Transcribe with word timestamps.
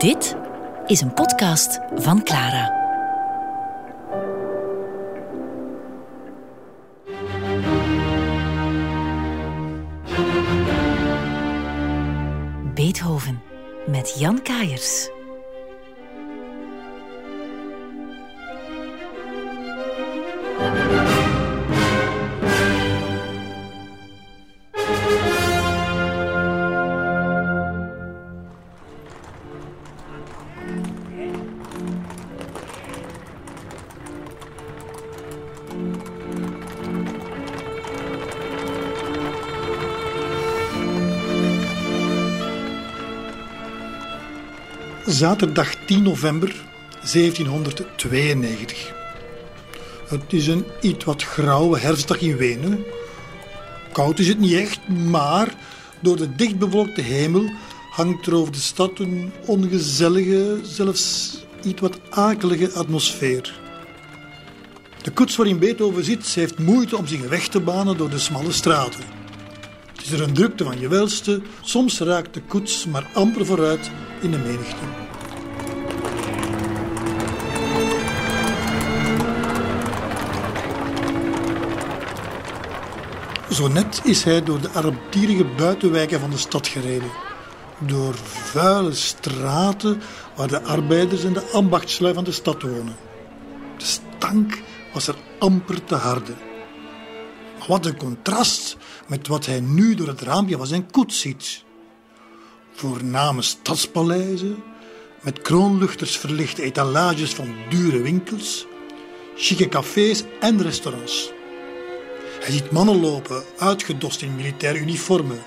Dit 0.00 0.36
is 0.86 1.00
een 1.00 1.14
podcast 1.14 1.80
van 1.94 2.22
Clara. 2.22 2.78
Beethoven 12.74 13.42
met 13.86 14.16
Jan 14.18 14.42
Kaiers. 14.42 15.10
Zaterdag 45.20 45.74
10 45.86 46.02
november 46.02 46.54
1792. 46.90 48.92
Het 50.08 50.32
is 50.32 50.46
een 50.46 50.64
iets 50.80 51.04
wat 51.04 51.22
grauwe 51.22 51.78
herfstdag 51.78 52.20
in 52.20 52.36
Wenen. 52.36 52.84
Koud 53.92 54.18
is 54.18 54.28
het 54.28 54.38
niet 54.38 54.52
echt, 54.52 54.88
maar 54.88 55.54
door 56.00 56.16
de 56.16 56.34
dichtbevolkte 56.34 57.00
hemel 57.00 57.50
hangt 57.90 58.26
er 58.26 58.34
over 58.34 58.52
de 58.52 58.58
stad 58.58 58.98
een 58.98 59.32
ongezellige, 59.46 60.58
zelfs 60.62 61.36
iets 61.62 61.80
wat 61.80 61.98
akelige 62.10 62.72
atmosfeer. 62.72 63.60
De 65.02 65.10
koets 65.10 65.36
waarin 65.36 65.58
Beethoven 65.58 66.04
zit, 66.04 66.34
heeft 66.34 66.58
moeite 66.58 66.96
om 66.96 67.06
zich 67.06 67.28
weg 67.28 67.48
te 67.48 67.60
banen 67.60 67.96
door 67.96 68.10
de 68.10 68.18
smalle 68.18 68.52
straten. 68.52 69.04
Het 69.92 70.04
is 70.04 70.10
er 70.10 70.22
een 70.22 70.34
drukte 70.34 70.64
van 70.64 70.80
je 70.80 70.88
welste, 70.88 71.42
soms 71.62 71.98
raakt 71.98 72.34
de 72.34 72.42
koets 72.42 72.86
maar 72.86 73.06
amper 73.12 73.46
vooruit 73.46 73.90
in 74.20 74.30
de 74.30 74.38
menigte. 74.38 75.09
Zo 83.50 83.68
net 83.68 84.00
is 84.04 84.24
hij 84.24 84.42
door 84.42 84.60
de 84.60 84.70
armtierige 84.70 85.44
buitenwijken 85.44 86.20
van 86.20 86.30
de 86.30 86.36
stad 86.36 86.66
gereden. 86.66 87.10
Door 87.78 88.14
vuile 88.14 88.94
straten 88.94 90.02
waar 90.36 90.48
de 90.48 90.62
arbeiders 90.62 91.24
en 91.24 91.32
de 91.32 91.42
ambachtslui 91.52 92.14
van 92.14 92.24
de 92.24 92.32
stad 92.32 92.62
wonen. 92.62 92.96
De 93.76 93.84
stank 93.84 94.60
was 94.92 95.06
er 95.06 95.14
amper 95.38 95.84
te 95.84 95.94
harde. 95.94 96.32
Wat 97.68 97.86
een 97.86 97.96
contrast 97.96 98.76
met 99.06 99.26
wat 99.26 99.46
hij 99.46 99.60
nu 99.60 99.94
door 99.94 100.08
het 100.08 100.20
raampje 100.20 100.56
van 100.56 100.66
zijn 100.66 100.90
koets 100.90 101.20
ziet. 101.20 101.64
Voorname 102.72 103.42
stadspaleizen, 103.42 104.62
met 105.20 105.42
kroonluchters 105.42 106.16
verlichte 106.16 106.62
etalages 106.62 107.34
van 107.34 107.54
dure 107.68 108.02
winkels, 108.02 108.66
chique 109.36 109.68
cafés 109.68 110.22
en 110.40 110.62
restaurants. 110.62 111.32
Hij 112.40 112.50
ziet 112.50 112.70
mannen 112.70 113.00
lopen, 113.00 113.44
uitgedost 113.58 114.22
in 114.22 114.34
militaire 114.34 114.78
uniformen. 114.78 115.42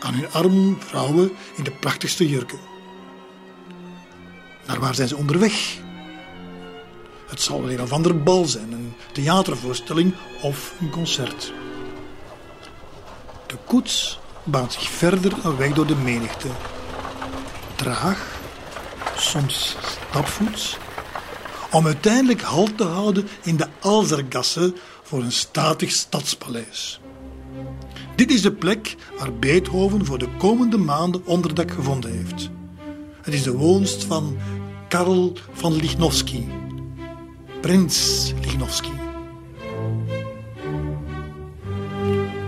Aan 0.00 0.14
hun 0.14 0.32
arm 0.32 0.76
vrouwen 0.80 1.32
in 1.56 1.64
de 1.64 1.70
prachtigste 1.70 2.28
jurken. 2.28 2.58
Naar 4.66 4.80
waar 4.80 4.94
zijn 4.94 5.08
ze 5.08 5.16
onderweg? 5.16 5.78
Het 7.26 7.40
zal 7.40 7.62
wel 7.62 7.70
een 7.70 7.80
of 7.80 7.92
ander 7.92 8.22
bal 8.22 8.44
zijn, 8.44 8.72
een 8.72 8.92
theatervoorstelling 9.12 10.14
of 10.42 10.74
een 10.80 10.90
concert. 10.90 11.52
De 13.46 13.56
koets 13.66 14.18
baant 14.42 14.72
zich 14.72 14.88
verder 14.88 15.32
een 15.42 15.56
weg 15.56 15.72
door 15.72 15.86
de 15.86 15.96
menigte. 15.96 16.48
Traag, 17.74 18.40
soms 19.16 19.76
stapvoets, 20.10 20.76
om 21.70 21.86
uiteindelijk 21.86 22.40
halt 22.40 22.76
te 22.76 22.84
houden 22.84 23.28
in 23.42 23.56
de 23.56 23.66
Alzergasse 23.80 24.74
voor 25.14 25.22
een 25.22 25.32
statig 25.32 25.90
stadspaleis. 25.90 27.00
Dit 28.16 28.30
is 28.30 28.42
de 28.42 28.52
plek 28.52 28.96
waar 29.18 29.34
Beethoven 29.34 30.04
voor 30.04 30.18
de 30.18 30.28
komende 30.38 30.76
maanden 30.76 31.26
onderdak 31.26 31.70
gevonden 31.70 32.12
heeft. 32.16 32.50
Het 33.22 33.34
is 33.34 33.42
de 33.42 33.52
woonst 33.52 34.04
van 34.04 34.36
Karl 34.88 35.32
van 35.52 35.76
Lichnowsky, 35.76 36.44
prins 37.60 38.32
Lichnowsky. 38.40 38.90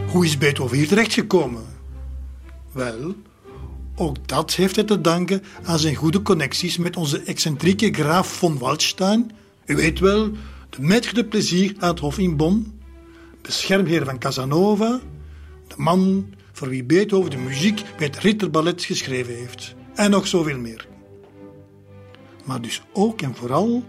Hoe 0.06 0.24
is 0.24 0.38
Beethoven 0.38 0.76
hier 0.76 0.88
terechtgekomen? 0.88 1.64
Wel, 2.72 3.14
ook 3.94 4.28
dat 4.28 4.54
heeft 4.54 4.76
hij 4.76 4.84
te 4.84 5.00
danken 5.00 5.42
aan 5.62 5.78
zijn 5.78 5.94
goede 5.94 6.22
connecties 6.22 6.76
met 6.76 6.96
onze 6.96 7.20
excentrieke 7.20 7.92
graaf 7.92 8.28
von 8.28 8.58
Waldstein. 8.58 9.30
U 9.66 9.76
weet 9.76 9.98
wel, 9.98 10.30
maître 10.80 11.14
de 11.14 11.24
plezier 11.24 11.74
aan 11.78 11.90
het 11.90 11.98
Hof 11.98 12.18
in 12.18 12.36
Bonn, 12.36 12.80
beschermheer 13.42 14.04
van 14.04 14.18
Casanova, 14.18 15.00
de 15.66 15.74
man 15.76 16.26
voor 16.52 16.68
wie 16.68 16.84
Beethoven 16.84 17.30
de 17.30 17.36
muziek 17.36 17.82
bij 17.96 18.06
het 18.06 18.18
Ritterballet 18.18 18.84
geschreven 18.84 19.34
heeft. 19.34 19.74
En 19.94 20.10
nog 20.10 20.26
zoveel 20.26 20.58
meer. 20.58 20.88
Maar 22.44 22.60
dus 22.60 22.82
ook 22.92 23.22
en 23.22 23.34
vooral 23.34 23.84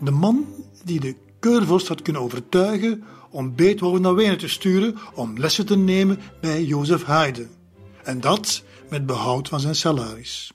de 0.00 0.10
man 0.10 0.46
die 0.84 1.00
de 1.00 1.14
keurvorst 1.38 1.88
had 1.88 2.02
kunnen 2.02 2.22
overtuigen 2.22 3.04
om 3.30 3.54
Beethoven 3.54 4.02
naar 4.02 4.14
Wenen 4.14 4.38
te 4.38 4.48
sturen 4.48 4.96
om 5.14 5.38
lessen 5.38 5.66
te 5.66 5.76
nemen 5.76 6.18
bij 6.40 6.64
Jozef 6.64 7.02
Haydn. 7.02 7.48
En 8.02 8.20
dat 8.20 8.62
met 8.90 9.06
behoud 9.06 9.48
van 9.48 9.60
zijn 9.60 9.74
salaris. 9.74 10.52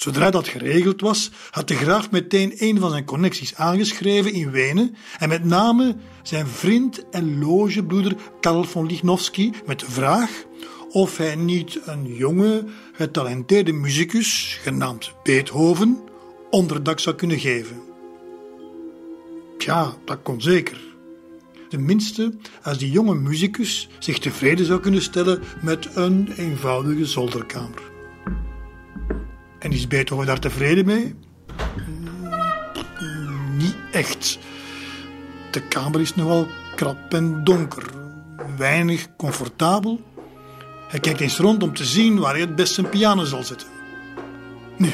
Zodra 0.00 0.30
dat 0.30 0.48
geregeld 0.48 1.00
was, 1.00 1.30
had 1.50 1.68
de 1.68 1.74
graaf 1.74 2.10
meteen 2.10 2.52
een 2.56 2.78
van 2.78 2.90
zijn 2.90 3.04
connecties 3.04 3.54
aangeschreven 3.54 4.32
in 4.32 4.50
Wenen 4.50 4.94
en 5.18 5.28
met 5.28 5.44
name 5.44 5.96
zijn 6.22 6.46
vriend 6.46 7.08
en 7.10 7.38
logebroeder 7.38 8.16
Karl 8.40 8.64
von 8.64 8.86
Lichnowsky 8.86 9.52
met 9.66 9.80
de 9.80 9.90
vraag 9.90 10.30
of 10.90 11.16
hij 11.16 11.34
niet 11.34 11.80
een 11.84 12.14
jonge, 12.14 12.64
getalenteerde 12.92 13.72
muzikus, 13.72 14.58
genaamd 14.62 15.12
Beethoven, 15.22 15.98
onderdak 16.50 16.98
zou 16.98 17.16
kunnen 17.16 17.38
geven. 17.38 17.80
Tja, 19.58 19.94
dat 20.04 20.18
kon 20.22 20.40
zeker. 20.40 20.80
Tenminste, 21.68 22.34
als 22.62 22.78
die 22.78 22.90
jonge 22.90 23.14
muzikus 23.14 23.88
zich 23.98 24.18
tevreden 24.18 24.66
zou 24.66 24.80
kunnen 24.80 25.02
stellen 25.02 25.42
met 25.62 25.88
een 25.94 26.32
eenvoudige 26.36 27.06
zolderkamer. 27.06 27.89
En 29.60 29.72
is 29.72 29.88
Beethoven 29.88 30.26
daar 30.26 30.38
tevreden 30.38 30.86
mee? 30.86 31.14
Niet 33.56 33.76
echt. 33.92 34.38
De 35.50 35.62
kamer 35.62 36.00
is 36.00 36.14
nogal 36.14 36.46
krap 36.74 37.14
en 37.14 37.44
donker, 37.44 37.90
weinig 38.56 39.16
comfortabel. 39.16 40.00
Hij 40.88 41.00
kijkt 41.00 41.20
eens 41.20 41.38
rond 41.38 41.62
om 41.62 41.74
te 41.74 41.84
zien 41.84 42.18
waar 42.18 42.32
hij 42.32 42.40
het 42.40 42.54
best 42.54 42.74
zijn 42.74 42.88
piano 42.88 43.24
zal 43.24 43.42
zetten. 43.44 43.68
Nu, 44.76 44.90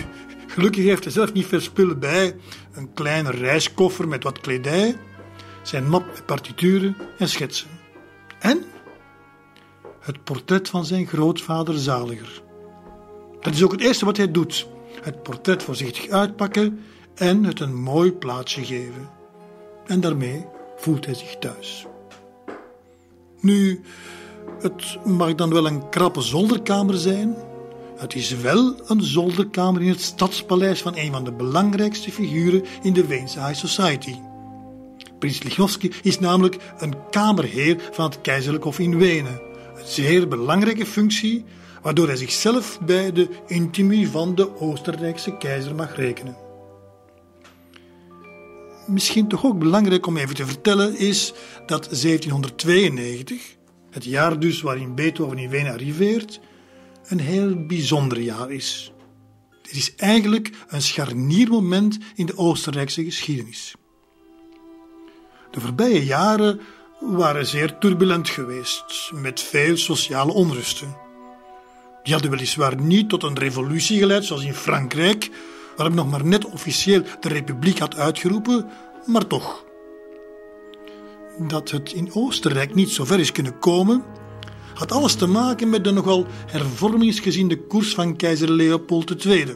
gelukkig 0.47 0.85
heeft 0.85 1.05
hij 1.05 1.13
zelf 1.13 1.33
niet 1.33 1.47
veel 1.47 1.61
spullen 1.61 1.99
bij. 1.99 2.37
Een 2.73 2.93
kleine 2.93 3.31
reiskoffer 3.31 4.09
met 4.09 4.23
wat 4.23 4.41
kledij, 4.41 4.97
zijn 5.63 5.89
map 5.89 6.07
met 6.07 6.27
partituren 6.27 6.97
en 7.19 7.29
schetsen. 7.29 7.69
En 8.39 8.65
het 10.01 10.25
portret 10.25 10.69
van 10.69 10.85
zijn 10.85 11.07
grootvader 11.07 11.79
Zaliger. 11.79 12.45
Dat 13.47 13.55
is 13.55 13.63
ook 13.63 13.73
het 13.73 13.81
eerste 13.81 14.05
wat 14.05 14.17
hij 14.17 14.31
doet: 14.31 14.67
het 15.03 15.23
portret 15.23 15.63
voorzichtig 15.63 16.09
uitpakken 16.09 16.81
en 17.15 17.45
het 17.45 17.61
een 17.61 17.75
mooi 17.75 18.13
plaatsje 18.13 18.65
geven. 18.65 19.11
En 19.87 20.01
daarmee 20.01 20.45
voelt 20.77 21.05
hij 21.05 21.15
zich 21.15 21.37
thuis. 21.39 21.87
Nu, 23.41 23.81
het 24.61 24.99
mag 25.05 25.35
dan 25.35 25.51
wel 25.51 25.67
een 25.67 25.89
krappe 25.89 26.21
zolderkamer 26.21 26.97
zijn. 26.97 27.37
Het 27.97 28.15
is 28.15 28.37
wel 28.37 28.75
een 28.87 29.03
zolderkamer 29.03 29.83
in 29.83 29.89
het 29.89 30.01
stadspaleis 30.01 30.83
van 30.83 30.97
een 30.97 31.13
van 31.13 31.25
de 31.25 31.33
belangrijkste 31.33 32.13
figuren 32.13 32.65
in 32.83 32.93
de 32.93 33.07
Weense 33.07 33.41
High 33.47 33.67
Society. 33.67 34.15
Prins 35.19 35.43
Lichnowsky 35.43 35.91
is 36.03 36.19
namelijk 36.19 36.57
een 36.79 36.95
kamerheer 37.11 37.89
van 37.93 38.05
het 38.05 38.21
keizerlijk 38.21 38.65
hof 38.65 38.79
in 38.79 38.99
Wenen. 38.99 39.41
Een 39.77 39.87
zeer 39.87 40.29
belangrijke 40.29 40.87
functie, 40.87 41.45
waardoor 41.87 42.07
hij 42.07 42.17
zichzelf 42.17 42.81
bij 42.81 43.13
de 43.13 43.29
intimi 43.47 44.07
van 44.07 44.35
de 44.35 44.61
Oostenrijkse 44.61 45.37
keizer 45.37 45.75
mag 45.75 45.97
rekenen. 45.97 46.37
Misschien 48.87 49.29
toch 49.29 49.45
ook 49.45 49.59
belangrijk 49.59 50.07
om 50.07 50.17
even 50.17 50.35
te 50.35 50.47
vertellen 50.47 50.99
is 50.99 51.33
dat 51.67 51.85
1792, 51.85 53.57
het 53.91 54.05
jaar 54.05 54.39
dus 54.39 54.61
waarin 54.61 54.95
Beethoven 54.95 55.39
in 55.39 55.49
Wenen 55.49 55.73
arriveert, 55.73 56.41
een 57.05 57.21
heel 57.21 57.67
bijzonder 57.67 58.21
jaar 58.21 58.51
is. 58.51 58.93
Dit 59.63 59.75
is 59.75 59.95
eigenlijk 59.95 60.51
een 60.69 60.83
scharniermoment 60.83 61.99
in 62.15 62.27
de 62.27 62.37
Oostenrijkse 62.37 63.05
geschiedenis. 63.05 63.75
De 65.51 65.61
voorbije 65.61 66.05
jaren 66.05 66.61
waren 67.01 67.47
zeer 67.47 67.79
turbulent 67.79 68.29
geweest, 68.29 69.11
met 69.15 69.41
veel 69.41 69.77
sociale 69.77 70.33
onrusten. 70.33 71.06
Die 72.07 72.15
hadden 72.15 72.31
weliswaar 72.31 72.81
niet 72.81 73.09
tot 73.09 73.23
een 73.23 73.39
revolutie 73.39 73.99
geleid, 73.99 74.25
zoals 74.25 74.45
in 74.45 74.55
Frankrijk, 74.55 75.31
waar 75.77 75.95
nog 75.95 76.11
maar 76.11 76.25
net 76.25 76.45
officieel 76.45 77.03
de 77.21 77.29
republiek 77.29 77.79
had 77.79 77.97
uitgeroepen, 77.97 78.67
maar 79.07 79.27
toch. 79.27 79.65
Dat 81.39 81.71
het 81.71 81.93
in 81.93 82.11
Oostenrijk 82.13 82.75
niet 82.75 82.91
zo 82.91 83.05
ver 83.05 83.19
is 83.21 83.33
kunnen 83.33 83.59
komen, 83.59 84.05
had 84.75 84.93
alles 84.93 85.15
te 85.15 85.27
maken 85.27 85.71
met 85.71 85.85
de 85.85 85.91
nogal 85.91 86.27
hervormingsgezinde 86.47 87.67
koers 87.67 87.95
van 87.95 88.17
keizer 88.17 88.51
Leopold 88.51 89.25
II, 89.25 89.55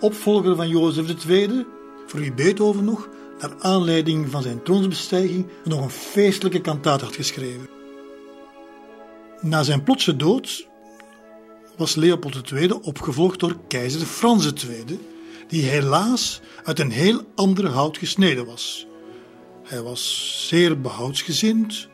opvolger 0.00 0.56
van 0.56 0.68
Jozef 0.68 1.26
II, 1.26 1.66
voor 2.06 2.20
wie 2.20 2.32
Beethoven 2.32 2.84
nog, 2.84 3.08
naar 3.40 3.54
aanleiding 3.58 4.30
van 4.30 4.42
zijn 4.42 4.62
troonsbestijging, 4.62 5.46
nog 5.64 5.82
een 5.82 5.90
feestelijke 5.90 6.60
kantaat 6.60 7.00
had 7.00 7.14
geschreven. 7.14 7.68
Na 9.40 9.62
zijn 9.62 9.82
plotse 9.82 10.16
dood 10.16 10.66
was 11.76 11.94
Leopold 11.94 12.50
II 12.52 12.70
opgevolgd 12.70 13.40
door 13.40 13.56
keizer 13.68 14.06
Frans 14.06 14.52
II, 14.52 14.98
die 15.48 15.62
helaas 15.62 16.40
uit 16.64 16.78
een 16.78 16.90
heel 16.90 17.22
ander 17.34 17.66
hout 17.68 17.98
gesneden 17.98 18.46
was. 18.46 18.86
Hij 19.64 19.82
was 19.82 20.34
zeer 20.48 20.80
behoudsgezind, 20.80 21.88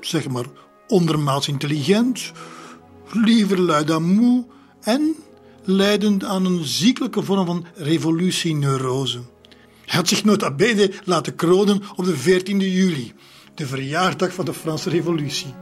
zeg 0.00 0.28
maar 0.28 0.46
ondermaats 0.88 1.48
intelligent, 1.48 2.32
liever 3.12 3.60
lui 3.60 3.84
d'amour 3.84 4.44
en 4.80 5.14
leidend 5.64 6.24
aan 6.24 6.44
een 6.44 6.64
ziekelijke 6.64 7.22
vorm 7.22 7.46
van 7.46 7.66
revolutieneurose. 7.74 9.18
Hij 9.84 9.98
had 9.98 10.08
zich 10.08 10.24
nota 10.24 10.50
bene 10.50 10.92
laten 11.04 11.34
kronen 11.34 11.82
op 11.96 12.04
de 12.04 12.16
14e 12.18 12.56
juli, 12.56 13.12
de 13.54 13.66
verjaardag 13.66 14.32
van 14.32 14.44
de 14.44 14.54
Franse 14.54 14.90
Revolutie. 14.90 15.54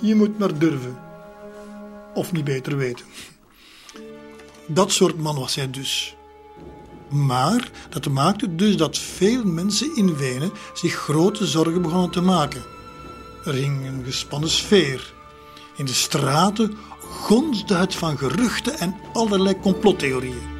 Je 0.00 0.14
moet 0.14 0.38
maar 0.38 0.58
durven. 0.58 1.03
Of 2.14 2.32
niet 2.32 2.44
beter 2.44 2.76
weten. 2.76 3.06
Dat 4.66 4.92
soort 4.92 5.18
man 5.18 5.38
was 5.38 5.54
hij 5.54 5.70
dus. 5.70 6.16
Maar 7.08 7.70
dat 7.90 8.08
maakte 8.08 8.54
dus 8.54 8.76
dat 8.76 8.98
veel 8.98 9.44
mensen 9.44 9.96
in 9.96 10.16
Wenen 10.16 10.52
zich 10.74 10.94
grote 10.94 11.46
zorgen 11.46 11.82
begonnen 11.82 12.10
te 12.10 12.20
maken. 12.20 12.62
Er 13.44 13.54
hing 13.54 13.86
een 13.86 14.02
gespannen 14.04 14.50
sfeer. 14.50 15.12
In 15.76 15.84
de 15.84 15.94
straten 15.94 16.76
gonsde 17.00 17.74
het 17.74 17.94
van 17.94 18.18
geruchten 18.18 18.78
en 18.78 18.96
allerlei 19.12 19.60
complottheorieën. 19.60 20.52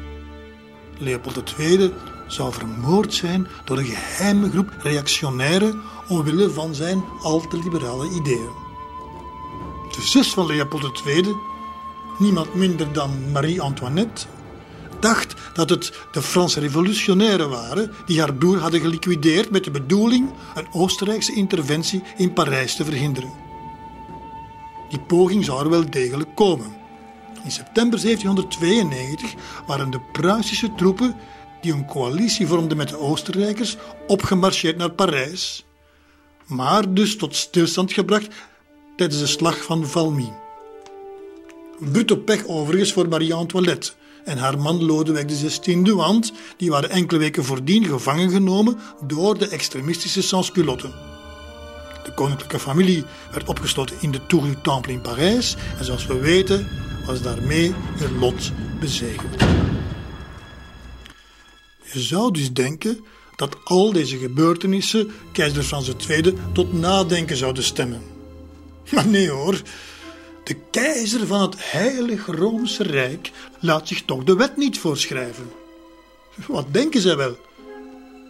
Leopold 0.97 1.53
II 1.59 1.93
zou 2.27 2.53
vermoord 2.53 3.13
zijn 3.13 3.47
door 3.65 3.77
een 3.77 3.85
geheime 3.85 4.49
groep 4.49 4.69
reactionairen 4.79 5.81
omwille 6.07 6.49
van 6.49 6.75
zijn 6.75 7.03
al 7.21 7.47
te 7.47 7.57
liberale 7.57 8.09
ideeën. 8.09 8.64
De 9.95 10.01
zus 10.01 10.33
van 10.33 10.45
Leopold 10.45 11.03
II, 11.05 11.35
niemand 12.19 12.53
minder 12.53 12.93
dan 12.93 13.31
Marie-Antoinette, 13.31 14.25
dacht 14.99 15.33
dat 15.53 15.69
het 15.69 15.93
de 16.11 16.21
Franse 16.21 16.59
revolutionairen 16.59 17.49
waren 17.49 17.93
die 18.05 18.19
haar 18.19 18.33
broer 18.33 18.59
hadden 18.59 18.79
geliquideerd 18.79 19.49
met 19.49 19.63
de 19.63 19.71
bedoeling 19.71 20.29
een 20.55 20.67
Oostenrijkse 20.71 21.33
interventie 21.33 22.03
in 22.17 22.33
Parijs 22.33 22.75
te 22.75 22.85
verhinderen. 22.85 23.33
Die 24.89 24.99
poging 24.99 25.45
zou 25.45 25.63
er 25.63 25.69
wel 25.69 25.89
degelijk 25.89 26.35
komen. 26.35 26.75
In 27.43 27.51
september 27.51 28.01
1792 28.01 29.33
waren 29.67 29.91
de 29.91 29.99
Pruisische 30.11 30.75
troepen 30.75 31.15
die 31.61 31.73
een 31.73 31.85
coalitie 31.85 32.47
vormden 32.47 32.77
met 32.77 32.89
de 32.89 32.99
Oostenrijkers 32.99 33.77
opgemarcheerd 34.07 34.77
naar 34.77 34.91
Parijs, 34.91 35.65
maar 36.45 36.93
dus 36.93 37.17
tot 37.17 37.35
stilstand 37.35 37.93
gebracht 37.93 38.27
tijdens 38.95 39.19
de 39.19 39.27
slag 39.27 39.63
van 39.63 39.87
Valmy. 39.87 40.33
Brutto 41.79 42.15
pech 42.15 42.47
overigens 42.47 42.93
voor 42.93 43.07
Marie-Antoinette, 43.07 43.91
en 44.25 44.37
haar 44.37 44.59
man 44.59 44.83
Lodewijk 44.83 45.27
XVI, 45.27 45.93
want 45.93 46.33
die 46.57 46.69
waren 46.69 46.89
enkele 46.89 47.19
weken 47.19 47.43
voordien 47.43 47.85
gevangen 47.85 48.29
genomen 48.29 48.77
door 49.01 49.37
de 49.37 49.47
extremistische 49.47 50.21
sans-culotten. 50.21 50.93
De 52.03 52.13
koninklijke 52.13 52.59
familie 52.59 53.03
werd 53.31 53.47
opgesloten 53.47 53.95
in 53.99 54.11
de 54.11 54.25
Tour 54.25 54.45
du 54.45 54.55
Temple 54.61 54.91
in 54.91 55.01
Parijs 55.01 55.55
en 55.77 55.85
zoals 55.85 56.05
we 56.05 56.19
weten 56.19 56.67
was 57.05 57.21
daarmee 57.21 57.73
hun 57.97 58.19
lot 58.19 58.51
bezegeld. 58.79 59.39
Je 61.93 61.99
zou 61.99 62.31
dus 62.31 62.53
denken 62.53 63.05
dat 63.35 63.57
al 63.63 63.91
deze 63.91 64.17
gebeurtenissen 64.17 65.11
keizer 65.31 65.63
Frans 65.63 65.91
II 66.07 66.33
tot 66.53 66.73
nadenken 66.73 67.37
zouden 67.37 67.63
stemmen. 67.63 68.14
Maar 68.93 69.07
nee 69.07 69.29
hoor, 69.29 69.61
de 70.43 70.55
keizer 70.71 71.27
van 71.27 71.41
het 71.41 71.71
Heilige 71.71 72.31
Roomse 72.31 72.83
Rijk 72.83 73.31
laat 73.59 73.87
zich 73.87 74.01
toch 74.01 74.23
de 74.23 74.35
wet 74.35 74.57
niet 74.57 74.79
voorschrijven. 74.79 75.51
Wat 76.47 76.73
denken 76.73 77.01
zij 77.01 77.17
wel? 77.17 77.37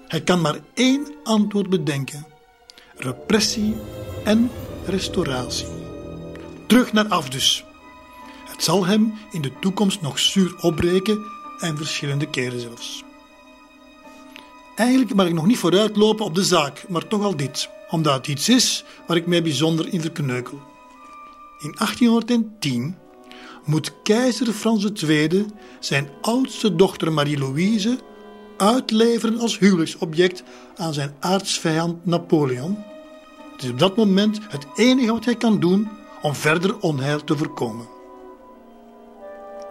Hij 0.08 0.22
kan 0.22 0.42
maar 0.42 0.60
één 0.74 1.08
antwoord 1.24 1.70
bedenken: 1.70 2.26
repressie 2.96 3.76
en 4.24 4.52
restauratie. 4.86 5.68
Terug 6.68 6.94
naar 6.94 7.08
af 7.08 7.30
dus. 7.30 7.66
Het 8.46 8.64
zal 8.64 8.86
hem 8.86 9.14
in 9.32 9.42
de 9.42 9.52
toekomst 9.60 10.02
nog 10.02 10.20
zuur 10.20 10.56
opbreken 10.62 11.20
en 11.60 11.78
verschillende 11.78 12.30
keren 12.30 12.60
zelfs. 12.60 13.04
Eigenlijk 14.76 15.14
mag 15.16 15.28
ik 15.28 15.34
nog 15.34 15.46
niet 15.46 15.58
vooruitlopen 15.58 16.26
op 16.26 16.36
de 16.36 16.44
zaak, 16.44 16.86
maar 16.90 17.08
toch 17.08 17.24
al 17.24 17.36
dit, 17.36 17.70
omdat 17.96 18.14
het 18.14 18.28
iets 18.28 18.50
is 18.50 18.84
waar 19.08 19.18
ik 19.18 19.28
mij 19.28 19.44
bijzonder 19.44 19.94
in 19.94 20.02
verkneukel. 20.02 20.60
In 21.60 21.76
1810 21.78 22.98
moet 23.66 23.94
keizer 24.04 24.54
Frans 24.54 24.92
II 25.04 25.46
zijn 25.80 26.10
oudste 26.22 26.76
dochter 26.76 27.14
Marie-Louise 27.14 27.98
uitleveren 28.58 29.40
als 29.40 29.60
huwelijksobject 29.60 30.44
aan 30.76 30.94
zijn 30.94 31.16
aartsvijand 31.20 32.06
Napoleon. 32.06 32.78
Het 33.52 33.64
is 33.64 33.70
op 33.70 33.80
dat 33.80 33.96
moment 33.96 34.40
het 34.50 34.66
enige 34.76 35.12
wat 35.12 35.26
hij 35.26 35.36
kan 35.36 35.60
doen 35.60 35.88
om 36.22 36.36
verder 36.36 36.80
onheil 36.80 37.24
te 37.24 37.38
voorkomen. 37.38 37.88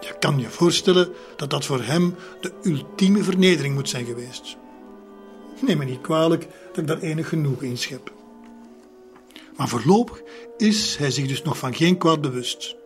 Je 0.01 0.15
kan 0.19 0.39
je 0.39 0.49
voorstellen 0.49 1.09
dat 1.37 1.51
dat 1.51 1.65
voor 1.65 1.83
hem 1.83 2.15
de 2.41 2.53
ultieme 2.63 3.23
vernedering 3.23 3.75
moet 3.75 3.89
zijn 3.89 4.05
geweest. 4.05 4.57
Neem 5.61 5.79
me 5.79 5.85
niet 5.85 6.01
kwalijk 6.01 6.47
dat 6.69 6.77
ik 6.77 6.87
daar 6.87 6.99
enig 6.99 7.29
genoeg 7.29 7.63
in 7.63 7.79
schep. 7.79 8.14
Maar 9.57 9.69
voorlopig 9.69 10.23
is 10.57 10.97
hij 10.97 11.11
zich 11.11 11.27
dus 11.27 11.43
nog 11.43 11.59
van 11.59 11.75
geen 11.75 11.99
kwaad 11.99 12.21
bewust. 12.21 12.77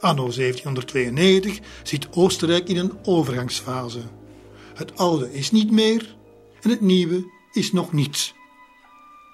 Anno 0.00 0.30
1792 0.30 1.58
zit 1.82 2.08
Oostenrijk 2.12 2.68
in 2.68 2.76
een 2.76 2.92
overgangsfase. 3.02 4.00
Het 4.74 4.96
oude 4.96 5.32
is 5.32 5.50
niet 5.50 5.70
meer 5.70 6.16
en 6.60 6.70
het 6.70 6.80
nieuwe 6.80 7.24
is 7.52 7.72
nog 7.72 7.92
niets. 7.92 8.34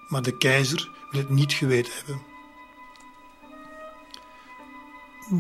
Maar 0.09 0.23
de 0.23 0.39
keizer 0.39 0.91
wil 1.11 1.21
het 1.21 1.31
niet 1.31 1.53
geweten 1.53 1.93
hebben. 1.97 2.27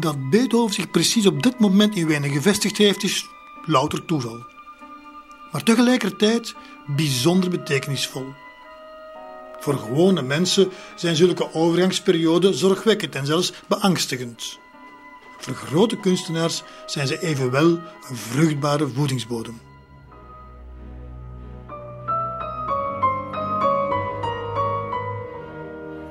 Dat 0.01 0.31
Beethoven 0.31 0.75
zich 0.75 0.91
precies 0.91 1.27
op 1.27 1.43
dit 1.43 1.59
moment 1.59 1.97
in 1.97 2.07
Wenen 2.07 2.31
gevestigd 2.31 2.77
heeft, 2.77 3.03
is 3.03 3.29
louter 3.65 4.05
toeval. 4.05 4.47
Maar 5.53 5.63
tegelijkertijd 5.63 6.55
bijzonder 6.87 7.51
betekenisvol. 7.51 8.27
Voor 9.61 9.79
gewone 9.79 10.23
mensen 10.23 10.71
zijn 10.97 11.17
zulke 11.17 11.55
overgangsperioden 11.55 12.55
zorgwekkend 12.55 13.15
en 13.15 13.27
zelfs 13.27 13.53
beangstigend. 13.69 14.59
Voor 15.39 15.55
grote 15.55 15.97
kunstenaars 15.97 16.63
zijn 16.87 17.07
ze 17.07 17.21
evenwel 17.21 17.67
een 18.09 18.17
vruchtbare 18.17 18.89
voedingsbodem. 18.89 19.61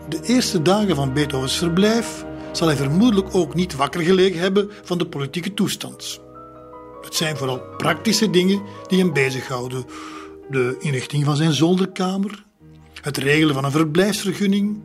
De 0.10 0.20
eerste 0.24 0.62
dagen 0.62 0.96
van 0.96 1.14
Beethovens 1.14 1.58
verblijf 1.58 2.26
zal 2.52 2.68
hij 2.68 2.76
vermoedelijk 2.76 3.36
ook 3.36 3.54
niet 3.54 3.76
wakker 3.76 4.02
gelegen 4.02 4.40
hebben 4.40 4.72
van 4.84 4.98
de 4.98 5.08
politieke 5.08 5.54
toestand. 5.54 6.20
Het 7.02 7.16
zijn 7.16 7.38
vooral 7.38 7.62
praktische 7.78 8.30
dingen 8.30 8.62
die 8.88 9.00
hem 9.00 9.14
bezighouden. 9.14 9.86
De 10.50 10.76
inrichting 10.80 11.26
van 11.26 11.36
zijn 11.36 11.54
zolderkamer, 11.54 12.46
het 13.02 13.18
regelen 13.18 13.54
van 13.54 13.66
een 13.66 13.72
verblijfsvergunning, 13.72 14.80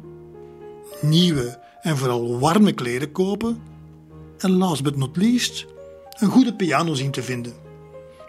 nieuwe 1.00 1.58
en 1.80 1.96
vooral 1.96 2.38
warme 2.38 2.72
kleren 2.72 3.12
kopen 3.12 3.62
en 4.38 4.50
last 4.50 4.82
but 4.82 4.96
not 4.96 5.16
least 5.16 5.66
een 6.18 6.30
goede 6.30 6.54
piano 6.54 6.94
zien 6.94 7.10
te 7.10 7.22
vinden. 7.22 7.52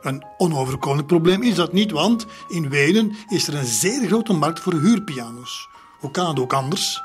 Een 0.01 0.25
onoverkomelijk 0.37 1.07
probleem 1.07 1.43
is 1.43 1.55
dat 1.55 1.73
niet, 1.73 1.91
want 1.91 2.25
in 2.47 2.69
Wenen 2.69 3.15
is 3.29 3.47
er 3.47 3.55
een 3.55 3.65
zeer 3.65 4.07
grote 4.07 4.33
markt 4.33 4.59
voor 4.59 4.73
huurpiano's. 4.73 5.67
Hoe 5.99 6.11
kan 6.11 6.27
het 6.27 6.39
ook 6.39 6.53
anders? 6.53 7.01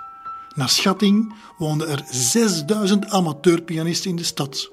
Naar 0.55 0.69
schatting 0.69 1.35
woonden 1.59 1.89
er 1.89 2.03
6000 2.11 3.09
amateurpianisten 3.09 4.11
in 4.11 4.17
de 4.17 4.23
stad. 4.23 4.71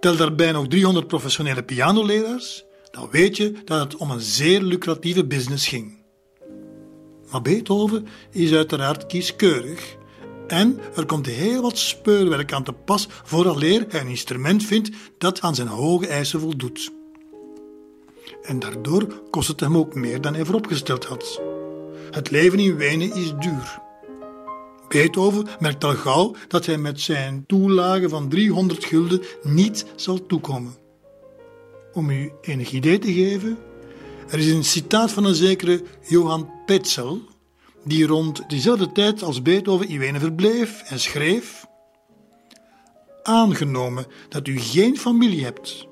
Tel 0.00 0.16
daarbij 0.16 0.52
nog 0.52 0.68
300 0.68 1.06
professionele 1.06 1.62
pianoleraars, 1.62 2.64
dan 2.90 3.08
weet 3.10 3.36
je 3.36 3.52
dat 3.64 3.80
het 3.80 3.96
om 3.96 4.10
een 4.10 4.20
zeer 4.20 4.62
lucratieve 4.62 5.24
business 5.24 5.68
ging. 5.68 5.93
Maar 7.34 7.42
Beethoven 7.42 8.06
is 8.30 8.52
uiteraard 8.52 9.06
kieskeurig 9.06 9.96
en 10.46 10.78
er 10.96 11.06
komt 11.06 11.26
heel 11.26 11.62
wat 11.62 11.78
speurwerk 11.78 12.52
aan 12.52 12.62
te 12.62 12.72
pas 12.72 13.08
vooraleer 13.10 13.84
hij 13.88 14.00
een 14.00 14.06
instrument 14.06 14.64
vindt 14.64 14.90
dat 15.18 15.40
aan 15.40 15.54
zijn 15.54 15.68
hoge 15.68 16.06
eisen 16.06 16.40
voldoet. 16.40 16.92
En 18.42 18.58
daardoor 18.58 19.22
kost 19.30 19.48
het 19.48 19.60
hem 19.60 19.76
ook 19.76 19.94
meer 19.94 20.20
dan 20.20 20.34
hij 20.34 20.44
vooropgesteld 20.44 21.04
had. 21.04 21.40
Het 22.10 22.30
leven 22.30 22.58
in 22.58 22.76
Wenen 22.76 23.14
is 23.14 23.32
duur. 23.38 23.80
Beethoven 24.88 25.46
merkt 25.58 25.84
al 25.84 25.94
gauw 25.94 26.34
dat 26.48 26.66
hij 26.66 26.78
met 26.78 27.00
zijn 27.00 27.44
toelage 27.46 28.08
van 28.08 28.28
300 28.28 28.84
gulden 28.84 29.22
niet 29.42 29.86
zal 29.96 30.26
toekomen. 30.26 30.74
Om 31.92 32.10
u 32.10 32.32
enig 32.40 32.72
idee 32.72 32.98
te 32.98 33.12
geven, 33.12 33.58
er 34.28 34.38
is 34.38 34.50
een 34.50 34.64
citaat 34.64 35.12
van 35.12 35.24
een 35.24 35.34
zekere 35.34 35.82
Johan 36.02 36.53
Petzel, 36.66 37.22
die 37.84 38.06
rond 38.06 38.48
diezelfde 38.48 38.92
tijd 38.92 39.22
als 39.22 39.42
Beethoven 39.42 39.88
in 39.88 39.98
Wenen 39.98 40.20
verbleef 40.20 40.82
en 40.82 41.00
schreef: 41.00 41.66
Aangenomen 43.22 44.06
dat 44.28 44.48
u 44.48 44.58
geen 44.58 44.98
familie 44.98 45.44
hebt, 45.44 45.86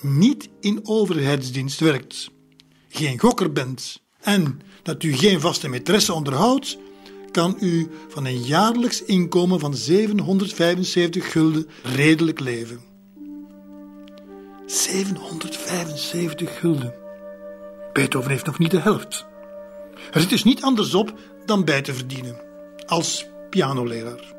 niet 0.00 0.48
in 0.60 0.80
overheidsdienst 0.82 1.80
werkt, 1.80 2.30
geen 2.88 3.18
gokker 3.18 3.52
bent 3.52 4.02
en 4.20 4.60
dat 4.82 5.02
u 5.02 5.12
geen 5.12 5.40
vaste 5.40 5.68
maîtresse 5.68 6.12
onderhoudt, 6.12 6.78
kan 7.30 7.56
u 7.60 7.90
van 8.08 8.24
een 8.24 8.42
jaarlijks 8.42 9.04
inkomen 9.04 9.60
van 9.60 9.74
775 9.74 11.32
gulden 11.32 11.68
redelijk 11.82 12.40
leven. 12.40 12.80
775 14.66 16.58
gulden. 16.58 16.94
Beethoven 17.92 18.30
heeft 18.30 18.46
nog 18.46 18.58
niet 18.58 18.70
de 18.70 18.80
helft. 18.80 19.26
Er 20.12 20.20
zit 20.20 20.30
dus 20.30 20.44
niet 20.44 20.62
anders 20.62 20.94
op 20.94 21.18
dan 21.44 21.64
bij 21.64 21.82
te 21.82 21.94
verdienen, 21.94 22.36
als 22.86 23.26
pianoleraar. 23.50 24.34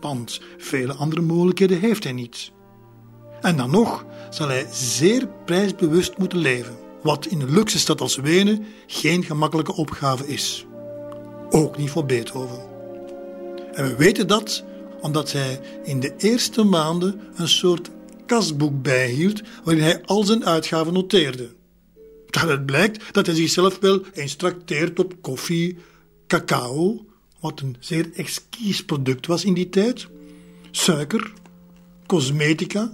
Want 0.00 0.40
vele 0.58 0.94
andere 0.94 1.20
mogelijkheden 1.20 1.80
heeft 1.80 2.04
hij 2.04 2.12
niet. 2.12 2.52
En 3.40 3.56
dan 3.56 3.70
nog 3.70 4.04
zal 4.30 4.48
hij 4.48 4.66
zeer 4.72 5.28
prijsbewust 5.44 6.18
moeten 6.18 6.38
leven, 6.38 6.76
wat 7.02 7.26
in 7.26 7.40
een 7.40 7.54
luxe 7.54 7.78
stad 7.78 8.00
als 8.00 8.16
Wenen 8.16 8.64
geen 8.86 9.24
gemakkelijke 9.24 9.74
opgave 9.74 10.26
is. 10.26 10.66
Ook 11.50 11.76
niet 11.78 11.90
voor 11.90 12.06
Beethoven. 12.06 12.60
En 13.72 13.84
we 13.88 13.96
weten 13.96 14.26
dat 14.26 14.64
omdat 15.00 15.32
hij 15.32 15.60
in 15.84 16.00
de 16.00 16.14
eerste 16.16 16.62
maanden 16.62 17.20
een 17.34 17.48
soort 17.48 17.90
kasboek 18.26 18.82
bijhield 18.82 19.42
waarin 19.64 19.82
hij 19.82 20.02
al 20.04 20.24
zijn 20.24 20.46
uitgaven 20.46 20.92
noteerde. 20.92 21.48
Daaruit 22.32 22.66
blijkt 22.66 23.14
dat 23.14 23.26
hij 23.26 23.34
zichzelf 23.34 23.78
wel 23.78 24.00
eens 24.12 24.34
trakteert 24.34 24.98
op 24.98 25.14
koffie, 25.20 25.76
cacao, 26.26 27.06
wat 27.40 27.60
een 27.60 27.76
zeer 27.80 28.10
exquis 28.14 28.84
product 28.84 29.26
was 29.26 29.44
in 29.44 29.54
die 29.54 29.68
tijd, 29.68 30.08
suiker, 30.70 31.32
cosmetica, 32.06 32.92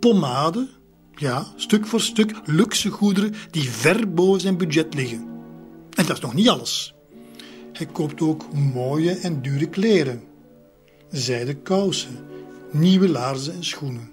pomade, 0.00 0.68
ja, 1.14 1.52
stuk 1.56 1.86
voor 1.86 2.00
stuk 2.00 2.32
luxe 2.44 2.90
goederen 2.90 3.34
die 3.50 3.70
ver 3.70 4.12
boven 4.12 4.40
zijn 4.40 4.56
budget 4.56 4.94
liggen. 4.94 5.28
En 5.90 6.06
dat 6.06 6.16
is 6.16 6.22
nog 6.22 6.34
niet 6.34 6.48
alles. 6.48 6.94
Hij 7.72 7.86
koopt 7.86 8.20
ook 8.20 8.52
mooie 8.52 9.12
en 9.12 9.42
dure 9.42 9.68
kleren, 9.68 10.22
zijden 11.10 11.62
kousen, 11.62 12.18
nieuwe 12.70 13.08
laarzen 13.08 13.54
en 13.54 13.64
schoenen. 13.64 14.10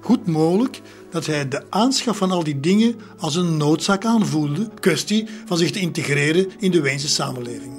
Goed 0.00 0.26
mogelijk 0.26 0.80
dat 1.14 1.26
hij 1.26 1.48
de 1.48 1.70
aanschaf 1.70 2.16
van 2.16 2.30
al 2.30 2.44
die 2.44 2.60
dingen 2.60 3.00
als 3.18 3.34
een 3.34 3.56
noodzaak 3.56 4.04
aanvoelde, 4.04 4.70
kwestie 4.80 5.28
van 5.44 5.56
zich 5.56 5.70
te 5.70 5.80
integreren 5.80 6.50
in 6.58 6.70
de 6.70 6.80
Weense 6.80 7.08
samenleving. 7.08 7.72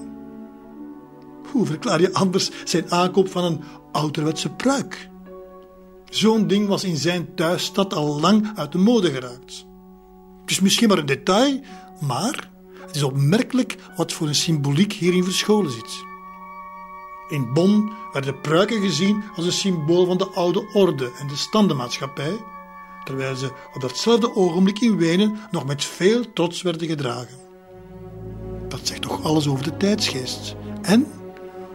Hoe 1.52 1.66
verklaar 1.66 2.02
je 2.02 2.14
anders 2.14 2.52
zijn 2.64 2.92
aankoop 2.92 3.32
van 3.32 3.44
een 3.44 3.64
ouderwetse 3.92 4.50
pruik? 4.50 5.10
Zo'n 6.10 6.48
ding 6.48 6.68
was 6.68 6.84
in 6.84 6.98
zijn 6.98 7.36
thuisstad 7.36 7.94
al 7.94 8.20
lang 8.20 8.52
uit 8.56 8.72
de 8.72 8.78
mode 8.78 9.12
geraakt. 9.12 9.66
Het 10.42 10.52
is 10.52 10.60
misschien 10.60 10.88
maar 10.88 10.98
een 10.98 11.06
detail, 11.06 11.60
maar 12.02 12.50
het 12.86 12.96
is 12.96 13.04
opmerkelijk 13.04 13.78
wat 13.96 14.14
voor 14.14 14.28
een 14.28 14.36
symboliek 14.36 14.94
hierin 14.94 15.24
verscholen 15.24 15.72
zit. 15.72 16.04
In 17.30 17.54
Bonn 17.54 17.92
werden 18.14 18.42
pruiken 18.42 18.82
gezien 18.82 19.24
als 19.36 19.46
een 19.46 19.52
symbool 19.52 20.06
van 20.06 20.18
de 20.18 20.28
oude 20.28 20.68
orde 20.74 21.12
en 21.20 21.28
de 21.28 21.36
standenmaatschappij, 21.36 22.38
terwijl 23.06 23.36
ze 23.36 23.52
op 23.74 23.82
datzelfde 23.82 24.36
ogenblik 24.36 24.80
in 24.80 24.98
Wenen 24.98 25.38
nog 25.52 25.66
met 25.66 25.84
veel 25.84 26.34
trots 26.34 26.62
werden 26.62 26.88
gedragen. 26.88 27.38
Dat 28.68 28.80
zegt 28.84 29.02
toch 29.02 29.24
alles 29.24 29.48
over 29.48 29.64
de 29.64 29.78
tijdsgeest 29.78 30.56
en 30.82 31.08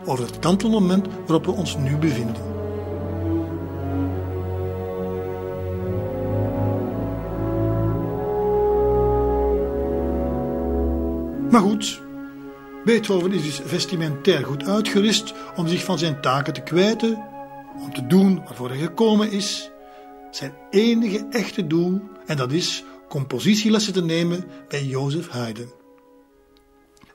over 0.04 0.24
het 0.24 0.38
kantelmoment 0.38 1.06
waarop 1.26 1.44
we 1.44 1.52
ons 1.52 1.76
nu 1.76 1.96
bevinden. 1.96 2.50
Maar 11.50 11.60
goed, 11.60 12.00
Beethoven 12.84 13.32
is 13.32 13.42
dus 13.42 13.60
vestimentair 13.64 14.44
goed 14.44 14.64
uitgerust 14.68 15.34
om 15.56 15.68
zich 15.68 15.84
van 15.84 15.98
zijn 15.98 16.20
taken 16.20 16.52
te 16.52 16.60
kwijten, 16.60 17.24
om 17.84 17.92
te 17.92 18.06
doen 18.06 18.42
waarvoor 18.44 18.68
hij 18.68 18.78
gekomen 18.78 19.32
is, 19.32 19.70
zijn 20.30 20.52
enige 20.70 21.26
echte 21.30 21.66
doel, 21.66 22.00
en 22.26 22.36
dat 22.36 22.52
is 22.52 22.84
compositielessen 23.08 23.92
te 23.92 24.02
nemen 24.02 24.44
bij 24.68 24.84
Jozef 24.84 25.28
Haydn. 25.28 25.72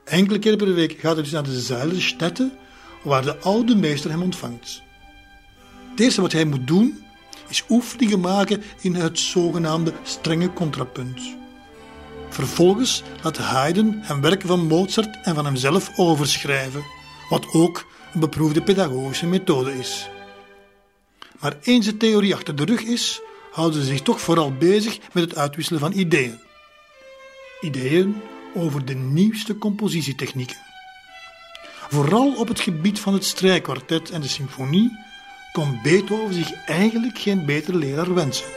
Enkele 0.04 0.40
keer 0.40 0.56
per 0.56 0.74
week 0.74 0.92
gaat 1.00 1.14
hij 1.14 1.24
dus 1.24 1.32
naar 1.32 1.44
de 1.44 1.60
Zeilerstätte, 1.60 2.52
waar 3.04 3.22
de 3.22 3.38
oude 3.38 3.76
meester 3.76 4.10
hem 4.10 4.22
ontvangt. 4.22 4.82
Het 5.90 6.00
eerste 6.00 6.22
wat 6.22 6.32
hij 6.32 6.46
moet 6.46 6.68
doen, 6.68 7.04
is 7.48 7.64
oefeningen 7.70 8.20
maken 8.20 8.64
in 8.82 8.96
het 8.96 9.20
zogenaamde 9.20 9.94
strenge 10.04 10.54
contrapunt. 10.54 11.36
Vervolgens 12.30 13.04
laat 13.24 13.38
Haydn 13.38 14.00
hem 14.02 14.22
werken 14.22 14.48
van 14.48 14.68
Mozart 14.68 15.18
en 15.24 15.36
van 15.36 15.46
hemzelf 15.46 15.92
overschrijven, 15.98 16.84
wat 17.30 17.54
ook 17.54 17.86
een 18.14 18.20
beproefde 18.20 18.62
pedagogische 18.62 19.26
methode 19.26 19.78
is. 19.78 20.10
Maar 21.46 21.58
eens 21.64 21.86
de 21.86 21.98
theorie 21.98 22.34
achter 22.34 22.56
de 22.56 22.66
rug 22.66 22.82
is, 22.82 23.22
houden 23.52 23.82
ze 23.82 23.88
zich 23.88 24.02
toch 24.02 24.22
vooral 24.22 24.54
bezig 24.54 24.98
met 25.14 25.24
het 25.24 25.36
uitwisselen 25.36 25.80
van 25.80 25.92
ideeën. 25.92 26.40
Ideeën 27.62 28.22
over 28.56 28.86
de 28.86 28.94
nieuwste 28.94 29.58
compositietechnieken. 29.58 30.58
Vooral 31.90 32.36
op 32.36 32.48
het 32.48 32.60
gebied 32.60 33.00
van 33.00 33.14
het 33.14 33.26
strijkkwartet 33.26 34.10
en 34.10 34.22
de 34.22 34.28
symfonie 34.28 34.92
kon 35.52 35.80
Beethoven 35.84 36.34
zich 36.34 36.66
eigenlijk 36.66 37.18
geen 37.18 37.46
betere 37.46 37.78
leraar 37.78 38.14
wensen. 38.14 38.48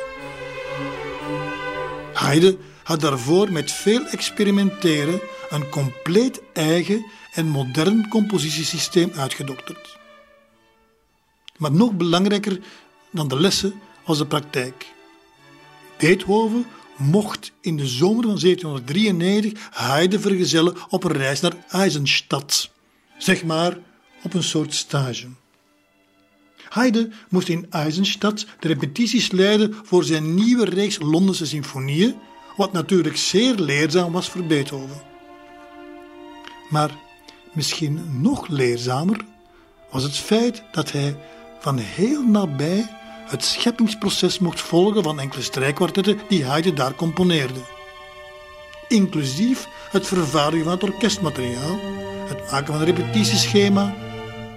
Haydn 2.12 2.58
had 2.82 3.00
daarvoor 3.00 3.52
met 3.52 3.72
veel 3.72 4.06
experimenteren 4.06 5.20
een 5.50 5.68
compleet 5.68 6.42
eigen 6.52 7.06
en 7.32 7.46
modern 7.46 8.08
compositiesysteem 8.08 9.10
uitgedokterd. 9.14 9.97
Maar 11.58 11.72
nog 11.72 11.92
belangrijker 11.92 12.60
dan 13.10 13.28
de 13.28 13.40
lessen 13.40 13.80
was 14.04 14.18
de 14.18 14.26
praktijk. 14.26 14.86
Beethoven 15.98 16.66
mocht 16.96 17.52
in 17.60 17.76
de 17.76 17.86
zomer 17.86 18.24
van 18.24 18.38
1793 18.40 19.68
Haydn 19.70 20.18
vergezellen 20.18 20.74
op 20.88 21.04
een 21.04 21.12
reis 21.12 21.40
naar 21.40 21.64
Eisenstadt, 21.68 22.70
zeg 23.18 23.44
maar 23.44 23.78
op 24.22 24.34
een 24.34 24.42
soort 24.42 24.74
stage. 24.74 25.26
Haydn 26.68 27.12
moest 27.28 27.48
in 27.48 27.66
Eisenstadt 27.70 28.46
de 28.58 28.68
repetities 28.68 29.30
leiden 29.30 29.74
voor 29.82 30.04
zijn 30.04 30.34
nieuwe 30.34 30.64
reeks 30.64 30.98
Londense 30.98 31.46
symfonieën 31.46 32.16
wat 32.56 32.72
natuurlijk 32.72 33.16
zeer 33.16 33.54
leerzaam 33.54 34.12
was 34.12 34.28
voor 34.28 34.44
Beethoven. 34.44 35.02
Maar 36.70 36.90
misschien 37.52 38.20
nog 38.20 38.48
leerzamer 38.48 39.24
was 39.90 40.02
het 40.02 40.16
feit 40.16 40.62
dat 40.72 40.92
hij 40.92 41.16
van 41.58 41.78
heel 41.78 42.22
nabij 42.22 42.88
het 43.26 43.44
scheppingsproces 43.44 44.38
mocht 44.38 44.60
volgen 44.60 45.02
van 45.02 45.20
enkele 45.20 45.42
strijkkwartetten 45.42 46.18
die 46.28 46.44
Haydn 46.44 46.74
daar 46.74 46.94
componeerde. 46.94 47.60
Inclusief 48.88 49.68
het 49.90 50.06
vervaardigen 50.06 50.64
van 50.64 50.74
het 50.74 50.82
orkestmateriaal, 50.82 51.78
het 52.28 52.50
maken 52.50 52.66
van 52.66 52.76
een 52.76 52.84
repetitieschema, 52.84 53.94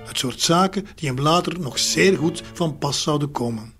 het 0.05 0.17
soort 0.17 0.41
zaken 0.41 0.87
die 0.95 1.09
hem 1.09 1.19
later 1.19 1.59
nog 1.59 1.79
zeer 1.79 2.17
goed 2.17 2.43
van 2.53 2.77
pas 2.77 3.01
zouden 3.01 3.31
komen. 3.31 3.73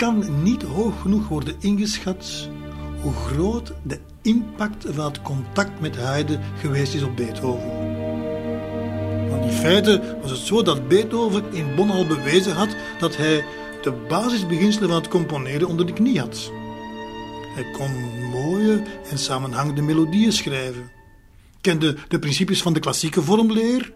kan 0.00 0.42
niet 0.42 0.62
hoog 0.62 1.00
genoeg 1.00 1.28
worden 1.28 1.56
ingeschat 1.60 2.48
hoe 3.02 3.12
groot 3.12 3.72
de 3.82 4.00
impact 4.22 4.86
van 4.88 5.04
het 5.04 5.22
contact 5.22 5.80
met 5.80 5.96
Haydn 5.96 6.38
geweest 6.58 6.94
is 6.94 7.02
op 7.02 7.16
Beethoven. 7.16 7.98
Want 9.30 9.44
in 9.44 9.52
feite 9.52 10.18
was 10.22 10.30
het 10.30 10.40
zo 10.40 10.62
dat 10.62 10.88
Beethoven 10.88 11.44
in 11.52 11.74
Bonn 11.74 11.90
al 11.90 12.06
bewezen 12.06 12.54
had 12.54 12.76
dat 12.98 13.16
hij 13.16 13.44
de 13.82 13.92
basisbeginselen 14.08 14.88
van 14.88 14.98
het 14.98 15.08
componeren 15.08 15.68
onder 15.68 15.86
de 15.86 15.92
knie 15.92 16.20
had. 16.20 16.50
Hij 17.54 17.70
kon 17.70 17.90
mooie 18.30 18.82
en 19.10 19.18
samenhangende 19.18 19.82
melodieën 19.82 20.32
schrijven, 20.32 20.90
kende 21.60 21.96
de 22.08 22.18
principes 22.18 22.62
van 22.62 22.72
de 22.72 22.80
klassieke 22.80 23.22
vormleer, 23.22 23.92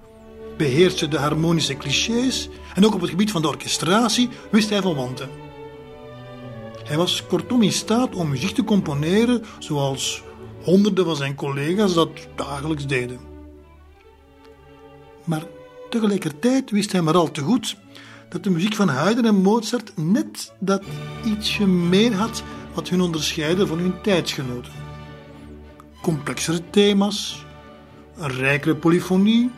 beheerste 0.57 1.09
de 1.09 1.19
harmonische 1.19 1.77
clichés 1.77 2.49
en 2.75 2.87
ook 2.87 2.95
op 2.95 3.01
het 3.01 3.11
gebied 3.11 3.31
van 3.31 3.43
de 3.43 3.49
orchestratie 3.49 4.29
wist 4.51 4.71
hij 4.71 4.83
van. 4.83 5.44
Hij 6.85 6.97
was 6.97 7.27
kortom 7.27 7.63
in 7.63 7.73
staat 7.73 8.15
om 8.15 8.29
muziek 8.29 8.55
te 8.55 8.65
componeren 8.65 9.43
zoals 9.59 10.23
honderden 10.63 11.05
van 11.05 11.17
zijn 11.17 11.35
collega's 11.35 11.95
dat 11.95 12.09
dagelijks 12.37 12.87
deden. 12.87 13.19
Maar 15.25 15.47
tegelijkertijd 15.91 16.71
wist 16.71 16.93
hij 16.93 17.03
maar 17.03 17.17
al 17.17 17.31
te 17.31 17.41
goed 17.41 17.77
dat 18.29 18.45
de 18.45 18.51
muziek 18.51 18.75
van 18.75 18.89
Haydn 18.89 19.25
en 19.25 19.43
Mozart 19.43 19.93
net 19.97 20.53
dat 20.59 20.83
ietsje 21.25 21.67
meer 21.67 22.15
had 22.15 22.43
wat 22.75 22.89
hun 22.89 23.01
onderscheidde 23.01 23.67
van 23.67 23.79
hun 23.79 24.01
tijdsgenoten. 24.03 24.73
Complexere 26.03 26.71
thema's, 26.71 27.45
een 28.17 28.31
rijkere 28.31 28.77
polyfonie, 28.77 29.51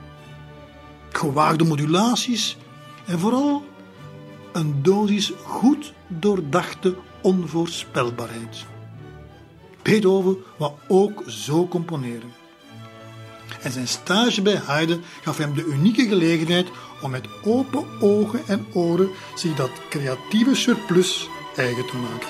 gewaagde 1.08 1.64
modulaties 1.64 2.56
en 3.06 3.18
vooral 3.18 3.64
een 4.52 4.82
dosis 4.82 5.32
goed 5.44 5.92
doordachte 6.06 6.96
onvoorspelbaarheid. 7.26 8.66
Beethoven 9.82 10.36
wou 10.56 10.72
ook 10.88 11.22
zo 11.26 11.68
componeren. 11.68 12.32
En 13.62 13.72
zijn 13.72 13.88
stage 13.88 14.42
bij 14.42 14.56
Haydn 14.56 15.02
gaf 15.22 15.38
hem 15.38 15.54
de 15.54 15.64
unieke 15.64 16.08
gelegenheid 16.08 16.66
om 17.02 17.10
met 17.10 17.26
open 17.44 17.84
ogen 18.00 18.40
en 18.46 18.66
oren 18.72 19.08
zich 19.34 19.54
dat 19.54 19.70
creatieve 19.88 20.54
surplus 20.54 21.28
eigen 21.56 21.86
te 21.86 21.96
maken. 21.96 22.28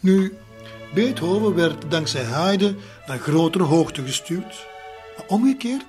Nu, 0.00 0.32
Beethoven 0.94 1.54
werd 1.54 1.90
dankzij 1.90 2.24
Haydn 2.24 2.76
naar 3.06 3.18
grotere 3.18 3.64
hoogte 3.64 4.02
gestuurd. 4.02 4.66
Maar 5.16 5.26
omgekeerd 5.26 5.86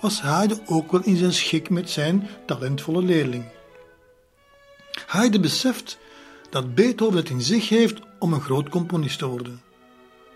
was 0.00 0.20
Haydn 0.20 0.60
ook 0.66 0.92
wel 0.92 1.02
in 1.02 1.16
zijn 1.16 1.32
schik 1.32 1.70
met 1.70 1.90
zijn 1.90 2.28
talentvolle 2.46 3.02
leerling. 3.02 3.44
Haydn 5.06 5.40
beseft 5.40 5.98
dat 6.50 6.74
Beethoven 6.74 7.16
het 7.16 7.28
in 7.28 7.40
zich 7.40 7.68
heeft 7.68 8.00
om 8.18 8.32
een 8.32 8.40
groot 8.40 8.68
componist 8.68 9.18
te 9.18 9.26
worden. 9.26 9.62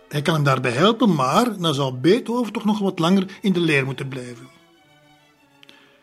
Hij 0.09 0.23
kan 0.23 0.35
hem 0.35 0.45
daarbij 0.45 0.71
helpen, 0.71 1.15
maar 1.15 1.59
dan 1.59 1.75
zal 1.75 1.99
Beethoven 1.99 2.53
toch 2.53 2.65
nog 2.65 2.79
wat 2.79 2.99
langer 2.99 3.27
in 3.41 3.53
de 3.53 3.61
leer 3.61 3.85
moeten 3.85 4.09
blijven. 4.09 4.49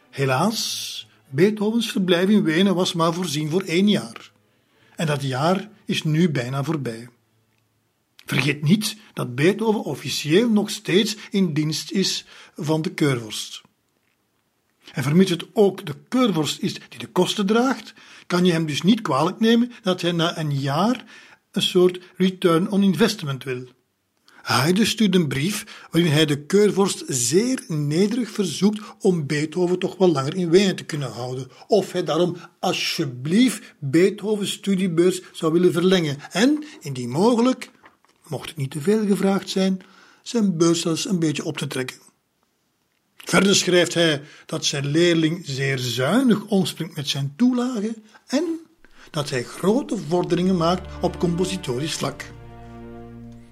Helaas, 0.09 1.07
Beethovens 1.29 1.91
verblijf 1.91 2.29
in 2.29 2.43
Wenen 2.43 2.75
was 2.75 2.93
maar 2.93 3.13
voorzien 3.13 3.49
voor 3.49 3.61
één 3.61 3.89
jaar. 3.89 4.31
En 4.95 5.05
dat 5.05 5.21
jaar 5.21 5.69
is 5.85 6.03
nu 6.03 6.29
bijna 6.29 6.63
voorbij. 6.63 7.09
Vergeet 8.25 8.61
niet 8.61 8.95
dat 9.13 9.35
Beethoven 9.35 9.83
officieel 9.83 10.49
nog 10.49 10.69
steeds 10.69 11.15
in 11.29 11.53
dienst 11.53 11.91
is 11.91 12.25
van 12.55 12.81
de 12.81 12.93
keurvorst. 12.93 13.61
En 14.93 15.03
vermits 15.03 15.31
het 15.31 15.45
ook 15.53 15.85
de 15.85 15.95
keurvorst 16.07 16.59
is 16.59 16.73
die 16.73 16.99
de 16.99 17.07
kosten 17.07 17.45
draagt, 17.45 17.93
kan 18.27 18.45
je 18.45 18.51
hem 18.51 18.65
dus 18.65 18.81
niet 18.81 19.01
kwalijk 19.01 19.39
nemen 19.39 19.71
dat 19.81 20.01
hij 20.01 20.11
na 20.11 20.37
een 20.37 20.59
jaar 20.59 21.05
een 21.51 21.61
soort 21.61 21.99
return 22.17 22.71
on 22.71 22.83
investment 22.83 23.43
wil. 23.43 23.67
Haydn 24.41 24.83
stuurt 24.83 25.15
een 25.15 25.27
brief 25.27 25.87
waarin 25.91 26.11
hij 26.11 26.25
de 26.25 26.45
keurvorst 26.45 27.03
zeer 27.07 27.63
nederig 27.67 28.29
verzoekt 28.29 28.81
om 28.99 29.27
Beethoven 29.27 29.79
toch 29.79 29.97
wel 29.97 30.11
langer 30.11 30.35
in 30.35 30.49
Wenen 30.49 30.75
te 30.75 30.83
kunnen 30.83 31.11
houden, 31.11 31.47
of 31.67 31.91
hij 31.91 32.03
daarom 32.03 32.37
alsjeblieft 32.59 33.73
Beethovens 33.79 34.51
studiebeurs 34.51 35.21
zou 35.31 35.53
willen 35.53 35.71
verlengen 35.71 36.17
en, 36.31 36.63
indien 36.79 37.09
mogelijk, 37.09 37.71
mocht 38.31 38.49
het 38.49 38.57
niet 38.57 38.71
te 38.71 38.81
veel 38.81 39.05
gevraagd 39.05 39.49
zijn, 39.49 39.81
zijn 40.21 40.57
beurs 40.57 40.81
zelfs 40.81 41.05
een 41.05 41.19
beetje 41.19 41.45
op 41.45 41.57
te 41.57 41.67
trekken. 41.67 41.97
Verder 43.17 43.55
schrijft 43.55 43.93
hij 43.93 44.21
dat 44.45 44.65
zijn 44.65 44.85
leerling 44.85 45.41
zeer 45.43 45.79
zuinig 45.79 46.45
omspringt 46.45 46.95
met 46.95 47.07
zijn 47.07 47.33
toelage 47.35 47.95
en 48.27 48.59
dat 49.09 49.29
hij 49.29 49.43
grote 49.43 49.97
vorderingen 49.97 50.57
maakt 50.57 50.89
op 51.01 51.19
compositorisch 51.19 51.93
vlak. 51.93 52.25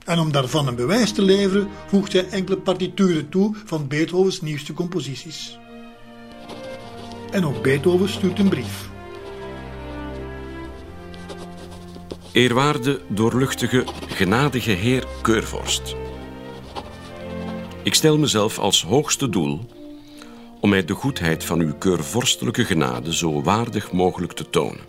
En 0.06 0.20
om 0.20 0.32
daarvan 0.32 0.68
een 0.68 0.76
bewijs 0.76 1.12
te 1.12 1.22
leveren, 1.22 1.68
voegt 1.88 2.14
hij 2.14 2.30
enkele 2.30 2.58
partituren 2.58 3.30
toe 3.30 3.56
van 3.66 3.88
Beethovens 3.88 4.42
nieuwste 4.42 4.74
composities. 4.74 5.58
En 7.32 7.46
ook 7.46 7.64
Beethoven 7.64 8.10
stuurt 8.10 8.40
een 8.40 8.50
brief. 8.50 8.89
Eerwaarde, 12.32 13.02
doorluchtige, 13.08 13.84
genadige 14.08 14.72
heer 14.72 15.04
Keurvorst. 15.22 15.96
Ik 17.84 17.94
stel 17.94 18.18
mezelf 18.18 18.60
als 18.60 18.84
hoogste 18.84 19.30
doel 19.30 19.60
om 20.60 20.70
mij 20.70 20.86
de 20.86 20.94
goedheid 20.94 21.44
van 21.44 21.60
uw 21.60 21.74
keurvorstelijke 21.76 22.66
genade 22.66 23.16
zo 23.16 23.42
waardig 23.42 23.92
mogelijk 23.92 24.34
te 24.34 24.50
tonen. 24.50 24.80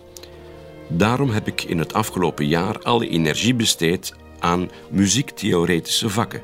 Daarom 0.89 1.29
heb 1.29 1.47
ik 1.47 1.63
in 1.63 1.77
het 1.77 1.93
afgelopen 1.93 2.47
jaar 2.47 2.79
alle 2.79 3.09
energie 3.09 3.55
besteed 3.55 4.15
aan 4.39 4.69
muziektheoretische 4.89 6.09
vakken, 6.09 6.41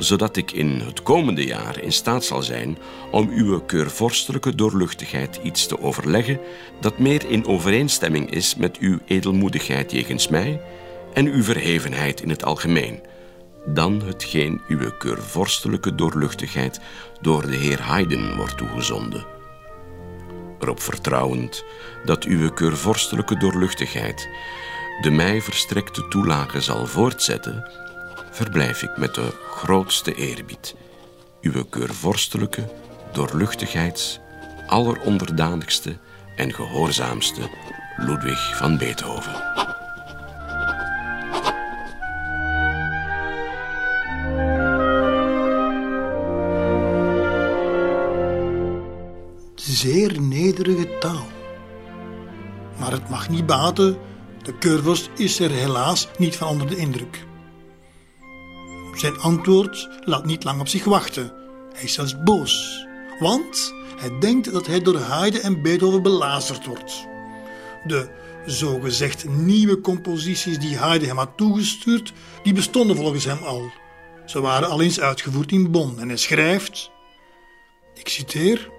zodat 0.00 0.36
ik 0.36 0.52
in 0.52 0.80
het 0.84 1.02
komende 1.02 1.44
jaar 1.44 1.82
in 1.82 1.92
staat 1.92 2.24
zal 2.24 2.42
zijn 2.42 2.78
om 3.10 3.28
uw 3.28 3.60
keurvorstelijke 3.60 4.54
doorluchtigheid 4.54 5.40
iets 5.42 5.66
te 5.66 5.80
overleggen 5.80 6.40
dat 6.80 6.98
meer 6.98 7.28
in 7.28 7.46
overeenstemming 7.46 8.30
is 8.30 8.54
met 8.54 8.78
uw 8.78 8.98
edelmoedigheid 9.04 9.92
jegens 9.92 10.28
mij 10.28 10.60
en 11.12 11.26
uw 11.26 11.42
verhevenheid 11.42 12.22
in 12.22 12.30
het 12.30 12.44
algemeen, 12.44 13.00
dan 13.66 14.02
hetgeen 14.02 14.60
uw 14.68 14.90
keurvorstelijke 14.98 15.94
doorluchtigheid 15.94 16.80
door 17.20 17.50
de 17.50 17.56
heer 17.56 17.80
Haydn 17.82 18.36
wordt 18.36 18.56
toegezonden. 18.56 19.26
Erop 20.60 20.80
vertrouwend 20.80 21.64
dat 22.04 22.24
uw 22.24 22.50
keurvorstelijke 22.50 23.36
doorluchtigheid 23.36 24.28
de 25.00 25.10
mij 25.10 25.40
verstrekte 25.40 26.08
toelage 26.08 26.60
zal 26.60 26.86
voortzetten, 26.86 27.70
verblijf 28.30 28.82
ik 28.82 28.96
met 28.96 29.14
de 29.14 29.32
grootste 29.50 30.14
eerbied 30.14 30.74
uw 31.40 31.64
keurvorstelijke, 31.64 32.68
doorluchtigheids, 33.12 34.20
alleronderdanigste 34.66 35.96
en 36.36 36.54
gehoorzaamste 36.54 37.40
Ludwig 37.96 38.56
van 38.56 38.78
Beethoven. 38.78 39.48
Zeer 49.54 50.20
nederige 50.20 50.98
taal. 50.98 51.26
Maar 52.78 52.92
het 52.92 53.08
mag 53.08 53.28
niet 53.28 53.46
baten, 53.46 53.98
de 54.42 54.58
keurvorst 54.58 55.10
is 55.16 55.40
er 55.40 55.50
helaas 55.50 56.08
niet 56.18 56.36
van 56.36 56.48
onder 56.48 56.66
de 56.66 56.76
indruk. 56.76 57.28
Zijn 59.00 59.18
antwoord 59.18 59.88
laat 60.04 60.24
niet 60.24 60.44
lang 60.44 60.60
op 60.60 60.68
zich 60.68 60.84
wachten. 60.84 61.32
Hij 61.72 61.82
is 61.82 61.92
zelfs 61.92 62.22
boos, 62.22 62.86
want 63.18 63.74
hij 63.96 64.18
denkt 64.18 64.52
dat 64.52 64.66
hij 64.66 64.80
door 64.80 64.96
Haydn 64.96 65.36
en 65.36 65.62
Beethoven 65.62 66.02
belazerd 66.02 66.66
wordt. 66.66 67.06
De 67.86 68.08
zogezegd 68.46 69.28
nieuwe 69.28 69.80
composities 69.80 70.58
die 70.58 70.76
Haydn 70.76 71.06
hem 71.06 71.16
had 71.16 71.36
toegestuurd, 71.36 72.12
die 72.42 72.52
bestonden 72.52 72.96
volgens 72.96 73.24
hem 73.24 73.42
al. 73.42 73.70
Ze 74.26 74.40
waren 74.40 74.68
al 74.68 74.82
eens 74.82 75.00
uitgevoerd 75.00 75.52
in 75.52 75.70
Bonn 75.70 75.98
en 75.98 76.08
hij 76.08 76.16
schrijft, 76.16 76.90
ik 77.94 78.08
citeer, 78.08 78.70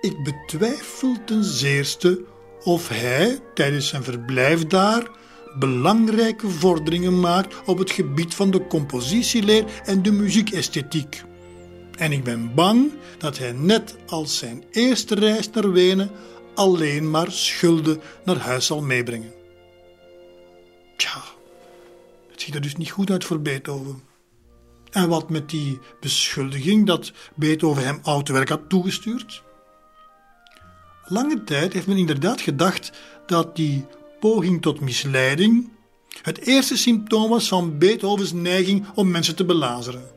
ik 0.00 0.22
betwijfel 0.22 1.16
ten 1.24 1.44
zeerste 1.44 2.24
of 2.62 2.88
hij 2.88 3.40
tijdens 3.54 3.88
zijn 3.88 4.04
verblijf 4.04 4.66
daar 4.66 5.10
belangrijke 5.58 6.48
vorderingen 6.48 7.20
maakt 7.20 7.54
op 7.64 7.78
het 7.78 7.90
gebied 7.90 8.34
van 8.34 8.50
de 8.50 8.66
compositieleer 8.66 9.64
en 9.84 10.02
de 10.02 10.12
muziekesthetiek. 10.12 11.22
En 11.98 12.12
ik 12.12 12.24
ben 12.24 12.54
bang 12.54 12.92
dat 13.18 13.38
hij 13.38 13.52
net 13.52 13.96
als 14.06 14.38
zijn 14.38 14.64
eerste 14.70 15.14
reis 15.14 15.50
naar 15.50 15.72
Wenen 15.72 16.10
alleen 16.54 17.10
maar 17.10 17.32
schulden 17.32 18.00
naar 18.24 18.38
huis 18.38 18.66
zal 18.66 18.82
meebrengen. 18.82 19.32
Tja, 20.96 21.22
het 22.30 22.40
ziet 22.40 22.54
er 22.54 22.60
dus 22.60 22.76
niet 22.76 22.90
goed 22.90 23.10
uit 23.10 23.24
voor 23.24 23.40
Beethoven. 23.40 24.02
En 24.90 25.08
wat 25.08 25.30
met 25.30 25.50
die 25.50 25.78
beschuldiging 26.00 26.86
dat 26.86 27.12
Beethoven 27.34 27.84
hem 27.84 27.98
oud 28.02 28.28
werk 28.28 28.48
had 28.48 28.68
toegestuurd? 28.68 29.42
Lange 31.04 31.44
tijd 31.44 31.72
heeft 31.72 31.86
men 31.86 31.96
inderdaad 31.96 32.40
gedacht 32.40 32.92
dat 33.26 33.56
die 33.56 33.86
poging 34.20 34.62
tot 34.62 34.80
misleiding 34.80 35.70
het 36.22 36.38
eerste 36.38 36.76
symptoom 36.76 37.28
was 37.28 37.48
van 37.48 37.78
Beethovens 37.78 38.32
neiging 38.32 38.86
om 38.94 39.10
mensen 39.10 39.36
te 39.36 39.44
belazeren. 39.44 40.10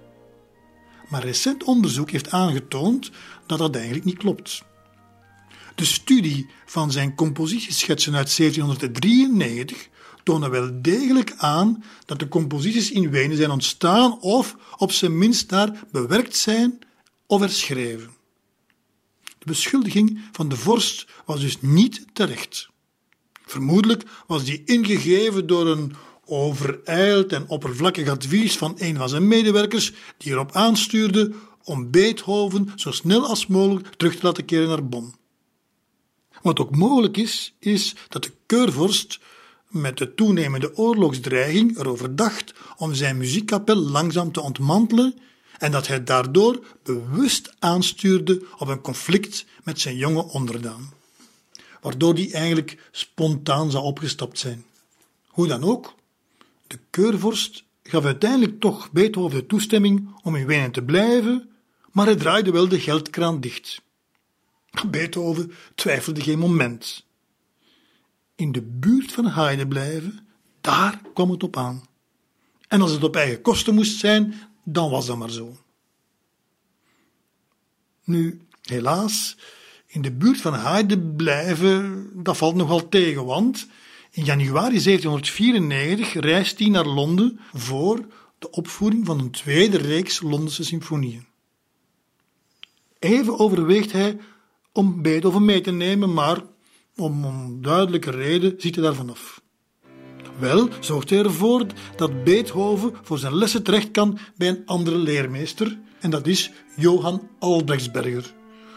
Maar 1.10 1.24
recent 1.24 1.64
onderzoek 1.64 2.12
heeft 2.12 2.32
aangetoond 2.32 3.12
dat 3.46 3.58
dat 3.58 3.76
eigenlijk 3.76 4.06
niet 4.06 4.18
klopt. 4.18 4.64
De 5.76 5.86
studie 5.86 6.50
van 6.66 6.92
zijn 6.92 7.16
compositieschetsen 7.16 8.16
uit 8.16 8.38
1793 8.38 9.90
tonen 10.24 10.50
wel 10.50 10.82
degelijk 10.82 11.34
aan 11.38 11.84
dat 12.06 12.20
de 12.20 12.28
composities 12.28 12.92
in 12.92 13.10
Wenen 13.10 13.38
zijn 13.38 13.52
ontstaan 13.52 14.22
of 14.22 14.56
op 14.78 14.92
zijn 14.92 15.18
minst 15.18 15.50
daar 15.50 15.84
bewerkt 15.92 16.36
zijn 16.36 16.80
of 17.28 17.40
herschreven. 17.40 18.12
De 19.24 19.46
beschuldiging 19.46 20.22
van 20.32 20.50
de 20.50 20.56
vorst 20.56 21.08
was 21.26 21.40
dus 21.40 21.62
niet 21.62 22.06
terecht. 22.14 22.70
Vermoedelijk 23.46 24.04
was 24.28 24.44
die 24.44 24.62
ingegeven 24.66 25.48
door 25.48 25.68
een 25.68 25.94
overijld 26.26 27.32
en 27.32 27.48
oppervlakkig 27.48 28.10
advies 28.10 28.58
van 28.58 28.76
een 28.78 28.98
van 28.98 29.10
zijn 29.10 29.28
medewerkers, 29.28 29.94
die 30.18 30.32
erop 30.32 30.52
aanstuurde 30.52 31.32
om 31.64 31.92
Beethoven 31.92 32.72
zo 32.76 32.92
snel 32.92 33.28
als 33.28 33.48
mogelijk 33.48 33.88
terug 33.88 34.16
te 34.16 34.26
laten 34.26 34.46
keren 34.46 34.68
naar 34.68 34.88
Bonn. 34.88 35.16
Wat 36.42 36.60
ook 36.60 36.76
mogelijk 36.76 37.18
is, 37.18 37.54
is 37.60 37.96
dat 38.10 38.24
de 38.24 38.32
keurvorst 38.46 39.20
met 39.68 39.98
de 39.98 40.14
toenemende 40.14 40.78
oorlogsdreiging 40.78 41.78
erover 41.78 42.16
dacht 42.16 42.54
om 42.78 42.94
zijn 42.94 43.18
muziekkapel 43.18 43.76
langzaam 43.76 44.32
te 44.32 44.42
ontmantelen 44.42 45.16
en 45.58 45.72
dat 45.72 45.88
hij 45.88 46.04
daardoor 46.04 46.66
bewust 46.84 47.56
aanstuurde 47.60 48.46
op 48.58 48.68
een 48.68 48.82
conflict 48.82 49.46
met 49.64 49.80
zijn 49.80 49.96
jonge 49.96 50.24
onderdaan, 50.24 50.94
waardoor 51.84 52.16
die 52.16 52.34
eigenlijk 52.34 52.90
spontaan 52.92 53.72
zou 53.72 53.84
opgestapt 53.84 54.40
zijn. 54.40 54.66
Hoe 55.28 55.48
dan 55.48 55.64
ook, 55.64 55.96
de 56.68 56.80
keurvorst 56.90 57.64
gaf 57.84 58.06
uiteindelijk 58.06 58.60
toch 58.60 58.92
Beethoven 58.92 59.40
de 59.40 59.46
toestemming 59.46 60.16
om 60.24 60.36
in 60.36 60.46
Wenen 60.46 60.72
te 60.72 60.84
blijven, 60.84 61.50
maar 61.92 62.06
hij 62.06 62.16
draaide 62.16 62.52
wel 62.52 62.68
de 62.68 62.80
geldkraan 62.80 63.40
dicht. 63.40 63.82
Beethoven 64.88 65.52
twijfelde 65.76 66.22
geen 66.22 66.40
moment. 66.40 67.06
In 68.36 68.52
de 68.52 68.62
buurt 68.62 69.12
van 69.12 69.26
Haydn 69.26 69.68
blijven, 69.68 70.28
daar 70.62 71.02
kwam 71.14 71.32
het 71.32 71.44
op 71.44 71.58
aan. 71.58 71.88
En 72.68 72.82
als 72.82 72.92
het 72.92 73.04
op 73.04 73.16
eigen 73.16 73.42
kosten 73.42 73.74
moest 73.74 74.00
zijn, 74.00 74.34
dan 74.64 74.90
was 74.90 75.06
dat 75.06 75.18
maar 75.18 75.32
zo. 75.32 75.58
Nu, 78.04 78.42
helaas, 78.62 79.38
in 79.94 80.02
de 80.02 80.12
buurt 80.12 80.42
van 80.42 80.54
Haydn 80.54 81.14
blijven, 81.16 82.10
dat 82.14 82.38
valt 82.38 82.56
nogal 82.56 82.90
tegen, 82.90 83.26
want 83.26 83.68
in 84.12 84.24
januari 84.24 84.84
1794 84.84 86.14
reist 86.14 86.60
hij 86.60 86.70
naar 86.70 86.86
Londen 86.86 87.40
voor 87.54 88.06
de 88.40 88.52
opvoering 88.52 89.06
van 89.06 89.20
een 89.20 89.32
tweede 89.32 89.78
reeks 89.78 90.22
Londense 90.22 90.64
symfonieën. 90.64 91.26
Even 93.00 93.40
overweegt 93.40 93.92
hij 93.92 94.18
om 94.72 95.02
Beethoven 95.02 95.46
mee 95.46 95.62
te 95.62 95.72
nemen, 95.72 96.14
maar 96.14 96.42
om 96.96 97.24
een 97.24 97.62
duidelijke 97.62 98.12
reden 98.12 98.54
ziet 98.58 98.76
hij 98.76 98.84
daarvan 98.84 99.10
af. 99.10 99.42
Wel 100.40 100.70
zorgt 100.80 101.10
hij 101.10 101.20
ervoor 101.20 101.66
dat 101.96 102.24
Beethoven 102.24 102.94
voor 103.02 103.18
zijn 103.18 103.36
lessen 103.36 103.64
terecht 103.64 103.92
kan 103.92 104.18
bij 104.38 104.48
een 104.48 104.66
andere 104.66 104.98
leermeester, 104.98 105.80
en 106.00 106.10
dat 106.10 106.28
is 106.28 106.52
Johan 106.76 107.30
Albrechtsberger, 107.40 108.34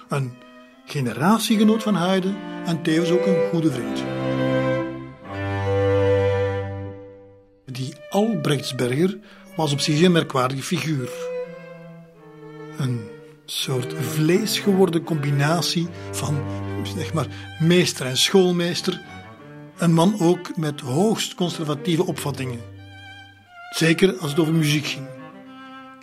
een 0.08 0.44
generatiegenoot 0.86 1.82
van 1.82 1.94
Haydn 1.94 2.36
en 2.64 2.82
tevens 2.82 3.10
ook 3.10 3.26
een 3.26 3.48
goede 3.50 3.72
vriend. 3.72 4.04
Die 7.64 7.94
Albrechtsberger 8.10 9.18
was 9.56 9.72
op 9.72 9.80
zich 9.80 10.02
een 10.02 10.12
merkwaardige 10.12 10.62
figuur. 10.62 11.10
Een 12.78 13.00
soort 13.44 13.94
vleesgeworden 14.00 15.04
combinatie 15.04 15.88
van 16.10 16.44
zeg 16.96 17.12
maar, 17.12 17.26
meester 17.60 18.06
en 18.06 18.16
schoolmeester. 18.16 19.00
Een 19.76 19.92
man 19.92 20.16
ook 20.20 20.56
met 20.56 20.80
hoogst 20.80 21.34
conservatieve 21.34 22.06
opvattingen. 22.06 22.60
Zeker 23.70 24.16
als 24.18 24.30
het 24.30 24.40
over 24.40 24.54
muziek 24.54 24.86
ging. 24.86 25.06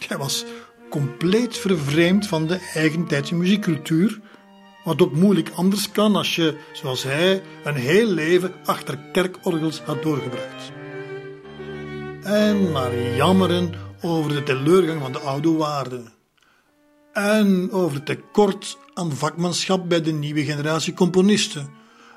Hij 0.07 0.17
was 0.17 0.45
compleet 0.89 1.57
vervreemd 1.57 2.27
van 2.27 2.47
de 2.47 2.69
eigentijdse 2.73 3.35
muziekcultuur, 3.35 4.19
wat 4.83 5.01
ook 5.01 5.13
moeilijk 5.13 5.49
anders 5.55 5.91
kan 5.91 6.15
als 6.15 6.35
je, 6.35 6.57
zoals 6.73 7.03
hij, 7.03 7.43
een 7.63 7.75
heel 7.75 8.07
leven 8.07 8.53
achter 8.65 8.97
kerkorgels 9.11 9.79
had 9.79 10.03
doorgebracht. 10.03 10.71
En 12.23 12.71
maar 12.71 13.15
jammeren 13.15 13.73
over 14.01 14.33
de 14.33 14.43
teleurgang 14.43 15.01
van 15.01 15.11
de 15.11 15.19
oude 15.19 15.51
waarden 15.51 16.13
en 17.13 17.71
over 17.71 17.95
het 17.95 18.05
tekort 18.05 18.77
aan 18.93 19.11
vakmanschap 19.11 19.89
bij 19.89 20.01
de 20.01 20.11
nieuwe 20.11 20.43
generatie 20.43 20.93
componisten 20.93 21.69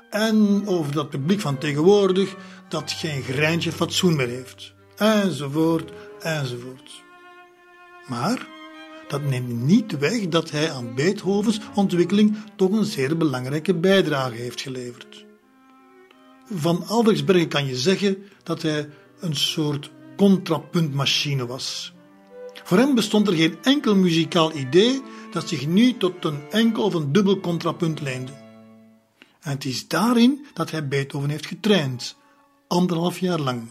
en 0.09 0.67
over 0.67 0.91
dat 0.91 1.09
publiek 1.09 1.39
van 1.39 1.57
tegenwoordig 1.57 2.35
dat 2.69 2.91
geen 2.91 3.21
greintje 3.21 3.71
fatsoen 3.71 4.15
meer 4.15 4.27
heeft, 4.27 4.73
enzovoort, 4.95 5.91
enzovoort. 6.19 7.03
Maar 8.07 8.47
dat 9.07 9.23
neemt 9.23 9.63
niet 9.63 9.97
weg 9.97 10.27
dat 10.27 10.51
hij 10.51 10.71
aan 10.71 10.95
Beethovens 10.95 11.59
ontwikkeling 11.75 12.37
toch 12.55 12.71
een 12.71 12.85
zeer 12.85 13.17
belangrijke 13.17 13.75
bijdrage 13.75 14.35
heeft 14.35 14.61
geleverd. 14.61 15.25
Van 16.53 16.87
Albrechtsbergen 16.87 17.47
kan 17.47 17.65
je 17.65 17.75
zeggen 17.75 18.17
dat 18.43 18.61
hij 18.61 18.89
een 19.19 19.35
soort 19.35 19.91
contrapuntmachine 20.17 21.45
was. 21.45 21.93
Voor 22.63 22.77
hem 22.77 22.95
bestond 22.95 23.27
er 23.27 23.33
geen 23.33 23.57
enkel 23.61 23.95
muzikaal 23.95 24.55
idee 24.55 25.01
dat 25.31 25.47
zich 25.47 25.67
niet 25.67 25.99
tot 25.99 26.25
een 26.25 26.41
enkel 26.49 26.83
of 26.83 26.93
een 26.93 27.11
dubbel 27.11 27.39
contrapunt 27.39 28.01
leende. 28.01 28.31
En 29.39 29.51
het 29.51 29.65
is 29.65 29.87
daarin 29.87 30.45
dat 30.53 30.71
hij 30.71 30.87
Beethoven 30.87 31.29
heeft 31.29 31.45
getraind, 31.45 32.17
anderhalf 32.67 33.19
jaar 33.19 33.39
lang. 33.39 33.67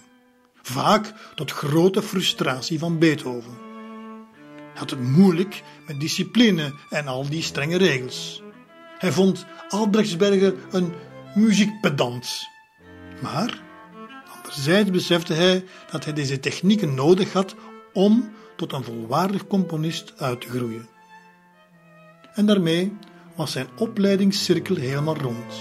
Vaak 0.62 1.14
tot 1.35 1.51
grote 1.51 2.03
frustratie 2.03 2.79
van 2.79 2.99
Beethoven. 2.99 3.65
Had 4.76 4.90
het 4.90 5.00
moeilijk 5.00 5.62
met 5.86 6.00
discipline 6.00 6.74
en 6.90 7.06
al 7.06 7.28
die 7.28 7.42
strenge 7.42 7.76
regels. 7.76 8.42
Hij 8.98 9.12
vond 9.12 9.46
Albrechtsberger 9.68 10.54
een 10.70 10.92
muziekpedant. 11.34 12.48
Maar 13.22 13.62
anderzijds 14.36 14.90
besefte 14.90 15.32
hij 15.32 15.64
dat 15.90 16.04
hij 16.04 16.12
deze 16.12 16.40
technieken 16.40 16.94
nodig 16.94 17.32
had 17.32 17.54
om 17.92 18.30
tot 18.56 18.72
een 18.72 18.84
volwaardig 18.84 19.46
componist 19.46 20.12
uit 20.16 20.40
te 20.40 20.48
groeien. 20.48 20.88
En 22.34 22.46
daarmee 22.46 22.92
was 23.36 23.52
zijn 23.52 23.68
opleidingscirkel 23.76 24.76
helemaal 24.76 25.16
rond. 25.16 25.54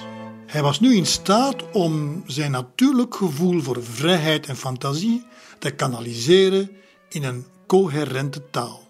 Hij 0.45 0.61
was 0.61 0.79
nu 0.79 0.95
in 0.95 1.05
staat 1.05 1.71
om 1.71 2.23
zijn 2.27 2.51
natuurlijk 2.51 3.15
gevoel 3.15 3.61
voor 3.61 3.83
vrijheid 3.83 4.47
en 4.47 4.55
fantasie 4.55 5.25
te 5.59 5.71
kanaliseren 5.71 6.69
in 7.09 7.23
een 7.23 7.45
coherente 7.67 8.49
taal. 8.49 8.84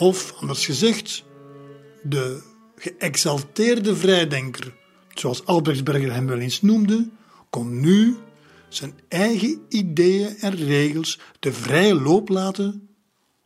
Of 0.00 0.34
anders 0.40 0.64
gezegd, 0.64 1.24
de 2.02 2.42
geëxalteerde 2.76 3.96
vrijdenker, 3.96 4.74
zoals 5.14 5.44
Albrechtsberger 5.44 6.12
hem 6.12 6.26
wel 6.26 6.38
eens 6.38 6.62
noemde, 6.62 7.08
kon 7.50 7.80
nu 7.80 8.16
zijn 8.68 8.94
eigen 9.08 9.60
ideeën 9.68 10.36
en 10.36 10.54
regels 10.54 11.18
de 11.38 11.52
vrije 11.52 11.94
loop 11.94 12.28
laten, 12.28 12.88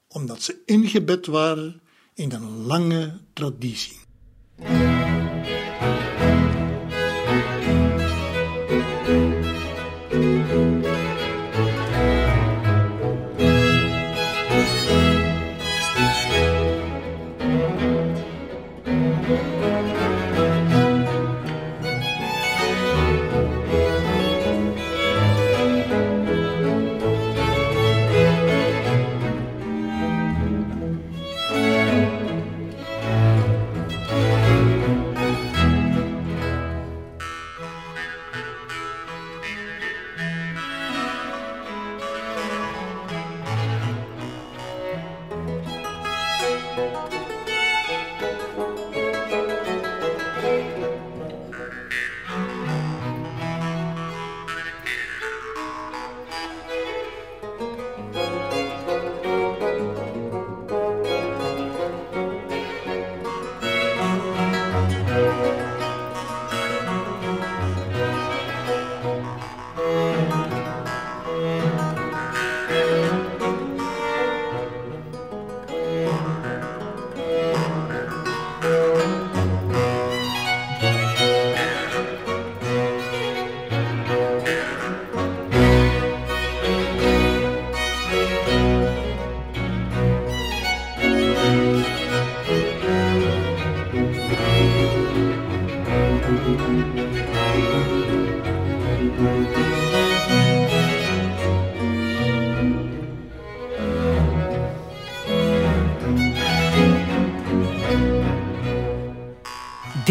omdat 0.09 0.43
ze 0.43 0.63
ingebed 0.67 1.27
waren 1.27 1.81
in 2.15 2.33
een 2.33 2.67
lange 2.67 3.21
traditie. 3.33 4.01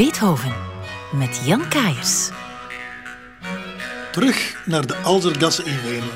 Beethoven 0.03 0.53
met 1.13 1.41
Jan 1.45 1.69
Kaiers. 1.69 2.29
Terug 4.11 4.63
naar 4.65 4.87
de 4.87 4.95
Alzergasse 4.95 5.63
in 5.63 5.81
Wenen, 5.81 6.09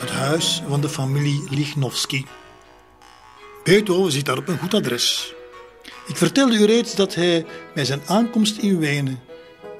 het 0.00 0.10
huis 0.10 0.62
van 0.68 0.80
de 0.80 0.88
familie 0.88 1.46
Lichnowsky. 1.50 2.24
Beethoven 3.64 4.12
zit 4.12 4.24
daar 4.24 4.38
op 4.38 4.48
een 4.48 4.58
goed 4.58 4.74
adres. 4.74 5.34
Ik 6.06 6.16
vertelde 6.16 6.56
u 6.56 6.64
reeds 6.64 6.94
dat 6.94 7.14
hij 7.14 7.46
bij 7.74 7.84
zijn 7.84 8.00
aankomst 8.06 8.56
in 8.56 8.78
Wenen 8.78 9.20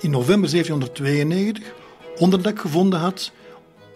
in 0.00 0.10
november 0.10 0.50
1792 0.50 1.74
onderdak 2.16 2.60
gevonden 2.60 3.00
had 3.00 3.32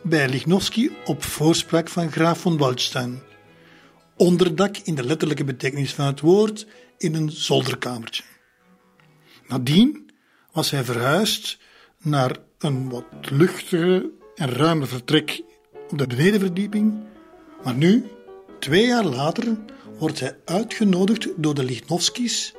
bij 0.03 0.29
Lichnowsky 0.29 0.91
op 1.05 1.25
voorspraak 1.25 1.89
van 1.89 2.13
graaf 2.13 2.41
von 2.41 2.59
Waldstein. 2.59 3.23
Onderdak 4.17 4.77
in 4.77 4.95
de 4.95 5.05
letterlijke 5.05 5.45
betekenis 5.45 5.95
van 5.95 6.07
het 6.07 6.21
woord 6.21 6.67
in 6.99 7.15
een 7.15 7.31
zolderkamertje. 7.31 8.23
Nadien 9.51 10.11
was 10.53 10.71
hij 10.71 10.85
verhuisd 10.85 11.59
naar 11.99 12.37
een 12.59 12.91
wat 12.91 13.05
luchtiger 13.31 14.05
en 14.35 14.49
ruimer 14.49 14.87
vertrek 14.87 15.43
op 15.91 15.99
de 15.99 16.07
benedenverdieping, 16.07 16.95
maar 17.65 17.75
nu, 17.75 18.07
twee 18.59 18.87
jaar 18.87 19.05
later, 19.05 19.57
wordt 19.99 20.21
hij 20.21 20.37
uitgenodigd 20.45 21.29
door 21.37 21.55
de 21.55 21.65
Lichnowskis 21.65 22.55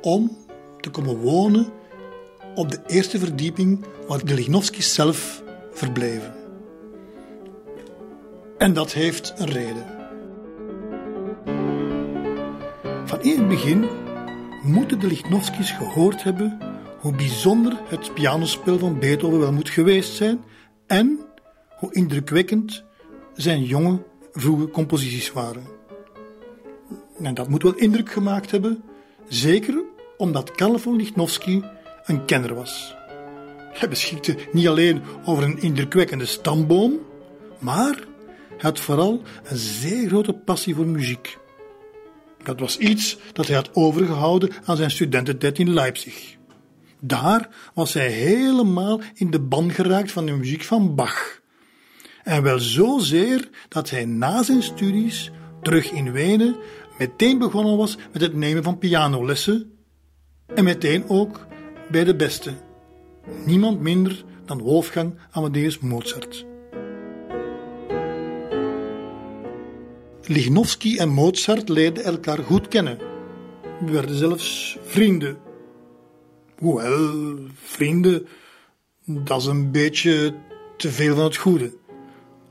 om 0.00 0.36
te 0.80 0.90
komen 0.90 1.16
wonen 1.16 1.72
op 2.54 2.70
de 2.70 2.80
eerste 2.86 3.18
verdieping 3.18 3.84
waar 4.06 4.24
de 4.24 4.34
Lichnowskis 4.34 4.94
zelf 4.94 5.42
verbleven. 5.72 6.34
En 8.58 8.72
dat 8.72 8.92
heeft 8.92 9.34
een 9.36 9.50
reden. 9.50 9.86
Van 13.04 13.22
in 13.22 13.38
het 13.38 13.48
begin 13.48 14.01
moeten 14.62 15.00
de 15.00 15.06
Lichnowskis 15.06 15.70
gehoord 15.70 16.22
hebben 16.22 16.58
hoe 17.00 17.14
bijzonder 17.14 17.80
het 17.88 18.14
pianospel 18.14 18.78
van 18.78 18.98
Beethoven 18.98 19.38
wel 19.38 19.52
moet 19.52 19.68
geweest 19.68 20.14
zijn 20.14 20.44
en 20.86 21.18
hoe 21.78 21.94
indrukwekkend 21.94 22.84
zijn 23.34 23.64
jonge, 23.64 24.02
vroege 24.32 24.70
composities 24.70 25.32
waren. 25.32 25.64
En 27.22 27.34
dat 27.34 27.48
moet 27.48 27.62
wel 27.62 27.74
indruk 27.74 28.12
gemaakt 28.12 28.50
hebben, 28.50 28.82
zeker 29.28 29.82
omdat 30.16 30.50
Karl 30.50 30.78
von 30.78 30.96
Lichnowsky 30.96 31.62
een 32.04 32.24
kenner 32.24 32.54
was. 32.54 32.94
Hij 33.72 33.88
beschikte 33.88 34.36
niet 34.52 34.68
alleen 34.68 35.02
over 35.24 35.44
een 35.44 35.62
indrukwekkende 35.62 36.26
stamboom, 36.26 36.98
maar 37.58 37.94
hij 38.48 38.58
had 38.58 38.80
vooral 38.80 39.22
een 39.44 39.56
zeer 39.56 40.08
grote 40.08 40.32
passie 40.32 40.74
voor 40.74 40.86
muziek. 40.86 41.38
Dat 42.44 42.60
was 42.60 42.78
iets 42.78 43.18
dat 43.32 43.46
hij 43.46 43.56
had 43.56 43.74
overgehouden 43.74 44.50
aan 44.64 44.76
zijn 44.76 44.90
studententijd 44.90 45.58
in 45.58 45.72
Leipzig. 45.72 46.36
Daar 47.00 47.48
was 47.74 47.94
hij 47.94 48.10
helemaal 48.10 49.00
in 49.14 49.30
de 49.30 49.40
ban 49.40 49.70
geraakt 49.70 50.12
van 50.12 50.26
de 50.26 50.32
muziek 50.32 50.62
van 50.62 50.94
Bach. 50.94 51.40
En 52.22 52.42
wel 52.42 52.58
zozeer 52.58 53.48
dat 53.68 53.90
hij 53.90 54.04
na 54.04 54.42
zijn 54.42 54.62
studies 54.62 55.30
terug 55.62 55.90
in 55.90 56.12
Wenen 56.12 56.56
meteen 56.98 57.38
begonnen 57.38 57.76
was 57.76 57.96
met 58.12 58.22
het 58.22 58.34
nemen 58.34 58.62
van 58.62 58.78
pianolessen 58.78 59.72
en 60.54 60.64
meteen 60.64 61.08
ook 61.08 61.46
bij 61.90 62.04
de 62.04 62.16
beste. 62.16 62.52
Niemand 63.44 63.80
minder 63.80 64.24
dan 64.44 64.58
Wolfgang 64.58 65.18
Amadeus 65.30 65.78
Mozart. 65.78 66.46
Lichnowsky 70.32 70.96
en 70.96 71.08
Mozart 71.08 71.68
leerden 71.68 72.04
elkaar 72.04 72.38
goed 72.38 72.68
kennen. 72.68 72.98
We 73.84 73.92
werden 73.92 74.16
zelfs 74.16 74.78
vrienden. 74.82 75.36
Hoewel, 76.58 77.38
vrienden, 77.54 78.26
dat 79.04 79.40
is 79.40 79.46
een 79.46 79.70
beetje 79.70 80.34
te 80.76 80.90
veel 80.90 81.14
van 81.14 81.24
het 81.24 81.36
goede. 81.36 81.72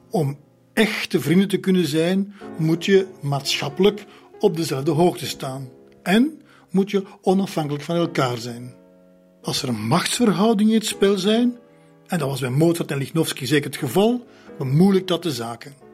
Om 0.10 0.38
echte 0.74 1.20
vrienden 1.22 1.48
te 1.48 1.58
kunnen 1.58 1.88
zijn, 1.88 2.34
moet 2.58 2.86
je 2.86 3.08
maatschappelijk 3.22 4.06
op 4.40 4.56
dezelfde 4.56 4.92
hoogte 4.92 5.28
staan. 5.28 5.70
En 6.04 6.42
moet 6.70 6.92
je 6.92 7.04
onafhankelijk 7.22 7.84
van 7.84 7.96
elkaar 7.96 8.38
zijn. 8.38 8.74
Als 9.42 9.64
er 9.64 9.74
machtsverhoudingen 9.74 10.74
in 10.74 10.80
het 10.80 10.88
spel 10.88 11.18
zijn, 11.18 11.58
en 12.08 12.20
dat 12.20 12.30
was 12.30 12.40
bij 12.40 12.50
Mozart 12.50 12.92
en 12.92 12.98
Lichnowsky 12.98 13.46
zeker 13.46 13.70
het 13.70 13.80
geval, 13.80 14.26
bemoeilijkt 14.58 15.08
dat 15.08 15.24
de 15.24 15.32
zaken. 15.32 15.90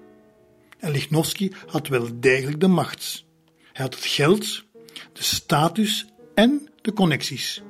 En 0.79 0.91
Lichnowsky 0.91 1.51
had 1.67 1.87
wel 1.87 2.07
degelijk 2.19 2.59
de 2.59 2.67
macht. 2.67 3.25
Hij 3.73 3.85
had 3.85 3.95
het 3.95 4.05
geld, 4.05 4.63
de 5.13 5.23
status 5.23 6.05
en 6.33 6.69
de 6.81 6.93
connecties. 6.93 7.61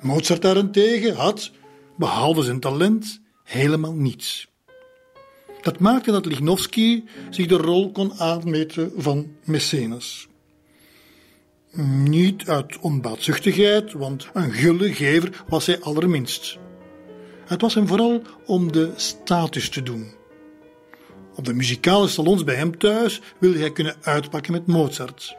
Mozart 0.00 0.42
daarentegen 0.42 1.14
had, 1.14 1.50
behalve 1.96 2.42
zijn 2.42 2.60
talent, 2.60 3.20
helemaal 3.44 3.92
niets. 3.92 4.48
Dat 5.62 5.78
maakte 5.78 6.10
dat 6.12 6.26
Lichnowsky 6.26 7.04
zich 7.30 7.46
de 7.46 7.56
rol 7.56 7.92
kon 7.92 8.14
aanmeten 8.14 8.92
van 8.96 9.36
mecenas. 9.44 10.28
Niet 12.04 12.48
uit 12.48 12.78
onbaatzuchtigheid, 12.78 13.92
want 13.92 14.28
een 14.32 14.52
gulle 14.52 14.94
gever 14.94 15.44
was 15.48 15.66
hij 15.66 15.80
allerminst. 15.80 16.58
Het 17.46 17.60
was 17.60 17.74
hem 17.74 17.86
vooral 17.86 18.22
om 18.46 18.72
de 18.72 18.92
status 18.96 19.68
te 19.68 19.82
doen. 19.82 20.18
Op 21.40 21.46
de 21.46 21.54
muzikale 21.54 22.08
salons 22.08 22.44
bij 22.44 22.54
hem 22.54 22.78
thuis 22.78 23.20
wilde 23.38 23.58
hij 23.58 23.72
kunnen 23.72 23.96
uitpakken 24.00 24.52
met 24.52 24.66
Mozart, 24.66 25.36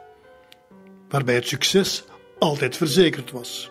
waarbij 1.08 1.34
het 1.34 1.46
succes 1.46 2.04
altijd 2.38 2.76
verzekerd 2.76 3.30
was. 3.30 3.70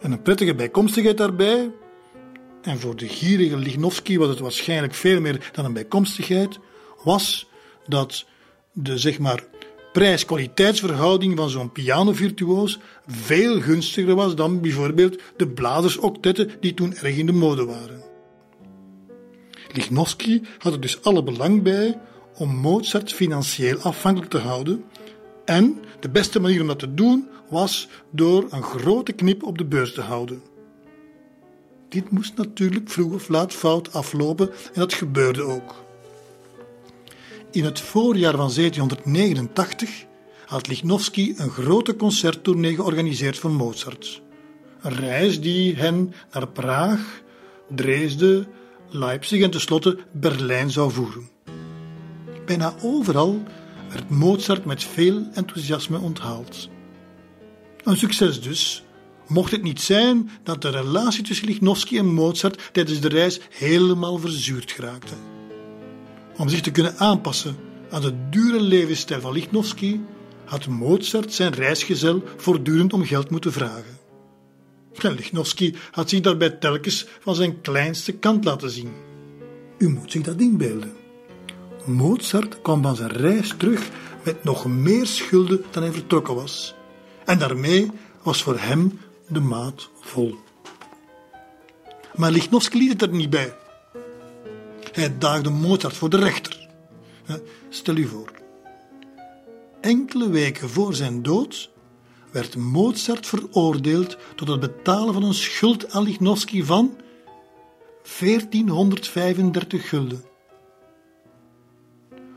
En 0.00 0.12
een 0.12 0.22
prettige 0.22 0.54
bijkomstigheid 0.54 1.16
daarbij, 1.16 1.70
en 2.62 2.78
voor 2.78 2.96
de 2.96 3.08
gierige 3.08 3.56
Lichnowsky 3.56 4.18
was 4.18 4.28
het 4.28 4.38
waarschijnlijk 4.38 4.94
veel 4.94 5.20
meer 5.20 5.50
dan 5.52 5.64
een 5.64 5.72
bijkomstigheid, 5.72 6.58
was 7.04 7.46
dat 7.86 8.24
de 8.72 8.98
zeg 8.98 9.18
maar 9.18 9.44
prijs-kwaliteitsverhouding 9.92 11.36
van 11.36 11.50
zo'n 11.50 11.72
pianovirtuoos 11.72 12.78
veel 13.06 13.60
gunstiger 13.60 14.14
was 14.14 14.34
dan 14.34 14.60
bijvoorbeeld 14.60 15.22
de 15.36 15.48
blazersoctetten 15.48 16.50
die 16.60 16.74
toen 16.74 16.94
erg 16.94 17.16
in 17.16 17.26
de 17.26 17.32
mode 17.32 17.64
waren. 17.64 18.09
Lichnowsky 19.72 20.42
had 20.58 20.72
er 20.72 20.80
dus 20.80 21.02
alle 21.02 21.22
belang 21.22 21.62
bij 21.62 21.98
om 22.36 22.56
Mozart 22.56 23.12
financieel 23.12 23.78
afhankelijk 23.78 24.30
te 24.30 24.38
houden 24.38 24.84
en 25.44 25.80
de 26.00 26.08
beste 26.08 26.40
manier 26.40 26.60
om 26.60 26.66
dat 26.66 26.78
te 26.78 26.94
doen 26.94 27.28
was 27.48 27.88
door 28.10 28.46
een 28.50 28.62
grote 28.62 29.12
knip 29.12 29.42
op 29.42 29.58
de 29.58 29.64
beurs 29.64 29.94
te 29.94 30.00
houden. 30.00 30.42
Dit 31.88 32.10
moest 32.10 32.36
natuurlijk 32.36 32.90
vroeg 32.90 33.12
of 33.12 33.28
laat 33.28 33.52
fout 33.52 33.92
aflopen 33.92 34.50
en 34.50 34.80
dat 34.80 34.92
gebeurde 34.92 35.42
ook. 35.42 35.84
In 37.50 37.64
het 37.64 37.80
voorjaar 37.80 38.36
van 38.36 38.52
1789 38.54 40.04
had 40.46 40.68
Lichnowsky 40.68 41.34
een 41.36 41.50
grote 41.50 41.96
concerttournee 41.96 42.74
georganiseerd 42.74 43.38
voor 43.38 43.50
Mozart. 43.50 44.22
Een 44.80 44.94
reis 44.94 45.40
die 45.40 45.76
hen 45.76 46.14
naar 46.32 46.48
Praag, 46.48 47.22
Dresden, 47.68 48.46
Leipzig 48.90 49.42
en 49.42 49.50
tenslotte 49.50 49.98
Berlijn 50.12 50.70
zou 50.70 50.92
voeren. 50.92 51.28
Bijna 52.46 52.74
overal 52.82 53.42
werd 53.88 54.10
Mozart 54.10 54.64
met 54.64 54.84
veel 54.84 55.26
enthousiasme 55.34 55.98
onthaald. 55.98 56.68
Een 57.84 57.96
succes 57.96 58.42
dus, 58.42 58.84
mocht 59.26 59.50
het 59.50 59.62
niet 59.62 59.80
zijn 59.80 60.30
dat 60.42 60.62
de 60.62 60.70
relatie 60.70 61.22
tussen 61.22 61.46
Lichnowsky 61.46 61.98
en 61.98 62.14
Mozart 62.14 62.68
tijdens 62.72 63.00
de 63.00 63.08
reis 63.08 63.40
helemaal 63.50 64.18
verzuurd 64.18 64.70
geraakte. 64.70 65.14
Om 66.36 66.48
zich 66.48 66.60
te 66.60 66.70
kunnen 66.70 66.98
aanpassen 66.98 67.56
aan 67.90 68.02
de 68.02 68.28
dure 68.30 68.60
levensstijl 68.60 69.20
van 69.20 69.32
Lichnowsky, 69.32 70.00
had 70.44 70.66
Mozart 70.66 71.32
zijn 71.32 71.52
reisgezel 71.52 72.22
voortdurend 72.36 72.92
om 72.92 73.04
geld 73.04 73.30
moeten 73.30 73.52
vragen. 73.52 73.99
Lichnowsky 74.92 75.74
had 75.90 76.08
zich 76.08 76.20
daarbij 76.20 76.50
telkens 76.50 77.06
van 77.20 77.34
zijn 77.34 77.60
kleinste 77.60 78.12
kant 78.12 78.44
laten 78.44 78.70
zien. 78.70 78.92
U 79.78 79.88
moet 79.88 80.10
zich 80.12 80.22
dat 80.22 80.40
inbeelden. 80.40 80.92
Mozart 81.84 82.62
kwam 82.62 82.82
van 82.82 82.96
zijn 82.96 83.10
reis 83.10 83.54
terug 83.56 83.88
met 84.24 84.44
nog 84.44 84.66
meer 84.66 85.06
schulden 85.06 85.64
dan 85.70 85.82
hij 85.82 85.92
vertrokken 85.92 86.34
was. 86.34 86.74
En 87.24 87.38
daarmee 87.38 87.90
was 88.22 88.42
voor 88.42 88.58
hem 88.58 89.00
de 89.28 89.40
maat 89.40 89.90
vol. 90.00 90.34
Maar 92.14 92.30
Lichnowsky 92.30 92.78
liet 92.78 92.92
het 92.92 93.02
er 93.02 93.08
niet 93.08 93.30
bij. 93.30 93.56
Hij 94.92 95.18
daagde 95.18 95.50
Mozart 95.50 95.96
voor 95.96 96.10
de 96.10 96.16
rechter. 96.16 96.68
Stel 97.68 97.96
u 97.96 98.06
voor. 98.06 98.32
Enkele 99.80 100.30
weken 100.30 100.70
voor 100.70 100.94
zijn 100.94 101.22
dood 101.22 101.70
werd 102.32 102.56
Mozart 102.56 103.26
veroordeeld 103.26 104.16
tot 104.36 104.48
het 104.48 104.60
betalen 104.60 105.14
van 105.14 105.22
een 105.22 105.34
schuld 105.34 105.92
aan 105.92 106.02
Lichnowsky 106.02 106.62
van 106.62 106.96
1435 108.18 109.88
gulden. 109.88 110.24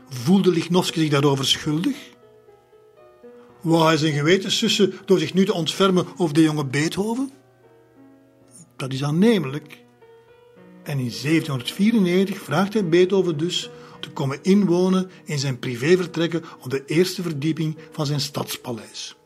Voelde 0.08 0.50
Lichnowsky 0.50 1.00
zich 1.00 1.10
daarover 1.10 1.46
schuldig? 1.46 2.12
Wou 3.60 3.84
hij 3.84 3.96
zijn 3.96 4.12
geweten 4.12 4.50
sussen 4.50 4.92
door 5.04 5.18
zich 5.18 5.34
nu 5.34 5.44
te 5.44 5.54
ontfermen 5.54 6.06
over 6.16 6.34
de 6.34 6.42
jonge 6.42 6.64
Beethoven? 6.64 7.30
Dat 8.76 8.92
is 8.92 9.04
aannemelijk. 9.04 9.82
En 10.82 10.98
in 10.98 11.12
1794 11.22 12.38
vraagt 12.38 12.72
hij 12.72 12.88
Beethoven 12.88 13.36
dus 13.38 13.70
te 14.00 14.10
komen 14.10 14.38
inwonen 14.42 15.10
in 15.24 15.38
zijn 15.38 15.58
privévertrekken 15.58 16.44
op 16.60 16.70
de 16.70 16.84
eerste 16.84 17.22
verdieping 17.22 17.76
van 17.90 18.06
zijn 18.06 18.20
stadspaleis. 18.20 19.16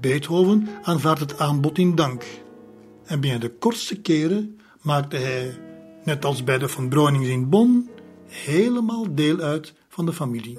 Beethoven 0.00 0.68
aanvaardt 0.82 1.20
het 1.20 1.38
aanbod 1.38 1.78
in 1.78 1.94
dank. 1.94 2.24
En 3.04 3.20
binnen 3.20 3.40
de 3.40 3.50
kortste 3.50 4.00
keren 4.00 4.60
maakte 4.82 5.16
hij, 5.16 5.58
net 6.04 6.24
als 6.24 6.44
bij 6.44 6.58
de 6.58 6.68
Van 6.68 6.88
Breunings 6.88 7.28
in 7.28 7.48
Bonn, 7.48 7.90
helemaal 8.26 9.14
deel 9.14 9.38
uit 9.38 9.74
van 9.88 10.06
de 10.06 10.12
familie. 10.12 10.58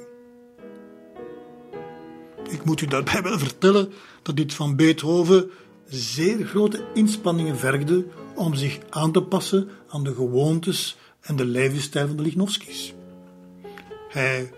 Ik 2.49 2.63
moet 2.63 2.81
u 2.81 2.85
daarbij 2.85 3.21
wel 3.21 3.39
vertellen 3.39 3.93
dat 4.21 4.37
dit 4.37 4.53
van 4.53 4.75
Beethoven 4.75 5.49
zeer 5.85 6.45
grote 6.45 6.85
inspanningen 6.93 7.57
vergde 7.57 8.05
om 8.35 8.55
zich 8.55 8.79
aan 8.89 9.11
te 9.11 9.21
passen 9.21 9.69
aan 9.87 10.03
de 10.03 10.13
gewoontes 10.13 10.97
en 11.21 11.35
de 11.35 11.45
levensstijl 11.45 12.07
van 12.07 12.15
de 12.15 12.23
Lichnowskis. 12.23 12.93
Hij 14.09 14.51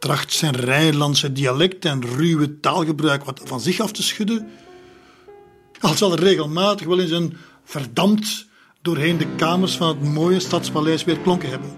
tracht 0.00 0.32
zijn 0.32 0.56
Rijnlandse 0.56 1.32
dialect 1.32 1.84
en 1.84 2.04
ruwe 2.04 2.60
taalgebruik 2.60 3.24
wat 3.24 3.40
van 3.44 3.60
zich 3.60 3.80
af 3.80 3.92
te 3.92 4.02
schudden, 4.02 4.48
al 5.80 5.94
zal 5.94 6.12
er 6.12 6.20
regelmatig 6.20 6.86
wel 6.86 7.00
eens 7.00 7.10
een 7.10 7.36
verdampt 7.64 8.46
doorheen 8.82 9.18
de 9.18 9.34
kamers 9.36 9.76
van 9.76 9.88
het 9.88 10.02
mooie 10.02 10.40
stadspaleis 10.40 11.04
weer 11.04 11.18
klonken 11.18 11.48
hebben. 11.48 11.70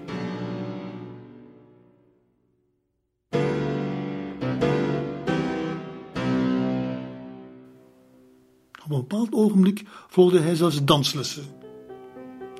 Op 8.84 8.90
een 8.90 9.06
bepaald 9.06 9.32
ogenblik 9.32 9.82
volgde 10.08 10.40
hij 10.40 10.54
zelfs 10.54 10.84
danslessen. 10.84 11.44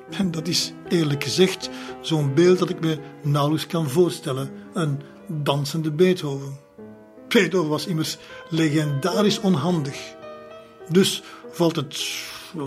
En 0.09 0.31
dat 0.31 0.47
is 0.47 0.73
eerlijk 0.89 1.23
gezegd 1.23 1.69
zo'n 2.01 2.33
beeld 2.33 2.59
dat 2.59 2.69
ik 2.69 2.79
me 2.79 2.97
nauwelijks 3.23 3.67
kan 3.67 3.89
voorstellen: 3.89 4.49
een 4.73 5.01
dansende 5.27 5.91
Beethoven. 5.91 6.57
Beethoven 7.27 7.69
was 7.69 7.85
immers 7.85 8.17
legendarisch 8.49 9.39
onhandig. 9.39 10.15
Dus 10.89 11.23
valt 11.51 11.75
het 11.75 11.89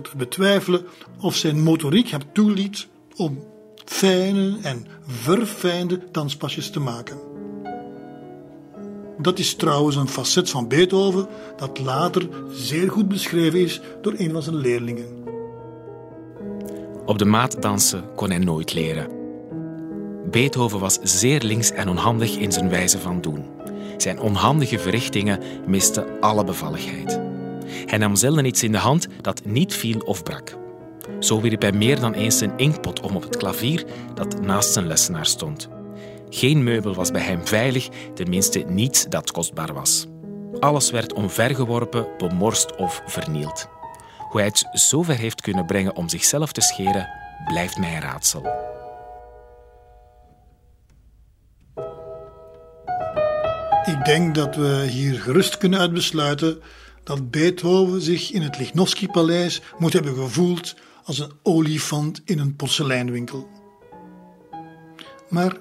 te 0.03 0.17
betwijfelen 0.17 0.87
of 1.21 1.37
zijn 1.37 1.63
motoriek 1.63 2.09
hem 2.09 2.21
toeliet 2.33 2.87
om 3.17 3.45
fijne 3.85 4.59
en 4.63 4.87
verfijnde 5.07 6.01
danspasjes 6.11 6.71
te 6.71 6.81
maken. 6.81 7.19
Dat 9.19 9.39
is 9.39 9.55
trouwens 9.55 9.97
een 9.97 10.09
facet 10.09 10.51
van 10.51 10.69
Beethoven 10.69 11.29
dat 11.57 11.79
later 11.79 12.29
zeer 12.51 12.91
goed 12.91 13.09
beschreven 13.09 13.61
is 13.61 13.81
door 14.03 14.15
een 14.17 14.33
van 14.33 14.43
zijn 14.43 14.57
leerlingen. 14.57 15.25
Op 17.07 17.19
de 17.19 17.25
maat 17.25 17.63
dansen 17.63 18.15
kon 18.15 18.31
hij 18.31 18.39
nooit 18.39 18.75
leren. 18.75 19.16
Beethoven 20.31 20.81
was 20.81 20.99
zeer 21.03 21.43
links 21.43 21.71
en 21.71 21.89
onhandig 21.89 22.37
in 22.37 22.53
zijn 22.53 22.69
wijze 22.69 22.99
van 22.99 23.21
doen. 23.21 23.45
Zijn 23.97 24.21
onhandige 24.21 24.79
verrichtingen 24.79 25.41
misten 25.67 26.07
alle 26.21 26.45
bevalligheid. 26.45 27.21
Hij 27.87 27.99
nam 27.99 28.17
zelden 28.17 28.45
iets 28.45 28.63
in 28.63 28.73
de 28.73 28.79
hand 28.79 29.07
dat 29.21 29.45
niet 29.45 29.75
viel 29.75 30.01
of 30.01 30.23
brak. 30.23 30.57
Zo 31.19 31.41
wierp 31.41 31.63
hij 31.63 31.73
meer 31.73 32.01
dan 32.01 32.13
eens 32.13 32.41
een 32.41 32.57
inkpot 32.57 33.01
om 33.01 33.17
op 33.17 33.23
het 33.23 33.37
klavier 33.37 33.85
dat 34.15 34.41
naast 34.41 34.73
zijn 34.73 34.87
lessenaar 34.87 35.27
stond. 35.27 35.69
Geen 36.29 36.63
meubel 36.63 36.95
was 36.95 37.11
bij 37.11 37.23
hem 37.23 37.47
veilig, 37.47 37.89
tenminste 38.15 38.59
niets 38.59 39.05
dat 39.09 39.31
kostbaar 39.31 39.75
was. 39.75 40.07
Alles 40.61 40.91
werd 40.91 41.13
omvergeworpen, 41.13 42.07
bemorst 42.19 42.77
of 42.77 43.03
vernield. 43.07 43.69
Hoe 44.19 44.41
hij 44.41 44.49
het 44.49 44.69
zover 44.73 45.17
heeft 45.17 45.41
kunnen 45.41 45.67
brengen 45.67 45.97
om 45.97 46.09
zichzelf 46.09 46.53
te 46.53 46.61
scheren, 46.61 47.09
blijft 47.45 47.79
mij 47.79 47.95
een 47.95 48.01
raadsel. 48.01 48.75
Ik 53.87 54.05
denk 54.05 54.35
dat 54.35 54.57
we 54.57 54.87
hier 54.91 55.21
gerust 55.21 55.59
kunnen 55.59 55.79
uitbesluiten 55.79 56.63
dat 57.05 57.31
Beethoven 57.31 58.01
zich 58.01 58.31
in 58.31 58.43
het 58.43 58.59
Lichnowsky-paleis 58.59 59.61
moet 59.79 59.93
hebben 59.93 60.15
gevoeld 60.15 60.75
als 61.05 61.19
een 61.19 61.33
olifant 61.43 62.23
in 62.25 62.39
een 62.39 62.57
porseleinwinkel. 62.57 63.49
Maar 65.29 65.57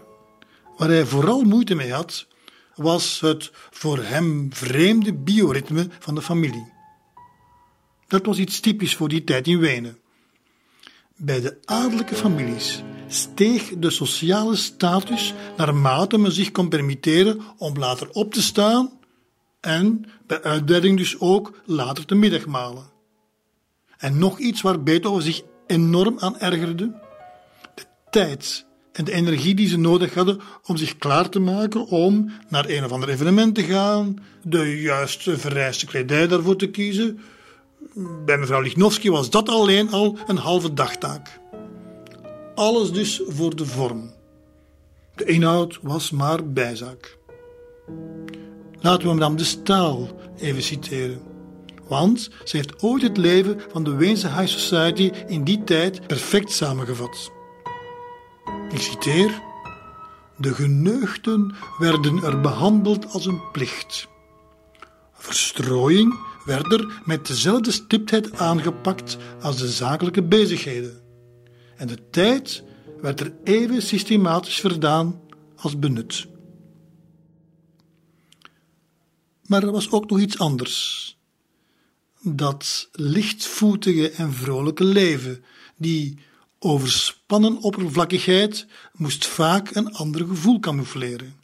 waar 0.77 0.89
hij 0.89 1.05
vooral 1.05 1.41
moeite 1.41 1.75
mee 1.75 1.93
had, 1.93 2.27
was 2.75 3.19
het 3.19 3.51
voor 3.71 4.03
hem 4.03 4.53
vreemde 4.53 5.13
bioritme 5.13 5.87
van 5.99 6.15
de 6.15 6.21
familie. 6.21 6.73
Dat 8.07 8.25
was 8.25 8.37
iets 8.37 8.59
typisch 8.59 8.95
voor 8.95 9.09
die 9.09 9.23
tijd 9.23 9.47
in 9.47 9.59
Wenen. 9.59 9.97
Bij 11.15 11.41
de 11.41 11.57
adellijke 11.65 12.15
families 12.15 12.83
steeg 13.07 13.73
de 13.77 13.89
sociale 13.89 14.55
status 14.55 15.33
naarmate 15.57 16.17
men 16.17 16.31
zich 16.31 16.51
kon 16.51 16.69
permitteren 16.69 17.41
om 17.57 17.77
later 17.77 18.09
op 18.09 18.33
te 18.33 18.41
staan 18.41 18.91
en 19.59 20.05
bij 20.27 20.41
uitbreiding 20.41 20.97
dus 20.97 21.19
ook 21.19 21.61
later 21.65 22.05
te 22.05 22.15
middagmalen. 22.15 22.93
En 23.97 24.17
nog 24.17 24.39
iets 24.39 24.61
waar 24.61 24.83
Beethoven 24.83 25.23
zich 25.23 25.41
enorm 25.67 26.19
aan 26.19 26.39
ergerde: 26.39 26.91
de 27.75 27.83
tijd 28.09 28.65
en 28.91 29.05
de 29.05 29.11
energie 29.11 29.55
die 29.55 29.67
ze 29.67 29.77
nodig 29.77 30.13
hadden 30.13 30.39
om 30.65 30.77
zich 30.77 30.97
klaar 30.97 31.29
te 31.29 31.39
maken 31.39 31.87
om 31.87 32.31
naar 32.49 32.69
een 32.69 32.83
of 32.83 32.91
ander 32.91 33.09
evenement 33.09 33.55
te 33.55 33.63
gaan, 33.63 34.19
de 34.43 34.81
juiste 34.81 35.37
vereiste 35.37 35.85
kledij 35.85 36.27
daarvoor 36.27 36.55
te 36.55 36.69
kiezen. 36.69 37.19
Bij 38.25 38.37
mevrouw 38.37 38.61
Lichnowsky 38.61 39.09
was 39.09 39.29
dat 39.29 39.49
alleen 39.49 39.91
al 39.91 40.17
een 40.27 40.37
halve 40.37 40.73
dagtaak. 40.73 41.39
Alles 42.55 42.91
dus 42.91 43.21
voor 43.27 43.55
de 43.55 43.65
vorm. 43.65 44.13
De 45.15 45.25
inhoud 45.25 45.79
was 45.81 46.11
maar 46.11 46.51
bijzaak. 46.51 47.17
Laten 48.79 49.07
we 49.07 49.13
madame 49.13 49.35
de 49.35 49.43
Staal 49.43 50.07
even 50.37 50.61
citeren. 50.61 51.21
Want 51.87 52.29
ze 52.43 52.55
heeft 52.55 52.83
ooit 52.83 53.01
het 53.01 53.17
leven 53.17 53.61
van 53.71 53.83
de 53.83 53.95
Weense 53.95 54.27
High 54.27 54.47
Society 54.47 55.11
in 55.27 55.43
die 55.43 55.63
tijd 55.63 56.07
perfect 56.07 56.51
samengevat. 56.51 57.31
Ik 58.69 58.81
citeer: 58.81 59.41
De 60.37 60.53
geneugden 60.53 61.55
werden 61.77 62.23
er 62.23 62.41
behandeld 62.41 63.13
als 63.13 63.25
een 63.25 63.41
plicht. 63.51 64.07
Verstrooiing 65.13 66.19
werd 66.45 66.73
er 66.73 67.01
met 67.05 67.27
dezelfde 67.27 67.71
stiptheid 67.71 68.37
aangepakt 68.37 69.17
als 69.41 69.57
de 69.57 69.67
zakelijke 69.67 70.23
bezigheden. 70.23 71.04
En 71.75 71.87
de 71.87 72.09
tijd 72.09 72.63
werd 73.01 73.19
er 73.19 73.33
even 73.43 73.81
systematisch 73.81 74.59
verdaan 74.59 75.21
als 75.55 75.79
benut. 75.79 76.27
Maar 79.45 79.63
er 79.63 79.71
was 79.71 79.91
ook 79.91 80.09
nog 80.09 80.19
iets 80.19 80.39
anders. 80.39 81.17
Dat 82.21 82.89
lichtvoetige 82.91 84.11
en 84.11 84.33
vrolijke 84.33 84.83
leven, 84.83 85.43
die 85.77 86.17
overspannen 86.59 87.57
oppervlakkigheid, 87.57 88.67
moest 88.93 89.25
vaak 89.25 89.75
een 89.75 89.93
ander 89.93 90.27
gevoel 90.27 90.59
camoufleren. 90.59 91.35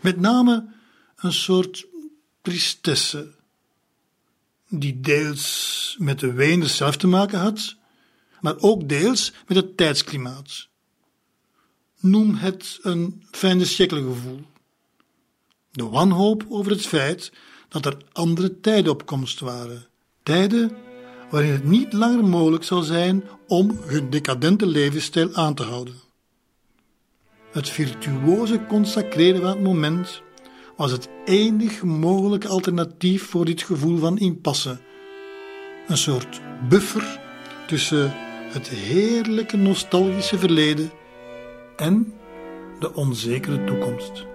Met 0.00 0.20
name 0.20 0.72
een 1.16 1.32
soort 1.32 1.86
tristesse, 2.42 3.34
die 4.68 5.00
deels 5.00 5.96
met 5.98 6.20
de 6.20 6.32
Weeners 6.32 6.76
zelf 6.76 6.96
te 6.96 7.06
maken 7.06 7.38
had, 7.38 7.76
maar 8.44 8.54
ook 8.58 8.88
deels 8.88 9.32
met 9.46 9.56
het 9.56 9.76
tijdsklimaat. 9.76 10.68
Noem 12.00 12.34
het 12.34 12.78
een 12.82 13.22
fijne 13.30 13.64
gevoel. 13.64 14.40
De 15.70 15.84
wanhoop 15.84 16.44
over 16.48 16.72
het 16.72 16.86
feit 16.86 17.32
dat 17.68 17.86
er 17.86 17.96
andere 18.12 18.60
tijden 18.60 18.92
op 18.92 19.06
komst 19.06 19.40
waren. 19.40 19.86
Tijden 20.22 20.76
waarin 21.30 21.52
het 21.52 21.64
niet 21.64 21.92
langer 21.92 22.24
mogelijk 22.24 22.64
zou 22.64 22.82
zijn 22.82 23.24
om 23.48 23.78
hun 23.84 24.10
decadente 24.10 24.66
levensstijl 24.66 25.34
aan 25.34 25.54
te 25.54 25.62
houden. 25.62 25.94
Het 27.52 27.68
virtuoze 27.68 28.64
consacreren 28.68 29.40
van 29.40 29.50
het 29.50 29.62
moment 29.62 30.22
was 30.76 30.90
het 30.90 31.08
enig 31.24 31.82
mogelijke 31.82 32.48
alternatief 32.48 33.26
voor 33.26 33.44
dit 33.44 33.62
gevoel 33.62 33.98
van 33.98 34.18
impasse. 34.18 34.78
Een 35.86 35.96
soort 35.98 36.40
buffer 36.68 37.20
tussen 37.66 38.23
het 38.54 38.68
heerlijke 38.68 39.56
nostalgische 39.56 40.38
verleden 40.38 40.90
en 41.76 42.14
de 42.78 42.94
onzekere 42.94 43.64
toekomst. 43.64 44.26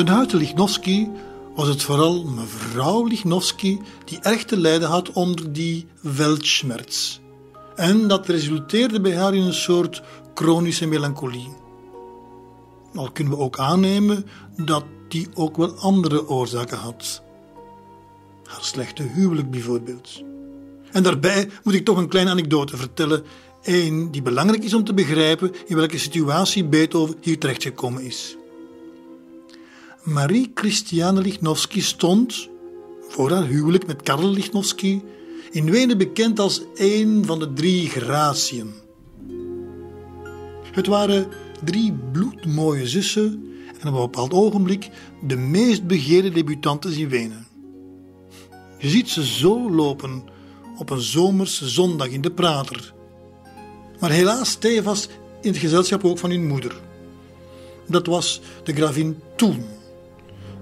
Ten 0.00 0.08
huize 0.08 0.36
Lichnowsky 0.36 1.08
was 1.54 1.68
het 1.68 1.82
vooral 1.82 2.24
mevrouw 2.24 3.04
Lichnowsky 3.04 3.78
die 4.04 4.18
erg 4.20 4.44
te 4.44 4.56
lijden 4.56 4.88
had 4.88 5.12
onder 5.12 5.52
die 5.52 5.86
weltschmerz. 6.00 7.18
En 7.76 8.08
dat 8.08 8.26
resulteerde 8.26 9.00
bij 9.00 9.16
haar 9.16 9.34
in 9.34 9.42
een 9.42 9.54
soort 9.54 10.02
chronische 10.34 10.86
melancholie. 10.86 11.48
Al 12.94 13.10
kunnen 13.10 13.32
we 13.32 13.38
ook 13.38 13.58
aannemen 13.58 14.26
dat 14.56 14.84
die 15.08 15.28
ook 15.34 15.56
wel 15.56 15.74
andere 15.74 16.28
oorzaken 16.28 16.78
had. 16.78 17.22
Haar 18.44 18.64
slechte 18.64 19.02
huwelijk 19.02 19.50
bijvoorbeeld. 19.50 20.22
En 20.92 21.02
daarbij 21.02 21.50
moet 21.64 21.74
ik 21.74 21.84
toch 21.84 21.96
een 21.96 22.08
kleine 22.08 22.30
anekdote 22.30 22.76
vertellen. 22.76 23.24
Eén 23.62 24.10
die 24.10 24.22
belangrijk 24.22 24.64
is 24.64 24.74
om 24.74 24.84
te 24.84 24.94
begrijpen 24.94 25.52
in 25.66 25.76
welke 25.76 25.98
situatie 25.98 26.64
Beethoven 26.64 27.16
hier 27.20 27.38
terechtgekomen 27.38 28.02
is. 28.02 28.38
Marie 30.10 30.50
Christiane 30.54 31.20
Lichnowsky 31.20 31.80
stond, 31.80 32.48
voor 33.08 33.30
haar 33.30 33.46
huwelijk 33.46 33.86
met 33.86 34.02
Karl 34.02 34.30
Lichnowsky, 34.30 35.00
in 35.50 35.70
Wenen 35.70 35.98
bekend 35.98 36.38
als 36.38 36.62
een 36.74 37.24
van 37.24 37.38
de 37.38 37.52
drie 37.52 37.88
Gratien. 37.88 38.72
Het 40.72 40.86
waren 40.86 41.28
drie 41.64 41.92
bloedmooie 42.12 42.86
zussen 42.86 43.44
en 43.80 43.88
op 43.88 43.94
een 43.94 44.00
bepaald 44.00 44.32
ogenblik 44.32 44.90
de 45.22 45.36
meest 45.36 45.86
begeerde 45.86 46.30
debutantes 46.30 46.96
in 46.96 47.08
Wenen. 47.08 47.46
Je 48.78 48.88
ziet 48.88 49.08
ze 49.08 49.26
zo 49.26 49.70
lopen 49.70 50.22
op 50.78 50.90
een 50.90 51.00
zomerse 51.00 51.68
zondag 51.68 52.08
in 52.08 52.20
de 52.20 52.32
Prater. 52.32 52.94
Maar 54.00 54.10
helaas 54.10 54.50
stevast 54.50 55.10
in 55.40 55.50
het 55.50 55.60
gezelschap 55.60 56.04
ook 56.04 56.18
van 56.18 56.30
hun 56.30 56.46
moeder. 56.46 56.80
Dat 57.86 58.06
was 58.06 58.40
de 58.64 58.72
gravin 58.72 59.18
Toen. 59.36 59.78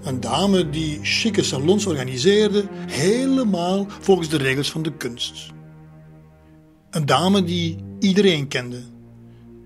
Een 0.03 0.19
dame 0.19 0.69
die 0.69 0.99
chique 1.01 1.43
salons 1.43 1.85
organiseerde, 1.85 2.67
helemaal 2.87 3.87
volgens 3.99 4.29
de 4.29 4.37
regels 4.37 4.71
van 4.71 4.81
de 4.81 4.93
kunst. 4.97 5.51
Een 6.89 7.05
dame 7.05 7.43
die 7.43 7.77
iedereen 7.99 8.47
kende. 8.47 8.81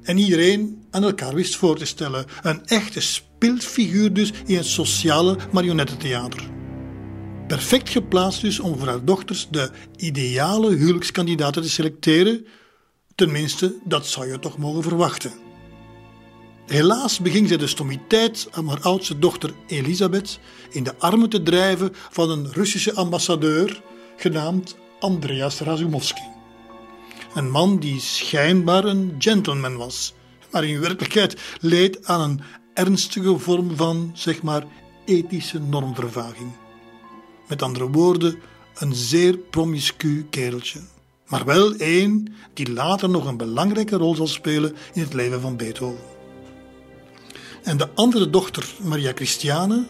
En 0.03 0.17
iedereen 0.17 0.83
aan 0.91 1.03
elkaar 1.03 1.33
wist 1.33 1.55
voor 1.55 1.77
te 1.77 1.85
stellen. 1.85 2.25
Een 2.41 2.65
echte 2.65 3.01
speelfiguur 3.01 4.13
dus 4.13 4.31
in 4.45 4.55
het 4.55 4.65
sociale 4.65 5.37
marionettentheater. 5.51 6.49
Perfect 7.47 7.89
geplaatst 7.89 8.41
dus 8.41 8.59
om 8.59 8.77
voor 8.77 8.87
haar 8.87 9.05
dochters 9.05 9.47
de 9.51 9.71
ideale 9.95 10.75
huwelijkskandidaten 10.75 11.61
te 11.61 11.69
selecteren. 11.69 12.45
Tenminste, 13.15 13.75
dat 13.83 14.07
zou 14.07 14.27
je 14.27 14.39
toch 14.39 14.57
mogen 14.57 14.83
verwachten. 14.83 15.31
Helaas 16.73 17.19
beging 17.19 17.47
zij 17.47 17.57
de 17.57 17.67
stomiteit 17.67 18.49
om 18.57 18.67
haar 18.67 18.81
oudste 18.81 19.19
dochter 19.19 19.53
Elisabeth 19.67 20.39
in 20.69 20.83
de 20.83 20.97
armen 20.97 21.29
te 21.29 21.43
drijven 21.43 21.91
van 22.11 22.29
een 22.29 22.51
Russische 22.51 22.93
ambassadeur 22.93 23.81
genaamd 24.17 24.75
Andreas 24.99 25.59
Razumovsky. 25.59 26.21
Een 27.33 27.51
man 27.51 27.79
die 27.79 27.99
schijnbaar 27.99 28.85
een 28.85 29.15
gentleman 29.17 29.77
was, 29.77 30.13
maar 30.51 30.65
in 30.65 30.79
werkelijkheid 30.79 31.41
leed 31.59 32.07
aan 32.07 32.21
een 32.21 32.41
ernstige 32.73 33.37
vorm 33.37 33.75
van, 33.75 34.11
zeg 34.13 34.41
maar, 34.41 34.63
ethische 35.05 35.59
normvervaging. 35.59 36.51
Met 37.47 37.61
andere 37.61 37.89
woorden, 37.89 38.39
een 38.75 38.95
zeer 38.95 39.37
promiscu 39.37 40.25
kereltje. 40.29 40.79
Maar 41.27 41.45
wel 41.45 41.73
één 41.73 42.33
die 42.53 42.71
later 42.71 43.09
nog 43.09 43.25
een 43.25 43.37
belangrijke 43.37 43.95
rol 43.95 44.15
zal 44.15 44.27
spelen 44.27 44.75
in 44.93 45.01
het 45.01 45.13
leven 45.13 45.41
van 45.41 45.57
Beethoven. 45.57 46.12
En 47.63 47.77
de 47.77 47.89
andere 47.93 48.29
dochter, 48.29 48.65
Maria 48.81 49.11
Christiane, 49.15 49.83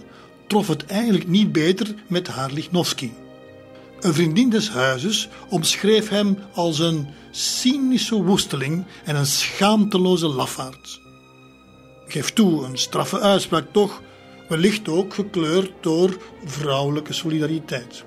trof 0.47 0.67
het 0.67 0.86
eigenlijk 0.86 1.28
niet 1.28 1.51
beter 1.51 1.95
met 2.07 2.28
haar 2.28 2.51
Lichnowsky. 2.51 3.11
Een 3.99 4.13
vriendin 4.13 4.49
des 4.49 4.69
huizes 4.69 5.30
omschreef 5.49 6.09
hem 6.09 6.38
als 6.53 6.80
een 6.80 7.07
cynische 7.32 8.24
woesteling 8.24 8.86
en 9.03 9.15
een 9.15 9.26
schaamteloze 9.26 10.28
lafaard. 10.28 11.01
Geef 12.07 12.34
toe, 12.34 12.65
een 12.65 12.78
straffe 12.78 13.19
uitspraak 13.19 13.65
toch, 13.71 14.01
wellicht 14.49 14.88
ook 14.89 15.13
gekleurd 15.13 15.71
door 15.82 16.17
vrouwelijke 16.45 17.13
solidariteit. 17.13 18.03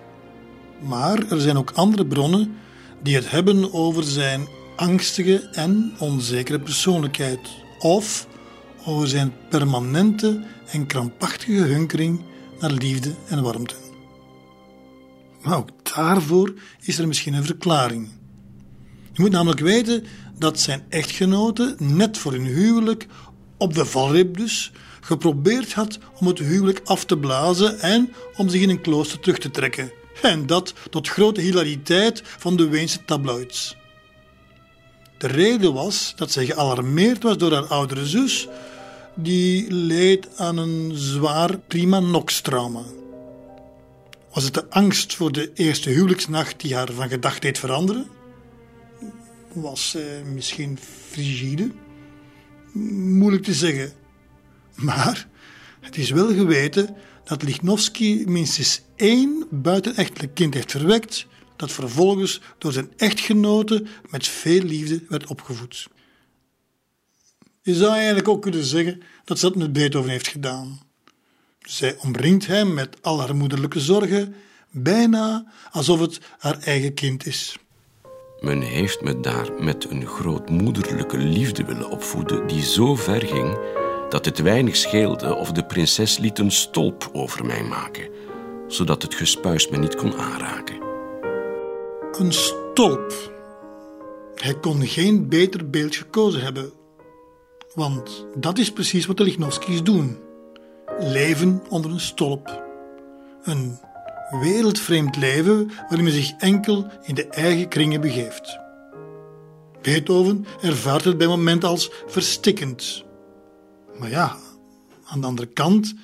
Maar 0.81 1.31
er 1.31 1.41
zijn 1.41 1.59
ook 1.59 1.71
andere 1.75 2.07
bronnen 2.07 2.57
die 3.03 3.15
het 3.15 3.31
hebben 3.31 3.73
over 3.73 4.05
zijn 4.05 4.49
angstige 4.77 5.49
en 5.53 5.95
onzekere 5.99 6.61
persoonlijkheid, 6.61 7.41
of 7.79 8.27
over 8.87 9.09
zijn 9.09 9.33
permanente 9.49 10.41
en 10.67 10.87
krampachtige 10.87 11.63
hunkering 11.63 12.21
naar 12.61 12.71
liefde 12.71 13.15
en 13.29 13.43
warmte. 13.43 13.75
Maar 15.43 15.57
ook 15.57 15.95
daarvoor 15.95 16.55
is 16.81 16.99
er 16.99 17.07
misschien 17.07 17.35
een 17.35 17.45
verklaring. 17.45 18.09
Je 19.13 19.23
moet 19.23 19.31
namelijk 19.31 19.61
weten 19.61 20.05
dat 20.39 20.61
zijn 20.61 20.85
echtgenote 20.89 21.75
net 21.79 22.19
voor 22.19 22.33
hun 22.33 22.47
huwelijk, 22.47 23.07
op 23.59 23.75
de 23.75 23.85
valreep 23.85 24.37
dus, 24.37 24.73
geprobeerd 25.01 25.73
had 25.73 25.99
om 26.21 26.27
het 26.27 26.39
huwelijk 26.39 26.81
af 26.85 27.05
te 27.05 27.19
blazen 27.19 27.81
en 27.81 28.13
om 28.37 28.49
zich 28.49 28.61
in 28.61 28.71
een 28.71 28.81
klooster 28.81 29.21
terug 29.21 29.39
te 29.39 29.51
trekken. 29.51 29.93
En 30.23 30.47
dat 30.47 30.75
tot 30.91 31.09
grote 31.09 31.41
hilariteit 31.41 32.23
van 32.25 32.57
de 32.57 32.69
Weense 32.69 33.05
tabloids. 33.05 33.77
De 35.19 35.27
reden 35.27 35.73
was 35.73 36.13
dat 36.17 36.31
zij 36.31 36.47
gealarmeerd 36.47 37.23
was 37.23 37.39
door 37.39 37.53
haar 37.53 37.67
oudere 37.67 38.07
zus, 38.07 38.49
die 39.17 39.73
leed 39.73 40.29
aan 40.37 40.57
een 40.57 40.91
zwaar 40.95 41.59
prima 41.59 42.01
nox-trauma. 42.01 42.83
Was 44.33 44.45
het 44.45 44.55
de 44.55 44.71
angst 44.71 45.15
voor 45.15 45.33
de 45.33 45.51
eerste 45.55 45.91
huwelijksnacht 45.91 46.61
die 46.61 46.75
haar 46.75 46.93
van 46.93 47.09
gedacht 47.09 47.43
deed 47.43 47.59
veranderen? 47.59 48.07
Was 49.53 49.91
zij 49.91 50.23
misschien 50.25 50.79
frigide? 51.11 51.71
Moeilijk 52.73 53.43
te 53.43 53.55
zeggen. 53.55 53.93
Maar 54.75 55.29
het 55.81 55.97
is 55.97 56.11
wel 56.11 56.35
geweten 56.35 56.97
dat 57.25 57.43
Lichnowsky 57.43 58.25
minstens 58.27 58.83
één 58.97 59.47
buitenechtelijk 59.51 60.35
kind 60.35 60.55
heeft 60.55 60.71
verwekt, 60.71 61.27
dat 61.57 61.73
vervolgens 61.73 62.41
door 62.59 62.73
zijn 62.73 62.93
echtgenote 62.97 63.85
met 64.11 64.29
veel 64.29 64.63
liefde 64.63 65.03
werd 65.09 65.27
opgevoed. 65.27 65.89
Je 67.67 67.75
zou 67.75 67.93
eigenlijk 67.93 68.29
ook 68.29 68.43
kunnen 68.43 68.65
zeggen 68.65 69.03
dat 69.25 69.39
ze 69.39 69.47
dat 69.47 69.57
met 69.57 69.73
Beethoven 69.73 70.11
heeft 70.11 70.29
gedaan. 70.29 70.81
Zij 71.61 71.97
omringt 72.03 72.47
hem 72.47 72.75
met 72.75 72.97
al 73.03 73.21
haar 73.21 73.37
moederlijke 73.37 73.81
zorgen, 73.81 74.35
bijna 74.71 75.53
alsof 75.71 76.01
het 76.01 76.21
haar 76.39 76.59
eigen 76.59 76.95
kind 76.95 77.27
is. 77.27 77.57
Men 78.41 78.61
heeft 78.61 79.03
me 79.03 79.21
daar 79.21 79.53
met 79.59 79.91
een 79.91 80.07
grootmoederlijke 80.07 81.19
liefde 81.19 81.65
willen 81.65 81.91
opvoeden 81.91 82.47
die 82.47 82.63
zo 82.63 82.95
ver 82.95 83.23
ging 83.23 83.59
dat 84.09 84.25
het 84.25 84.39
weinig 84.39 84.77
scheelde 84.77 85.35
of 85.35 85.53
de 85.53 85.65
prinses 85.65 86.19
liet 86.19 86.39
een 86.39 86.53
stolp 86.53 87.11
over 87.13 87.45
mij 87.45 87.63
maken, 87.63 88.09
zodat 88.69 89.03
het 89.03 89.15
gespuis 89.15 89.69
me 89.69 89.77
niet 89.77 89.95
kon 89.95 90.15
aanraken. 90.15 90.77
Een 92.13 92.33
stolp. 92.33 93.35
Hij 94.35 94.59
kon 94.61 94.87
geen 94.87 95.29
beter 95.29 95.71
beeld 95.71 95.97
gekozen 95.97 96.41
hebben, 96.41 96.73
want 97.77 98.27
dat 98.37 98.59
is 98.59 98.73
precies 98.73 99.07
wat 99.07 99.17
de 99.17 99.25
Lichnowsky's 99.25 99.83
doen. 99.83 100.19
Leven 100.99 101.63
onder 101.69 101.91
een 101.91 102.01
stolp. 102.01 102.65
Een 103.43 103.79
wereldvreemd 104.31 105.17
leven 105.17 105.71
waarin 105.89 106.05
men 106.05 106.13
zich 106.13 106.33
enkel 106.39 106.87
in 107.03 107.15
de 107.15 107.27
eigen 107.27 107.69
kringen 107.69 108.01
begeeft. 108.01 108.59
Beethoven 109.83 110.47
ervaart 110.61 111.05
het 111.05 111.19
bij 111.19 111.27
momenten 111.27 111.69
als 111.69 111.91
verstikkend. 112.07 113.05
Maar 113.99 114.11
ja, 114.11 114.37
aan 115.05 115.21
de 115.21 115.27
andere 115.27 115.49
kant 115.49 115.95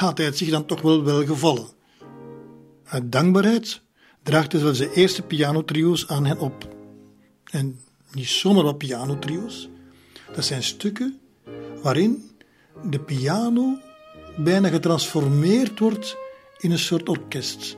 laat 0.00 0.16
hij 0.16 0.26
het 0.26 0.38
zich 0.38 0.50
dan 0.50 0.66
toch 0.66 0.80
wel 0.80 1.04
wel 1.04 1.24
gevallen. 1.24 1.66
Uit 2.84 3.12
dankbaarheid 3.12 3.80
draagt 4.22 4.52
hij 4.52 4.60
zelfs 4.60 4.78
de 4.78 4.92
eerste 4.92 5.22
pianotrio's 5.22 6.08
aan 6.08 6.24
hen 6.24 6.38
op. 6.38 6.68
En 7.44 7.80
niet 8.12 8.28
zomaar 8.28 8.64
wat 8.64 8.78
pianotrio's. 8.78 9.68
Dat 10.34 10.44
zijn 10.44 10.62
stukken 10.62 11.18
waarin 11.82 12.30
de 12.90 12.98
piano 12.98 13.78
bijna 14.36 14.68
getransformeerd 14.68 15.78
wordt 15.78 16.16
in 16.58 16.70
een 16.70 16.78
soort 16.78 17.08
orkest. 17.08 17.76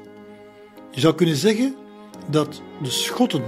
Je 0.90 1.00
zou 1.00 1.14
kunnen 1.14 1.36
zeggen 1.36 1.74
dat 2.30 2.62
de 2.82 2.90
schotten 2.90 3.44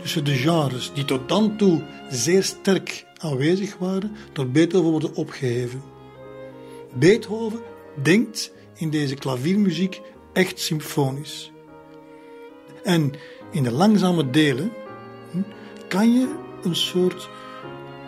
tussen 0.00 0.24
de 0.24 0.34
genres, 0.34 0.92
die 0.94 1.04
tot 1.04 1.28
dan 1.28 1.56
toe 1.56 1.82
zeer 2.10 2.42
sterk 2.42 3.06
aanwezig 3.16 3.78
waren, 3.78 4.12
door 4.32 4.48
Beethoven 4.48 4.90
worden 4.90 5.14
opgeheven. 5.14 5.82
Beethoven 6.94 7.60
denkt 8.02 8.52
in 8.74 8.90
deze 8.90 9.14
klaviermuziek 9.14 10.00
echt 10.32 10.60
symfonisch. 10.60 11.52
En 12.82 13.12
in 13.50 13.62
de 13.62 13.72
langzame 13.72 14.30
delen 14.30 14.72
hm, 15.30 15.42
kan 15.88 16.12
je 16.12 16.34
een 16.62 16.76
soort 16.76 17.28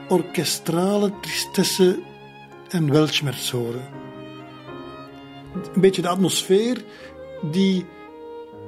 orkestrale 0.09 1.13
tristesse 1.21 1.99
en 2.69 2.91
weltschmerz 2.91 3.51
horen. 3.51 4.03
een 5.75 5.81
beetje 5.81 6.03
de 6.03 6.09
atmosfeer 6.09 6.85
die 7.51 7.87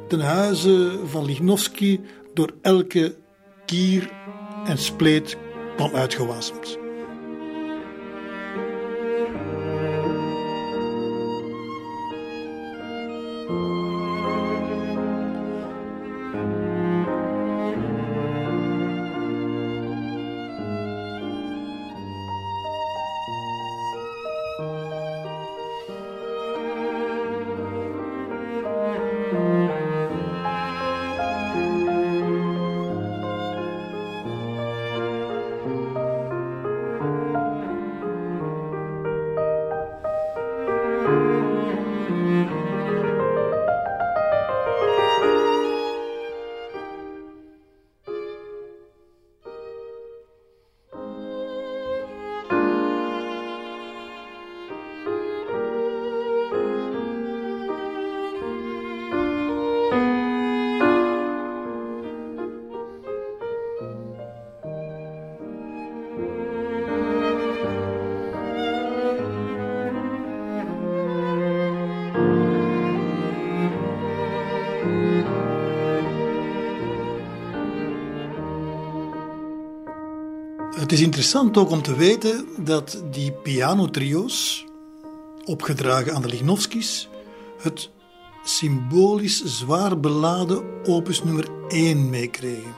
ten 0.08 0.20
huize 0.20 0.98
van 1.04 1.24
Lichnowsky 1.24 2.00
door 2.34 2.50
elke 2.62 3.16
kier 3.64 4.10
en 4.64 4.78
spleet 4.78 5.36
kwam 5.76 5.94
uitgewasemd. 5.94 6.85
Is 80.96 81.02
interessant 81.02 81.56
ook 81.56 81.70
om 81.70 81.82
te 81.82 81.96
weten 81.96 82.46
dat 82.58 83.02
die 83.10 83.32
pianotrio's, 83.32 84.64
opgedragen 85.44 86.14
aan 86.14 86.22
de 86.22 86.28
Lichnowskis, 86.28 87.08
het 87.62 87.90
symbolisch 88.44 89.44
zwaar 89.44 90.00
beladen 90.00 90.64
opus 90.84 91.24
nummer 91.24 91.48
1 91.68 92.10
meekregen. 92.10 92.74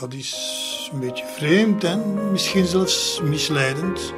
Dat 0.00 0.14
is 0.14 0.90
een 0.92 1.00
beetje 1.00 1.24
vreemd 1.36 1.84
en 1.84 2.30
misschien 2.32 2.66
zelfs 2.66 3.20
misleidend. 3.22 4.12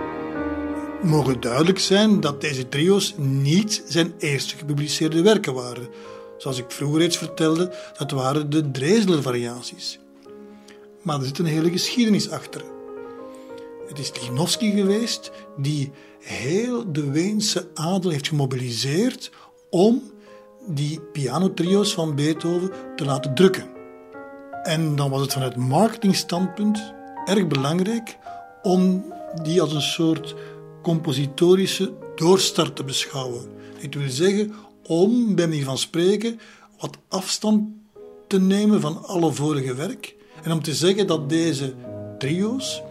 Mogen 1.03 1.41
duidelijk 1.41 1.79
zijn 1.79 2.21
dat 2.21 2.41
deze 2.41 2.69
trio's 2.69 3.15
niet 3.17 3.83
zijn 3.87 4.15
eerste 4.19 4.57
gepubliceerde 4.57 5.23
werken 5.23 5.55
waren. 5.55 5.89
Zoals 6.39 6.59
ik 6.59 6.71
vroeger 6.71 7.01
reeds 7.01 7.17
vertelde, 7.17 7.75
dat 7.99 8.11
waren 8.11 8.51
de 8.51 8.71
Dresdler-variaties. 8.71 10.01
Maar 11.03 11.19
er 11.19 11.27
zit 11.27 11.39
een 11.39 11.45
hele 11.45 11.71
geschiedenis 11.71 12.31
achter. 12.31 12.63
Het 13.89 13.99
is 13.99 14.13
Lichnowsky 14.13 14.71
geweest 14.71 15.31
die 15.57 15.91
heel 16.19 16.93
de 16.93 17.11
Weense 17.11 17.69
adel 17.75 18.11
heeft 18.11 18.29
gemobiliseerd 18.29 19.31
om 19.71 20.03
die 20.67 21.01
pianotrio's 21.01 21.95
van 21.95 22.15
Beethoven 22.15 22.71
te 22.97 23.05
laten 23.05 23.35
drukken. 23.35 23.71
En 24.63 24.97
dan 24.97 25.11
was 25.11 25.21
het 25.21 25.33
vanuit 25.33 25.57
marketingstandpunt 25.57 26.93
erg 27.25 27.47
belangrijk 27.47 28.19
om 28.63 29.05
die 29.43 29.61
als 29.61 29.73
een 29.73 29.83
soort 29.83 30.35
compositorische 30.83 31.93
doorstart 32.15 32.77
te 32.77 32.85
beschouwen. 32.85 33.51
Ik 33.79 33.95
wil 33.95 34.11
zeggen, 34.11 34.55
om, 34.87 35.35
bij 35.35 35.49
manier 35.49 35.65
van 35.65 35.79
spreken, 35.79 36.41
wat 36.79 36.99
afstand 37.09 37.69
te 38.27 38.41
nemen 38.41 38.81
van 38.81 39.05
alle 39.05 39.33
vorige 39.33 39.75
werk 39.75 40.15
en 40.43 40.53
om 40.53 40.63
te 40.63 40.75
zeggen 40.75 41.07
dat 41.07 41.29
deze 41.29 41.75
trio's 42.19 42.83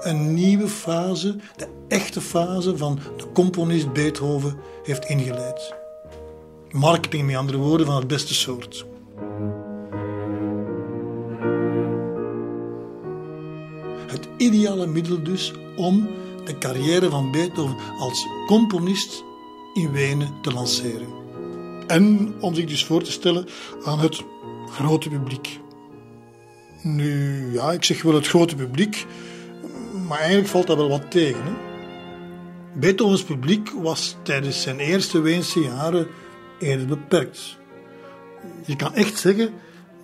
een 0.00 0.34
nieuwe 0.34 0.68
fase, 0.68 1.36
de 1.56 1.68
echte 1.88 2.20
fase 2.20 2.76
van 2.76 2.98
de 3.16 3.32
componist 3.32 3.92
Beethoven, 3.92 4.56
heeft 4.82 5.04
ingeleid. 5.04 5.74
Marketing, 6.70 7.26
met 7.26 7.36
andere 7.36 7.58
woorden, 7.58 7.86
van 7.86 7.96
het 7.96 8.06
beste 8.06 8.34
soort. 8.34 8.86
Het 14.06 14.28
ideale 14.36 14.86
middel 14.86 15.22
dus 15.22 15.52
om 15.76 16.08
de 16.44 16.58
carrière 16.58 17.10
van 17.10 17.30
Beethoven 17.30 17.76
als 17.98 18.26
componist 18.46 19.24
in 19.74 19.92
Wenen 19.92 20.34
te 20.42 20.52
lanceren. 20.52 21.08
En 21.86 22.34
om 22.40 22.54
zich 22.54 22.64
dus 22.64 22.84
voor 22.84 23.02
te 23.02 23.12
stellen 23.12 23.46
aan 23.84 23.98
het 23.98 24.24
grote 24.70 25.08
publiek. 25.08 25.60
Nu, 26.82 27.52
ja, 27.52 27.72
ik 27.72 27.84
zeg 27.84 28.02
wel 28.02 28.14
het 28.14 28.28
grote 28.28 28.56
publiek, 28.56 29.06
maar 30.08 30.18
eigenlijk 30.18 30.48
valt 30.48 30.66
dat 30.66 30.76
wel 30.76 30.88
wat 30.88 31.10
tegen. 31.10 31.44
Hè? 31.44 31.52
Beethovens 32.74 33.24
publiek 33.24 33.70
was 33.70 34.16
tijdens 34.22 34.62
zijn 34.62 34.78
eerste 34.78 35.20
Weense 35.20 35.60
jaren 35.60 36.06
eerder 36.58 36.86
beperkt. 36.86 37.58
Je 38.66 38.76
kan 38.76 38.94
echt 38.94 39.18
zeggen 39.18 39.50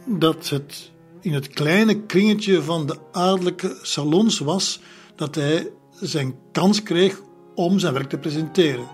dat 0.05 0.49
het 0.49 0.91
in 1.21 1.33
het 1.33 1.49
kleine 1.49 2.01
kringetje 2.01 2.63
van 2.63 2.87
de 2.87 2.97
adellijke 3.13 3.79
salons 3.83 4.39
was 4.39 4.81
dat 5.15 5.35
hij 5.35 5.71
zijn 6.01 6.35
kans 6.53 6.83
kreeg 6.83 7.21
om 7.55 7.79
zijn 7.79 7.93
werk 7.93 8.09
te 8.09 8.19
presenteren. 8.19 8.87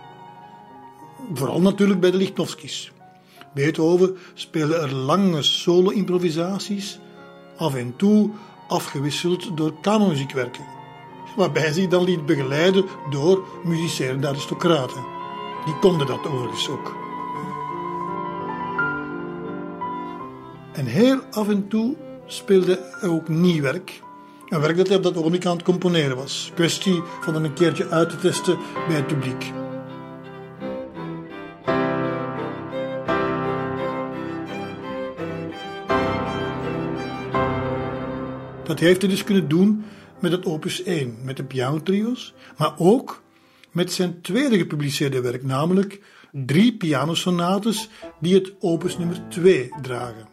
Vooral 1.35 1.61
natuurlijk 1.61 2.01
bij 2.01 2.11
de 2.11 2.17
Lichnowskis. 2.17 2.93
Beethoven 3.55 4.17
speelde 4.35 4.77
er 4.77 4.95
lange 4.95 5.43
solo-improvisaties 5.43 6.99
af 7.57 7.75
en 7.75 7.97
toe 7.97 8.31
afgewisseld 8.69 9.57
door 9.57 9.73
kamermuziekwerken, 9.81 10.65
waarbij 11.37 11.73
zich 11.73 11.89
dan 11.89 12.05
liet 12.05 12.27
begeleiden 12.27 12.85
door 13.11 13.45
muzicerende 13.65 14.29
aristocraten. 14.29 15.05
Die 15.65 15.79
konden 15.79 16.07
dat 16.07 16.27
overigens 16.27 16.69
ook. 16.69 16.95
En 20.73 20.87
heel 20.87 21.21
af 21.31 21.49
en 21.49 21.69
toe 21.69 21.97
speelde 22.27 22.91
hij 23.01 23.09
ook 23.09 23.29
nieuw 23.29 23.63
werk. 23.63 24.03
Een 24.49 24.61
werk 24.61 24.77
dat 24.77 24.87
hij 24.87 24.97
op 24.97 25.03
dat 25.03 25.17
ogenblik 25.17 25.47
aan 25.47 25.57
het 25.57 25.65
componeren 25.65 26.17
was. 26.17 26.51
Kwestie 26.55 27.03
van 27.21 27.35
een 27.35 27.53
keertje 27.53 27.89
uit 27.89 28.09
te 28.09 28.17
testen 28.17 28.59
bij 28.89 28.97
het 28.97 29.07
publiek. 29.07 29.53
Dat 38.73 38.81
heeft 38.81 39.01
hij 39.01 39.11
dus 39.11 39.25
kunnen 39.25 39.49
doen 39.49 39.85
met 40.21 40.33
het 40.33 40.45
opus 40.45 40.83
1, 40.83 41.17
met 41.23 41.37
de 41.37 41.45
pianotrio's, 41.45 42.35
maar 42.57 42.75
ook 42.79 43.23
met 43.71 43.93
zijn 43.93 44.21
tweede 44.21 44.59
gepubliceerde 44.59 45.21
werk, 45.21 45.45
namelijk 45.45 46.01
drie 46.31 46.77
pianosonates 46.77 47.89
die 48.21 48.35
het 48.35 48.53
opus 48.61 48.99
nummer 48.99 49.29
2 49.29 49.71
dragen. 49.83 50.29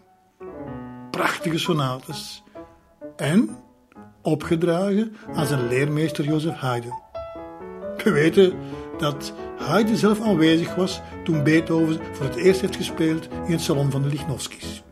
Prachtige 1.11 1.57
sonates. 1.57 2.43
En 3.15 3.57
opgedragen 4.21 5.15
aan 5.33 5.47
zijn 5.47 5.67
leermeester 5.67 6.25
Jozef 6.25 6.55
Haydn. 6.55 6.93
We 8.03 8.11
weten 8.11 8.53
dat 8.97 9.33
Haydn 9.57 9.95
zelf 9.95 10.21
aanwezig 10.21 10.75
was 10.75 11.01
toen 11.23 11.43
Beethoven 11.43 11.99
voor 12.13 12.25
het 12.25 12.35
eerst 12.35 12.61
heeft 12.61 12.75
gespeeld 12.75 13.27
in 13.45 13.51
het 13.51 13.61
salon 13.61 13.91
van 13.91 14.01
de 14.01 14.07
Lichnowskis. 14.07 14.83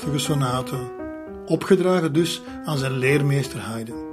Prachtige 0.00 0.32
sonate, 0.32 0.76
opgedragen 1.46 2.12
dus 2.12 2.40
aan 2.64 2.78
zijn 2.78 2.98
leermeester 2.98 3.60
Haydn. 3.60 4.06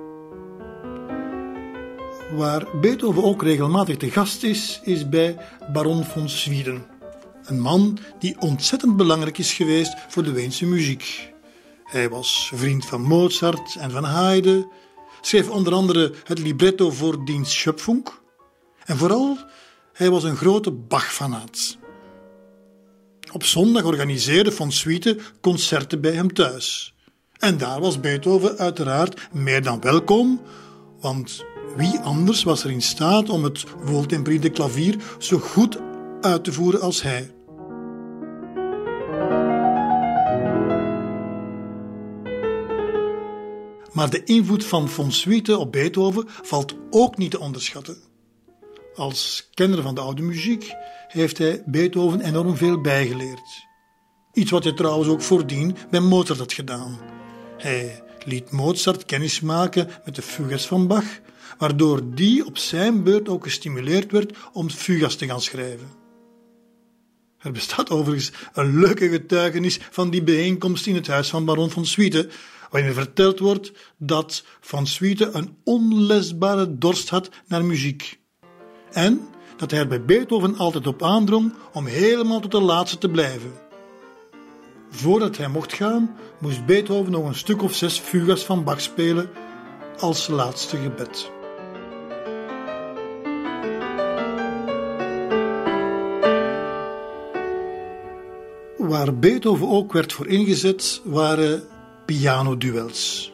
Waar 2.31 2.79
Beethoven 2.81 3.23
ook 3.23 3.43
regelmatig 3.43 3.97
te 3.97 4.11
gast 4.11 4.43
is, 4.43 4.79
is 4.83 5.09
bij 5.09 5.37
Baron 5.73 6.03
von 6.03 6.29
Swieden. 6.29 6.85
Een 7.43 7.59
man 7.59 7.97
die 8.19 8.35
ontzettend 8.39 8.97
belangrijk 8.97 9.37
is 9.37 9.53
geweest 9.53 9.95
voor 10.07 10.23
de 10.23 10.31
Weense 10.31 10.65
muziek. 10.65 11.33
Hij 11.83 12.09
was 12.09 12.51
vriend 12.53 12.85
van 12.85 13.01
Mozart 13.01 13.75
en 13.75 13.91
van 13.91 14.03
Haydn, 14.03 14.67
schreef 15.21 15.49
onder 15.49 15.73
andere 15.73 16.13
het 16.23 16.39
libretto 16.39 16.91
voor 16.91 17.25
diens 17.25 17.53
Schöpfung 17.53 18.07
en 18.85 18.97
vooral, 18.97 19.37
hij 19.93 20.09
was 20.09 20.23
een 20.23 20.37
grote 20.37 20.71
Bach-fanaat. 20.71 21.77
Op 23.35 23.43
zondag 23.43 23.83
organiseerde 23.83 24.51
von 24.51 24.71
Suite 24.71 25.17
concerten 25.41 26.01
bij 26.01 26.11
hem 26.11 26.33
thuis. 26.33 26.93
En 27.37 27.57
daar 27.57 27.79
was 27.79 27.99
Beethoven 27.99 28.57
uiteraard 28.57 29.27
meer 29.31 29.61
dan 29.61 29.81
welkom, 29.81 30.41
want 30.99 31.45
wie 31.75 31.99
anders 31.99 32.43
was 32.43 32.63
er 32.63 32.71
in 32.71 32.81
staat 32.81 33.29
om 33.29 33.43
het 33.43 33.63
wohltempererde 33.83 34.49
klavier 34.49 34.95
zo 35.19 35.37
goed 35.37 35.77
uit 36.21 36.43
te 36.43 36.53
voeren 36.53 36.81
als 36.81 37.01
hij? 37.01 37.31
Maar 43.93 44.09
de 44.09 44.21
invloed 44.23 44.65
van 44.65 44.89
von 44.89 45.11
Suite 45.11 45.57
op 45.57 45.71
Beethoven 45.71 46.25
valt 46.27 46.75
ook 46.89 47.17
niet 47.17 47.31
te 47.31 47.39
onderschatten. 47.39 47.97
Als 48.95 49.49
kenner 49.53 49.81
van 49.81 49.95
de 49.95 50.01
oude 50.01 50.21
muziek 50.21 50.73
heeft 51.15 51.37
hij 51.37 51.63
Beethoven 51.65 52.21
enorm 52.21 52.55
veel 52.55 52.81
bijgeleerd. 52.81 53.65
Iets 54.33 54.51
wat 54.51 54.63
hij 54.63 54.73
trouwens 54.73 55.09
ook 55.09 55.21
voordien 55.21 55.75
bij 55.89 55.99
Mozart 55.99 56.39
had 56.39 56.53
gedaan. 56.53 56.99
Hij 57.57 58.03
liet 58.25 58.51
Mozart 58.51 59.05
kennismaken 59.05 59.89
met 60.05 60.15
de 60.15 60.21
fugas 60.21 60.67
van 60.67 60.87
Bach, 60.87 61.05
waardoor 61.57 62.15
die 62.15 62.45
op 62.45 62.57
zijn 62.57 63.03
beurt 63.03 63.29
ook 63.29 63.43
gestimuleerd 63.43 64.11
werd 64.11 64.37
om 64.53 64.69
fugas 64.69 65.15
te 65.15 65.25
gaan 65.25 65.41
schrijven. 65.41 65.87
Er 67.37 67.51
bestaat 67.51 67.89
overigens 67.89 68.31
een 68.53 68.79
leuke 68.79 69.09
getuigenis 69.09 69.79
van 69.91 70.09
die 70.09 70.23
bijeenkomst 70.23 70.87
in 70.87 70.95
het 70.95 71.07
huis 71.07 71.29
van 71.29 71.45
baron 71.45 71.69
van 71.69 71.85
Swiete, 71.85 72.29
waarin 72.69 72.93
verteld 72.93 73.39
wordt 73.39 73.71
dat 73.97 74.43
Van 74.61 74.87
Swiete 74.87 75.29
een 75.33 75.57
onlesbare 75.63 76.77
dorst 76.77 77.09
had 77.09 77.29
naar 77.47 77.65
muziek. 77.65 78.19
En 78.91 79.27
dat 79.57 79.71
hij 79.71 79.79
er 79.79 79.87
bij 79.87 80.05
Beethoven 80.05 80.57
altijd 80.57 80.87
op 80.87 81.03
aandrong 81.03 81.53
om 81.73 81.85
helemaal 81.85 82.39
tot 82.39 82.51
de 82.51 82.61
laatste 82.61 82.97
te 82.97 83.09
blijven. 83.09 83.51
Voordat 84.89 85.37
hij 85.37 85.47
mocht 85.47 85.73
gaan, 85.73 86.15
moest 86.37 86.65
Beethoven 86.65 87.11
nog 87.11 87.25
een 87.25 87.35
stuk 87.35 87.63
of 87.63 87.75
zes 87.75 87.99
fugas 87.99 88.45
van 88.45 88.63
Bach 88.63 88.81
spelen 88.81 89.29
als 89.99 90.27
laatste 90.27 90.77
gebed. 90.77 91.31
Waar 98.77 99.15
Beethoven 99.15 99.67
ook 99.67 99.93
werd 99.93 100.13
voor 100.13 100.27
ingezet, 100.27 101.01
waren 101.03 101.63
pianoduels. 102.05 103.33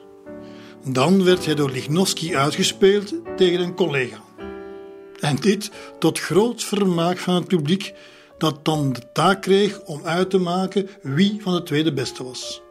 Dan 0.83 1.23
werd 1.23 1.45
hij 1.45 1.55
door 1.55 1.71
Lichnowsky 1.71 2.35
uitgespeeld 2.35 3.13
tegen 3.35 3.59
een 3.59 3.75
collega. 3.75 4.30
En 5.21 5.35
dit 5.35 5.71
tot 5.99 6.19
groot 6.19 6.63
vermaak 6.63 7.17
van 7.17 7.35
het 7.35 7.47
publiek, 7.47 7.93
dat 8.37 8.65
dan 8.65 8.93
de 8.93 9.01
taak 9.13 9.41
kreeg 9.41 9.81
om 9.81 10.05
uit 10.05 10.29
te 10.29 10.37
maken 10.37 10.89
wie 11.01 11.37
van 11.41 11.53
de 11.53 11.63
twee 11.63 11.83
de 11.83 11.93
beste 11.93 12.23
was. 12.23 12.61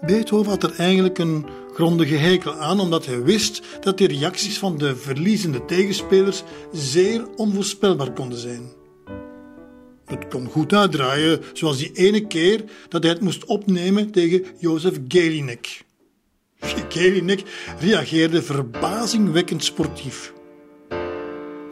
Beethoven 0.00 0.50
had 0.50 0.62
er 0.62 0.74
eigenlijk 0.76 1.18
een 1.18 1.46
grondige 1.74 2.14
hekel 2.14 2.54
aan, 2.54 2.80
omdat 2.80 3.06
hij 3.06 3.22
wist 3.22 3.62
dat 3.80 3.98
de 3.98 4.06
reacties 4.06 4.58
van 4.58 4.78
de 4.78 4.96
verliezende 4.96 5.64
tegenspelers 5.64 6.42
zeer 6.72 7.26
onvoorspelbaar 7.36 8.12
konden 8.12 8.38
zijn. 8.38 8.72
Het 10.04 10.28
kon 10.28 10.46
goed 10.46 10.72
uitdraaien, 10.72 11.40
zoals 11.52 11.78
die 11.78 11.92
ene 11.92 12.26
keer 12.26 12.64
dat 12.88 13.02
hij 13.02 13.12
het 13.12 13.20
moest 13.20 13.44
opnemen 13.44 14.10
tegen 14.10 14.44
Jozef 14.58 15.00
Gelinek. 15.08 15.84
Gelinek 16.88 17.42
reageerde 17.80 18.42
verbazingwekkend 18.42 19.64
sportief. 19.64 20.32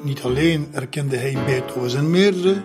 Niet 0.06 0.22
alleen 0.22 0.68
erkende 0.72 1.16
hij 1.16 1.36
Beethoven 1.46 1.90
zijn 1.90 2.10
meerdere, 2.10 2.62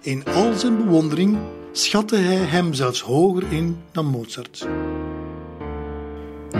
in 0.00 0.24
al 0.24 0.52
zijn 0.54 0.76
bewondering 0.76 1.38
schatte 1.72 2.16
hij 2.16 2.36
hem 2.36 2.74
zelfs 2.74 3.00
hoger 3.00 3.42
in 3.52 3.78
dan 3.92 4.06
Mozart. 4.06 4.66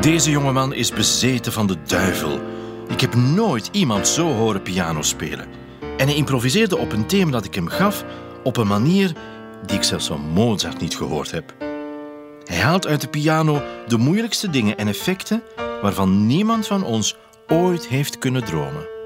Deze 0.01 0.31
jongeman 0.31 0.73
is 0.75 0.91
bezeten 0.91 1.53
van 1.53 1.67
de 1.67 1.77
duivel. 1.87 2.41
Ik 2.89 3.01
heb 3.01 3.15
nooit 3.15 3.69
iemand 3.73 4.09
zo 4.09 4.33
horen 4.33 4.63
piano 4.63 5.03
spelen. 5.03 5.47
En 5.97 6.07
hij 6.07 6.17
improviseerde 6.17 6.79
op 6.79 6.93
een 6.93 7.07
thema 7.07 7.31
dat 7.31 7.45
ik 7.45 7.55
hem 7.55 7.69
gaf 7.69 8.05
op 8.45 8.57
een 8.57 8.67
manier 8.67 9.13
die 9.67 9.77
ik 9.77 9.83
zelfs 9.83 10.07
van 10.07 10.21
Mozart 10.21 10.81
niet 10.81 10.97
gehoord 10.97 11.31
heb. 11.31 11.55
Hij 12.45 12.59
haalt 12.59 12.87
uit 12.87 13.01
de 13.01 13.09
piano 13.09 13.63
de 13.87 13.97
moeilijkste 13.97 14.51
dingen 14.51 14.77
en 14.77 14.89
effecten 14.89 15.43
waarvan 15.83 16.27
niemand 16.27 16.67
van 16.67 16.85
ons 16.85 17.17
ooit 17.47 17.89
heeft 17.89 18.19
kunnen 18.19 18.45
dromen. 18.45 18.99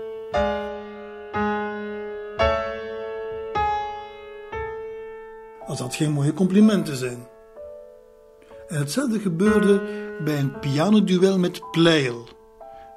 Als 5.75 5.83
dat 5.83 5.95
geen 5.95 6.13
mooie 6.13 6.33
complimenten 6.33 6.97
zijn. 6.97 7.27
En 8.69 8.79
hetzelfde 8.79 9.19
gebeurde 9.19 9.83
bij 10.25 10.39
een 10.39 10.59
pianoduel 10.59 11.39
met 11.39 11.71
Pleyel, 11.71 12.29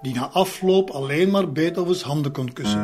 die 0.01 0.13
na 0.13 0.29
afloop 0.29 0.89
alleen 0.89 1.31
maar 1.31 1.51
Beethovens 1.51 2.01
handen 2.01 2.31
kon 2.31 2.53
kussen. 2.53 2.81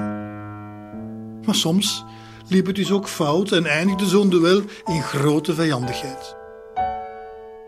Maar 1.46 1.56
soms 1.56 2.04
liep 2.48 2.66
het 2.66 2.76
dus 2.76 2.92
ook 2.92 3.08
fout 3.08 3.52
en 3.52 3.66
eindigde 3.66 4.06
zo'n 4.06 4.30
duel 4.30 4.62
in 4.86 5.02
grote 5.02 5.54
vijandigheid. 5.54 6.36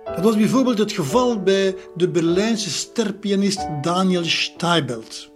Dat 0.05 0.23
was 0.23 0.35
bijvoorbeeld 0.35 0.77
het 0.77 0.91
geval 0.91 1.43
bij 1.43 1.75
de 1.95 2.09
Berlijnse 2.09 2.69
sterpianist 2.69 3.67
Daniel 3.81 4.25
Steibelt. 4.25 5.31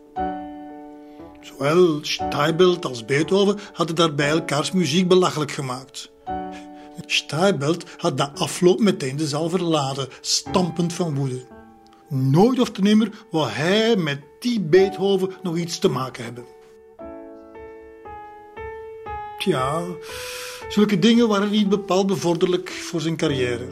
Zowel 1.41 1.99
Steibelt 2.01 2.85
als 2.85 3.05
Beethoven 3.05 3.59
hadden 3.73 3.95
daarbij 3.95 4.29
elkaars 4.29 4.71
muziek 4.71 5.07
belachelijk 5.07 5.51
gemaakt. 5.51 6.11
Steibelt 7.12 7.84
had 7.97 8.16
na 8.16 8.32
afloop 8.36 8.80
meteen 8.80 9.18
de 9.18 9.28
zaal 9.28 9.49
verlaten, 9.49 10.07
stampend 10.22 10.93
van 10.93 11.16
woede. 11.16 11.41
Nooit 12.07 12.60
of 12.60 12.70
te 12.70 12.82
nimmer 12.82 13.12
wou 13.32 13.49
hij 13.49 13.95
met 13.95 14.20
die 14.39 14.62
Beethoven 14.62 15.32
nog 15.43 15.57
iets 15.57 15.80
te 15.80 15.88
maken 15.88 16.24
hebben. 16.24 16.45
Tja, 19.38 19.82
zulke 20.70 20.99
dingen 20.99 21.28
waren 21.28 21.49
niet 21.49 21.70
bepaald 21.70 22.07
bevorderlijk 22.07 22.70
voor 22.70 23.01
zijn 23.01 23.18
carrière. 23.18 23.68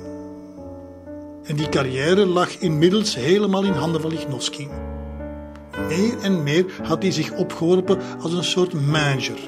En 1.44 1.56
die 1.56 1.70
carrière 1.70 2.26
lag 2.26 2.58
inmiddels 2.58 3.16
helemaal 3.16 3.64
in 3.64 3.72
handen 3.72 4.02
van 4.02 4.10
Lichnowsky. 4.10 4.68
Meer 5.88 6.18
en 6.22 6.44
meer 6.44 6.66
had 6.84 7.02
hij 7.02 7.12
zich 7.12 7.32
opgeworpen 7.32 8.00
als 8.22 8.34
een 8.34 8.44
soort 8.44 8.74
manager. 8.74 9.40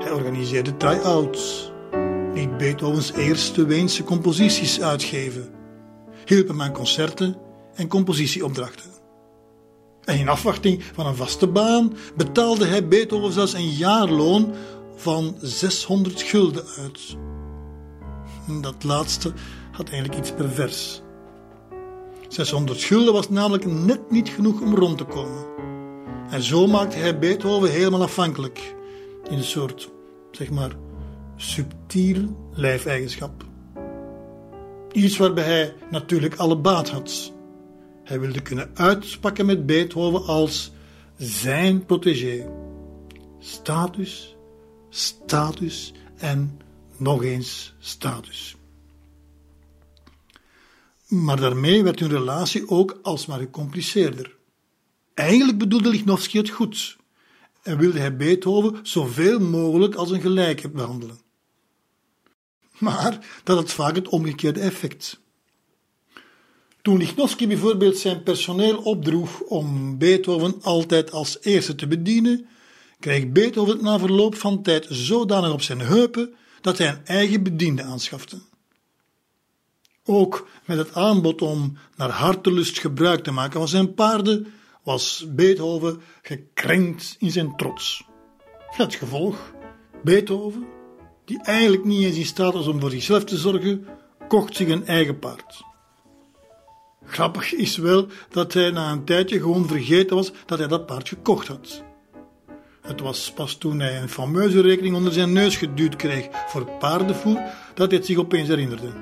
Hij 0.00 0.12
organiseerde 0.12 0.76
try-outs, 0.76 1.69
liet 2.34 2.56
Beethovens 2.56 3.12
eerste 3.12 3.66
Weense 3.66 4.04
composities 4.04 4.80
uitgeven, 4.80 5.48
hielp 6.24 6.48
hem 6.48 6.62
aan 6.62 6.72
concerten 6.72 7.36
en 7.74 7.88
compositieopdrachten. 7.88 8.90
En 10.04 10.18
in 10.18 10.28
afwachting 10.28 10.82
van 10.94 11.06
een 11.06 11.16
vaste 11.16 11.46
baan 11.46 11.96
betaalde 12.16 12.66
hij 12.66 12.88
Beethoven 12.88 13.32
zelfs 13.32 13.52
een 13.52 13.68
jaarloon 13.68 14.54
van 14.96 15.36
600 15.40 16.22
gulden 16.22 16.64
uit. 16.78 17.16
Dat 18.60 18.84
laatste 18.84 19.32
had 19.72 19.88
eigenlijk 19.88 20.20
iets 20.20 20.32
pervers. 20.32 21.02
600 22.28 22.82
gulden 22.82 23.12
was 23.12 23.28
namelijk 23.28 23.66
net 23.66 24.10
niet 24.10 24.28
genoeg 24.28 24.60
om 24.60 24.74
rond 24.74 24.98
te 24.98 25.04
komen. 25.04 25.46
En 26.30 26.42
zo 26.42 26.66
maakte 26.66 26.96
hij 26.96 27.18
Beethoven 27.18 27.70
helemaal 27.70 28.02
afhankelijk. 28.02 28.74
In 29.30 29.38
een 29.38 29.44
soort, 29.44 29.90
zeg 30.30 30.50
maar, 30.50 30.70
subtiel 31.40 32.50
lijfeigenschap. 32.52 33.44
Iets 34.92 35.16
waarbij 35.16 35.44
hij 35.44 35.74
natuurlijk 35.90 36.34
alle 36.34 36.56
baat 36.56 36.88
had. 36.88 37.32
Hij 38.04 38.20
wilde 38.20 38.42
kunnen 38.42 38.70
uitpakken 38.74 39.46
met 39.46 39.66
Beethoven 39.66 40.24
als 40.24 40.72
zijn 41.16 41.86
protégé. 41.86 42.50
Status 43.38 44.36
status 44.90 45.92
en 46.16 46.60
nog 46.96 47.22
eens 47.22 47.74
status. 47.78 48.56
Maar 51.06 51.40
daarmee 51.40 51.82
werd 51.82 52.00
hun 52.00 52.10
relatie 52.10 52.68
ook 52.68 52.98
alsmaar 53.02 53.38
gecompliceerder. 53.38 54.36
Eigenlijk 55.14 55.58
bedoelde 55.58 55.88
Lichnowsky 55.88 56.36
het 56.36 56.48
goed 56.48 56.96
en 57.62 57.78
wilde 57.78 57.98
hij 57.98 58.16
Beethoven 58.16 58.78
zoveel 58.82 59.40
mogelijk 59.40 59.94
als 59.94 60.10
een 60.10 60.20
gelijke 60.20 60.70
behandelen. 60.70 61.18
Maar 62.80 63.18
dat 63.44 63.56
had 63.56 63.70
vaak 63.70 63.94
het 63.94 64.08
omgekeerde 64.08 64.60
effect. 64.60 65.20
Toen 66.82 66.96
Lichnowsky 66.96 67.46
bijvoorbeeld 67.46 67.96
zijn 67.98 68.22
personeel 68.22 68.78
opdroeg 68.78 69.40
om 69.40 69.98
Beethoven 69.98 70.62
altijd 70.62 71.12
als 71.12 71.38
eerste 71.40 71.74
te 71.74 71.86
bedienen, 71.86 72.46
kreeg 72.98 73.28
Beethoven 73.28 73.72
het 73.72 73.82
na 73.82 73.98
verloop 73.98 74.34
van 74.34 74.62
tijd 74.62 74.86
zodanig 74.88 75.52
op 75.52 75.62
zijn 75.62 75.80
heupen 75.80 76.34
dat 76.60 76.78
hij 76.78 76.88
een 76.88 77.04
eigen 77.04 77.42
bediende 77.42 77.82
aanschafte. 77.82 78.38
Ook 80.04 80.48
met 80.64 80.78
het 80.78 80.94
aanbod 80.94 81.42
om 81.42 81.76
naar 81.96 82.10
hartelust 82.10 82.78
gebruik 82.78 83.24
te 83.24 83.30
maken 83.30 83.58
van 83.58 83.68
zijn 83.68 83.94
paarden 83.94 84.52
was 84.82 85.26
Beethoven 85.28 86.00
gekrenkt 86.22 87.16
in 87.18 87.30
zijn 87.30 87.56
trots. 87.56 88.04
Het 88.70 88.94
gevolg, 88.94 89.52
Beethoven, 90.02 90.66
die 91.30 91.42
eigenlijk 91.42 91.84
niet 91.84 92.04
eens 92.04 92.16
in 92.16 92.24
staat 92.24 92.52
was 92.52 92.66
om 92.66 92.80
voor 92.80 92.90
zichzelf 92.90 93.24
te 93.24 93.36
zorgen, 93.36 93.86
kocht 94.28 94.56
zich 94.56 94.68
een 94.68 94.86
eigen 94.86 95.18
paard. 95.18 95.64
Grappig 97.04 97.54
is 97.54 97.76
wel 97.76 98.06
dat 98.30 98.52
hij 98.52 98.70
na 98.70 98.92
een 98.92 99.04
tijdje 99.04 99.40
gewoon 99.40 99.66
vergeten 99.66 100.16
was 100.16 100.32
dat 100.46 100.58
hij 100.58 100.68
dat 100.68 100.86
paard 100.86 101.08
gekocht 101.08 101.48
had. 101.48 101.82
Het 102.80 103.00
was 103.00 103.32
pas 103.32 103.54
toen 103.54 103.80
hij 103.80 104.02
een 104.02 104.08
fameuze 104.08 104.60
rekening 104.60 104.94
onder 104.94 105.12
zijn 105.12 105.32
neus 105.32 105.56
geduwd 105.56 105.96
kreeg 105.96 106.28
voor 106.46 106.64
paardenvoer 106.78 107.40
dat 107.74 107.88
hij 107.88 107.98
het 107.98 108.06
zich 108.06 108.18
opeens 108.18 108.48
herinnerde. 108.48 108.92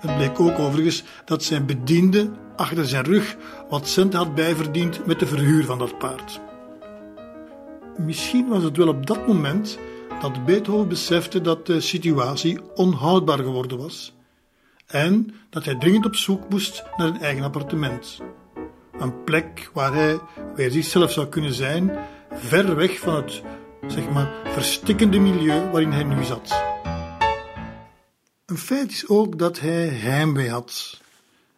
Het 0.00 0.16
bleek 0.16 0.40
ook 0.40 0.58
overigens 0.58 1.04
dat 1.24 1.42
zijn 1.42 1.66
bediende 1.66 2.30
achter 2.56 2.86
zijn 2.86 3.04
rug 3.04 3.36
wat 3.68 3.88
cent 3.88 4.14
had 4.14 4.34
bijverdiend 4.34 5.06
met 5.06 5.18
de 5.18 5.26
verhuur 5.26 5.64
van 5.64 5.78
dat 5.78 5.98
paard. 5.98 6.40
Misschien 7.96 8.48
was 8.48 8.62
het 8.62 8.76
wel 8.76 8.88
op 8.88 9.06
dat 9.06 9.26
moment 9.26 9.78
dat 10.20 10.44
Beethoven 10.44 10.88
besefte 10.88 11.40
dat 11.40 11.66
de 11.66 11.80
situatie 11.80 12.60
onhoudbaar 12.74 13.38
geworden 13.38 13.78
was 13.78 14.14
en 14.86 15.34
dat 15.50 15.64
hij 15.64 15.78
dringend 15.78 16.06
op 16.06 16.16
zoek 16.16 16.48
moest 16.48 16.84
naar 16.96 17.06
een 17.06 17.20
eigen 17.20 17.44
appartement. 17.44 18.20
Een 18.98 19.24
plek 19.24 19.70
waar 19.72 19.94
hij 19.94 20.20
weer 20.54 20.70
zichzelf 20.70 21.12
zou 21.12 21.26
kunnen 21.26 21.54
zijn, 21.54 21.98
ver 22.32 22.76
weg 22.76 22.98
van 22.98 23.14
het, 23.14 23.42
zeg 23.86 24.10
maar, 24.10 24.32
verstikkende 24.44 25.18
milieu 25.18 25.70
waarin 25.70 25.92
hij 25.92 26.04
nu 26.04 26.24
zat. 26.24 26.62
Een 28.46 28.58
feit 28.58 28.90
is 28.90 29.08
ook 29.08 29.38
dat 29.38 29.60
hij 29.60 29.86
heimwee 29.86 30.50
had. 30.50 31.00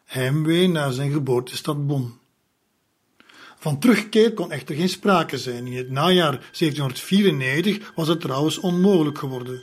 Heimwee 0.04 0.68
naar 0.68 0.92
zijn 0.92 1.10
geboortestad 1.10 1.86
Bonn. 1.86 2.18
Van 3.66 3.78
terugkeer 3.78 4.34
kon 4.34 4.52
echter 4.52 4.74
geen 4.74 4.88
sprake 4.88 5.38
zijn. 5.38 5.66
In 5.66 5.76
het 5.76 5.90
najaar 5.90 6.30
1794 6.30 7.92
was 7.94 8.08
het 8.08 8.20
trouwens 8.20 8.58
onmogelijk 8.58 9.18
geworden. 9.18 9.62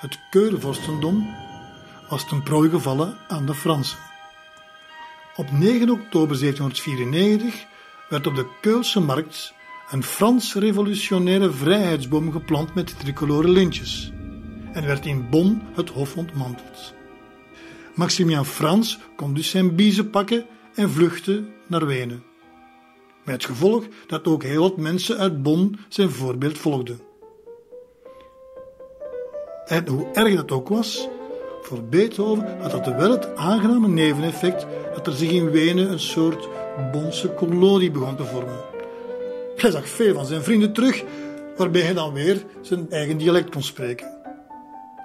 Het 0.00 0.18
Keurenvorstendom 0.30 1.34
was 2.08 2.28
ten 2.28 2.42
prooi 2.42 2.70
gevallen 2.70 3.16
aan 3.28 3.46
de 3.46 3.54
Fransen. 3.54 3.98
Op 5.36 5.50
9 5.50 5.90
oktober 5.90 6.38
1794 6.38 7.66
werd 8.08 8.26
op 8.26 8.34
de 8.34 8.46
Keulse 8.60 9.00
markt 9.00 9.52
een 9.90 10.02
Frans 10.02 10.54
revolutionaire 10.54 11.50
vrijheidsboom 11.50 12.32
geplant 12.32 12.74
met 12.74 12.98
tricolore 12.98 13.48
lintjes 13.48 14.12
en 14.72 14.86
werd 14.86 15.06
in 15.06 15.30
Bonn 15.30 15.62
het 15.74 15.88
hof 15.88 16.16
ontmanteld. 16.16 16.94
Maximilian 17.94 18.46
Frans 18.46 18.98
kon 19.16 19.34
dus 19.34 19.50
zijn 19.50 19.74
biezen 19.74 20.10
pakken 20.10 20.46
en 20.74 20.90
vluchten 20.90 21.52
naar 21.66 21.86
Wenen. 21.86 22.34
Met 23.26 23.34
het 23.34 23.44
gevolg 23.44 23.84
dat 24.06 24.26
ook 24.26 24.42
heel 24.42 24.62
wat 24.62 24.76
mensen 24.76 25.18
uit 25.18 25.42
Bonn 25.42 25.78
zijn 25.88 26.10
voorbeeld 26.10 26.58
volgden. 26.58 27.00
En 29.64 29.88
hoe 29.88 30.06
erg 30.12 30.34
dat 30.34 30.50
ook 30.50 30.68
was, 30.68 31.08
voor 31.62 31.82
Beethoven 31.82 32.60
had 32.60 32.70
dat 32.70 32.94
wel 32.94 33.10
het 33.10 33.36
aangename 33.36 33.88
neveneffect 33.88 34.66
dat 34.94 35.06
er 35.06 35.12
zich 35.12 35.30
in 35.30 35.50
Wenen 35.50 35.90
een 35.90 36.00
soort 36.00 36.48
Bonse 36.92 37.28
kolonie 37.28 37.90
begon 37.90 38.16
te 38.16 38.24
vormen. 38.24 38.60
Hij 39.56 39.70
zag 39.70 39.88
veel 39.88 40.14
van 40.14 40.26
zijn 40.26 40.42
vrienden 40.42 40.72
terug, 40.72 41.04
waarbij 41.56 41.82
hij 41.82 41.94
dan 41.94 42.12
weer 42.12 42.44
zijn 42.60 42.90
eigen 42.90 43.18
dialect 43.18 43.50
kon 43.50 43.62
spreken. 43.62 44.06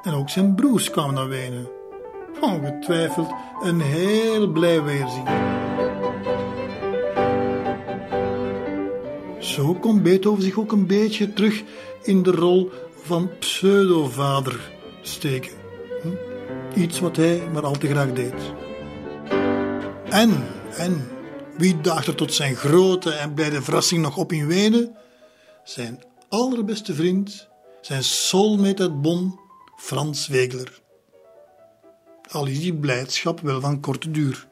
En 0.01 0.13
ook 0.13 0.29
zijn 0.29 0.55
broers 0.55 0.89
kwamen 0.89 1.15
naar 1.15 1.27
Wenen. 1.27 1.67
Ongetwijfeld 2.41 3.29
een 3.61 3.81
heel 3.81 4.47
blij 4.47 4.83
weerzien. 4.83 5.70
Zo 9.41 9.73
kon 9.73 10.01
Beethoven 10.01 10.43
zich 10.43 10.59
ook 10.59 10.71
een 10.71 10.87
beetje 10.87 11.33
terug 11.33 11.63
in 12.03 12.23
de 12.23 12.31
rol 12.31 12.71
van 13.01 13.29
pseudovader 13.39 14.71
steken. 15.01 15.51
Hm? 16.01 16.79
Iets 16.79 16.99
wat 16.99 17.15
hij 17.15 17.41
maar 17.53 17.65
al 17.65 17.77
te 17.77 17.87
graag 17.87 18.13
deed. 18.13 18.33
En, 20.09 20.47
en, 20.77 21.07
wie 21.57 21.81
daagt 21.81 22.07
er 22.07 22.15
tot 22.15 22.33
zijn 22.33 22.55
grote 22.55 23.11
en 23.11 23.33
blijde 23.33 23.61
verrassing 23.61 24.01
nog 24.01 24.17
op 24.17 24.31
in 24.31 24.47
Wenen? 24.47 24.95
Zijn 25.63 26.03
allerbeste 26.29 26.93
vriend, 26.93 27.47
zijn 27.81 28.03
soulmate 28.03 28.81
uit 28.81 29.01
Bonn, 29.01 29.39
Frans 29.77 30.27
Wegler. 30.27 30.81
Al 32.31 32.45
is 32.45 32.59
die 32.59 32.73
blijdschap 32.73 33.39
wel 33.39 33.61
van 33.61 33.79
korte 33.79 34.11
duur. 34.11 34.47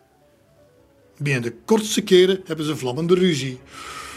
Binnen 1.17 1.41
de 1.41 1.55
kortste 1.65 2.01
keren 2.01 2.41
hebben 2.45 2.65
ze 2.65 2.77
vlammende 2.77 3.13
ruzie. 3.13 3.59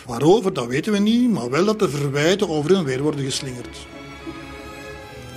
Waarover, 0.06 0.52
dat 0.52 0.66
weten 0.66 0.92
we 0.92 0.98
niet, 0.98 1.30
maar 1.30 1.50
wel 1.50 1.64
dat 1.64 1.78
de 1.78 1.88
verwijten 1.88 2.48
over 2.48 2.74
en 2.74 2.84
weer 2.84 3.02
worden 3.02 3.24
geslingerd. 3.24 3.86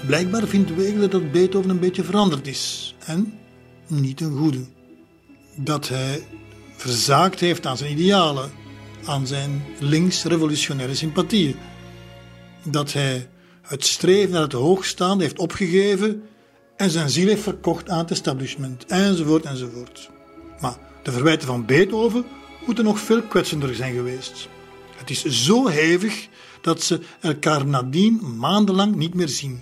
Blijkbaar 0.06 0.48
vindt 0.48 0.76
Wegler 0.76 1.10
dat 1.10 1.32
Beethoven 1.32 1.70
een 1.70 1.80
beetje 1.80 2.04
veranderd 2.04 2.48
is. 2.48 2.96
En 3.06 3.40
niet 3.88 4.22
een 4.22 4.38
goede. 4.38 4.66
Dat 5.56 5.88
hij 5.88 6.28
verzaakt 6.76 7.40
heeft 7.40 7.66
aan 7.66 7.78
zijn 7.78 7.92
idealen, 7.92 8.52
aan 9.06 9.28
zijn 9.28 9.64
links-revolutionaire 9.80 10.96
sympathieën. 10.96 11.56
Dat 12.64 12.94
hij 12.94 13.30
het 13.62 13.86
streven 13.86 14.32
naar 14.32 14.42
het 14.42 14.52
hoogstaande 14.52 15.24
heeft 15.24 15.40
opgegeven 15.40 16.24
en 16.78 16.90
zijn 16.90 17.10
ziel 17.10 17.28
heeft 17.28 17.44
verkocht 17.44 17.90
aan 17.90 17.98
het 17.98 18.12
establishment, 18.12 18.86
enzovoort, 18.86 19.46
enzovoort. 19.46 20.10
Maar 20.60 20.78
de 21.04 21.12
verwijten 21.12 21.48
van 21.48 21.66
Beethoven 21.66 22.26
moeten 22.66 22.84
nog 22.84 23.00
veel 23.00 23.22
kwetsender 23.22 23.76
zijn 23.76 23.94
geweest. 23.94 24.50
Het 24.96 25.10
is 25.10 25.24
zo 25.24 25.68
hevig 25.68 26.28
dat 26.62 26.84
ze 26.84 27.00
elkaar 27.22 27.66
nadien 27.66 28.38
maandenlang 28.38 28.96
niet 28.96 29.14
meer 29.14 29.30
zien. 29.30 29.62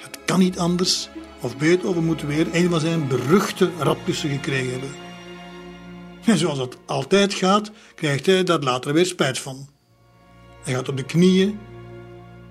Het 0.00 0.18
kan 0.24 0.38
niet 0.38 0.58
anders, 0.58 1.08
of 1.40 1.56
Beethoven 1.56 2.04
moet 2.04 2.22
weer 2.22 2.46
een 2.52 2.70
van 2.70 2.80
zijn 2.80 3.08
beruchte 3.08 3.70
raptussen 3.78 4.30
gekregen 4.30 4.70
hebben. 4.70 4.90
En 6.24 6.38
zoals 6.38 6.58
het 6.58 6.76
altijd 6.86 7.34
gaat, 7.34 7.70
krijgt 7.94 8.26
hij 8.26 8.44
daar 8.44 8.60
later 8.60 8.92
weer 8.92 9.06
spijt 9.06 9.38
van. 9.38 9.68
Hij 10.62 10.74
gaat 10.74 10.88
op 10.88 10.96
de 10.96 11.04
knieën 11.04 11.58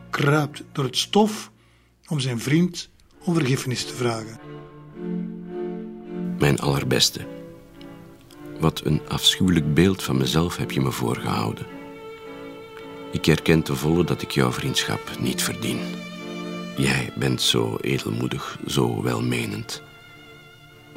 kruipt 0.10 0.64
door 0.72 0.84
het 0.84 0.98
stof 0.98 1.52
om 2.08 2.20
zijn 2.20 2.40
vriend 2.40 2.90
om 3.24 3.34
vergiffenis 3.34 3.86
te 3.86 3.94
vragen. 3.94 4.40
Mijn 6.40 6.60
allerbeste. 6.60 7.41
Wat 8.62 8.82
een 8.84 9.02
afschuwelijk 9.08 9.74
beeld 9.74 10.04
van 10.04 10.18
mezelf 10.18 10.58
heb 10.58 10.72
je 10.72 10.82
me 10.82 10.92
voorgehouden. 10.92 11.66
Ik 13.12 13.26
herken 13.26 13.62
te 13.62 13.76
volle 13.76 14.04
dat 14.04 14.22
ik 14.22 14.32
jouw 14.32 14.52
vriendschap 14.52 15.00
niet 15.20 15.44
verdien. 15.44 15.80
Jij 16.78 17.14
bent 17.16 17.42
zo 17.42 17.78
edelmoedig, 17.82 18.60
zo 18.68 19.04
welmenend. 19.04 19.82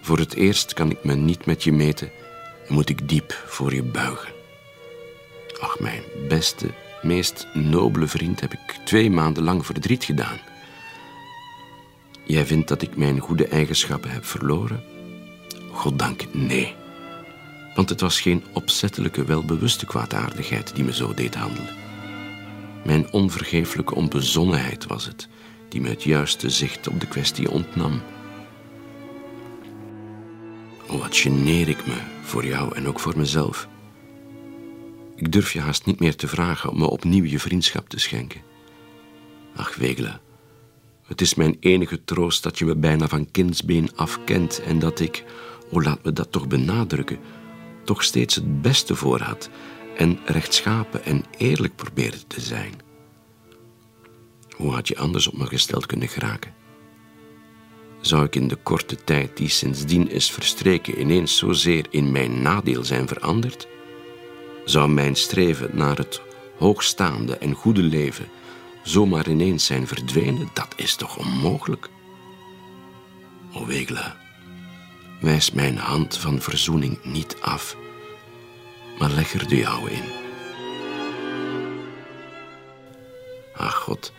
Voor 0.00 0.18
het 0.18 0.34
eerst 0.34 0.74
kan 0.74 0.90
ik 0.90 1.04
me 1.04 1.14
niet 1.14 1.46
met 1.46 1.64
je 1.64 1.72
meten 1.72 2.10
en 2.68 2.74
moet 2.74 2.88
ik 2.88 3.08
diep 3.08 3.42
voor 3.46 3.74
je 3.74 3.82
buigen. 3.82 4.32
Ach, 5.60 5.80
mijn 5.80 6.02
beste, 6.28 6.66
meest 7.02 7.46
nobele 7.54 8.06
vriend 8.06 8.40
heb 8.40 8.52
ik 8.52 8.78
twee 8.84 9.10
maanden 9.10 9.44
lang 9.44 9.66
verdriet 9.66 10.04
gedaan. 10.04 10.38
Jij 12.24 12.46
vindt 12.46 12.68
dat 12.68 12.82
ik 12.82 12.96
mijn 12.96 13.18
goede 13.18 13.46
eigenschappen 13.46 14.10
heb 14.10 14.24
verloren? 14.24 14.84
Goddank, 15.72 16.24
nee. 16.32 16.82
Want 17.74 17.88
het 17.88 18.00
was 18.00 18.20
geen 18.20 18.44
opzettelijke, 18.52 19.24
welbewuste 19.24 19.86
kwaadaardigheid 19.86 20.74
die 20.74 20.84
me 20.84 20.94
zo 20.94 21.14
deed 21.14 21.34
handelen. 21.34 21.76
Mijn 22.84 23.12
onvergeeflijke 23.12 23.94
onbezonnenheid 23.94 24.86
was 24.86 25.06
het, 25.06 25.28
die 25.68 25.80
me 25.80 25.88
het 25.88 26.02
juiste 26.02 26.50
zicht 26.50 26.88
op 26.88 27.00
de 27.00 27.06
kwestie 27.06 27.50
ontnam. 27.50 28.02
Oh, 30.88 31.00
wat 31.00 31.16
geneer 31.16 31.68
ik 31.68 31.86
me 31.86 31.96
voor 32.22 32.46
jou 32.46 32.74
en 32.74 32.88
ook 32.88 33.00
voor 33.00 33.14
mezelf. 33.16 33.68
Ik 35.16 35.32
durf 35.32 35.52
je 35.52 35.60
haast 35.60 35.86
niet 35.86 36.00
meer 36.00 36.16
te 36.16 36.28
vragen 36.28 36.70
om 36.70 36.78
me 36.78 36.90
opnieuw 36.90 37.24
je 37.24 37.38
vriendschap 37.38 37.88
te 37.88 37.98
schenken. 37.98 38.40
Ach, 39.56 39.74
Wegla, 39.74 40.20
het 41.06 41.20
is 41.20 41.34
mijn 41.34 41.56
enige 41.60 42.04
troost 42.04 42.42
dat 42.42 42.58
je 42.58 42.64
me 42.64 42.76
bijna 42.76 43.08
van 43.08 43.30
kindsbeen 43.30 43.90
af 43.94 44.24
kent 44.24 44.62
en 44.62 44.78
dat 44.78 45.00
ik, 45.00 45.24
oh 45.70 45.82
laat 45.82 46.04
me 46.04 46.12
dat 46.12 46.32
toch 46.32 46.46
benadrukken, 46.46 47.18
toch 47.84 48.02
steeds 48.02 48.34
het 48.34 48.62
beste 48.62 48.94
voor 48.94 49.20
had 49.20 49.50
en 49.96 50.18
rechtschapen 50.24 51.04
en 51.04 51.24
eerlijk 51.38 51.76
probeerde 51.76 52.26
te 52.26 52.40
zijn. 52.40 52.74
Hoe 54.56 54.72
had 54.72 54.88
je 54.88 54.98
anders 54.98 55.26
op 55.26 55.36
me 55.36 55.46
gesteld 55.46 55.86
kunnen 55.86 56.08
geraken? 56.08 56.54
Zou 58.00 58.24
ik 58.24 58.34
in 58.36 58.48
de 58.48 58.56
korte 58.56 59.04
tijd 59.04 59.36
die 59.36 59.48
sindsdien 59.48 60.10
is 60.10 60.30
verstreken 60.30 61.00
ineens 61.00 61.36
zozeer 61.36 61.86
in 61.90 62.12
mijn 62.12 62.42
nadeel 62.42 62.84
zijn 62.84 63.08
veranderd? 63.08 63.68
Zou 64.64 64.88
mijn 64.90 65.16
streven 65.16 65.70
naar 65.72 65.96
het 65.96 66.22
hoogstaande 66.58 67.36
en 67.36 67.52
goede 67.52 67.82
leven 67.82 68.28
zomaar 68.82 69.28
ineens 69.28 69.66
zijn 69.66 69.86
verdwenen? 69.86 70.48
Dat 70.52 70.68
is 70.76 70.96
toch 70.96 71.18
onmogelijk? 71.18 71.88
O 73.52 73.66
Wegla, 73.66 74.16
wijs 75.20 75.50
mijn 75.50 75.78
hand 75.78 76.18
van 76.18 76.40
verzoening 76.40 76.98
niet 77.04 77.36
af, 77.40 77.76
maar 78.98 79.10
leg 79.10 79.34
er 79.34 79.48
de 79.48 79.56
jouwe 79.56 79.90
in. 79.90 80.04
Ach 83.56 83.74
God, 83.74 84.12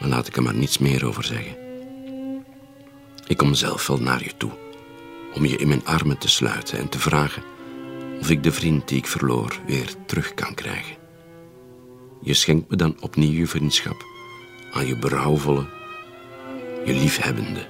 maar 0.00 0.08
laat 0.08 0.26
ik 0.26 0.36
er 0.36 0.42
maar 0.42 0.54
niets 0.54 0.78
meer 0.78 1.06
over 1.06 1.24
zeggen. 1.24 1.56
Ik 3.26 3.36
kom 3.36 3.54
zelf 3.54 3.86
wel 3.86 3.98
naar 3.98 4.24
je 4.24 4.36
toe, 4.36 4.52
om 5.34 5.44
je 5.44 5.56
in 5.56 5.68
mijn 5.68 5.86
armen 5.86 6.18
te 6.18 6.28
sluiten 6.28 6.78
en 6.78 6.88
te 6.88 6.98
vragen 6.98 7.42
of 8.22 8.30
ik 8.30 8.42
de 8.42 8.52
vriend 8.52 8.88
die 8.88 8.98
ik 8.98 9.06
verloor 9.06 9.60
weer 9.66 9.94
terug 10.06 10.34
kan 10.34 10.54
krijgen. 10.54 10.96
Je 12.20 12.34
schenkt 12.34 12.70
me 12.70 12.76
dan 12.76 12.96
opnieuw 13.00 13.38
je 13.38 13.46
vriendschap 13.46 14.04
aan 14.72 14.86
je 14.86 14.98
berouwvolle, 14.98 15.66
je 16.84 16.92
liefhebbende 16.92 17.66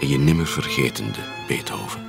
en 0.00 0.08
je 0.08 0.18
nimmer 0.18 0.46
vergetende 0.46 1.18
Beethoven. 1.48 2.04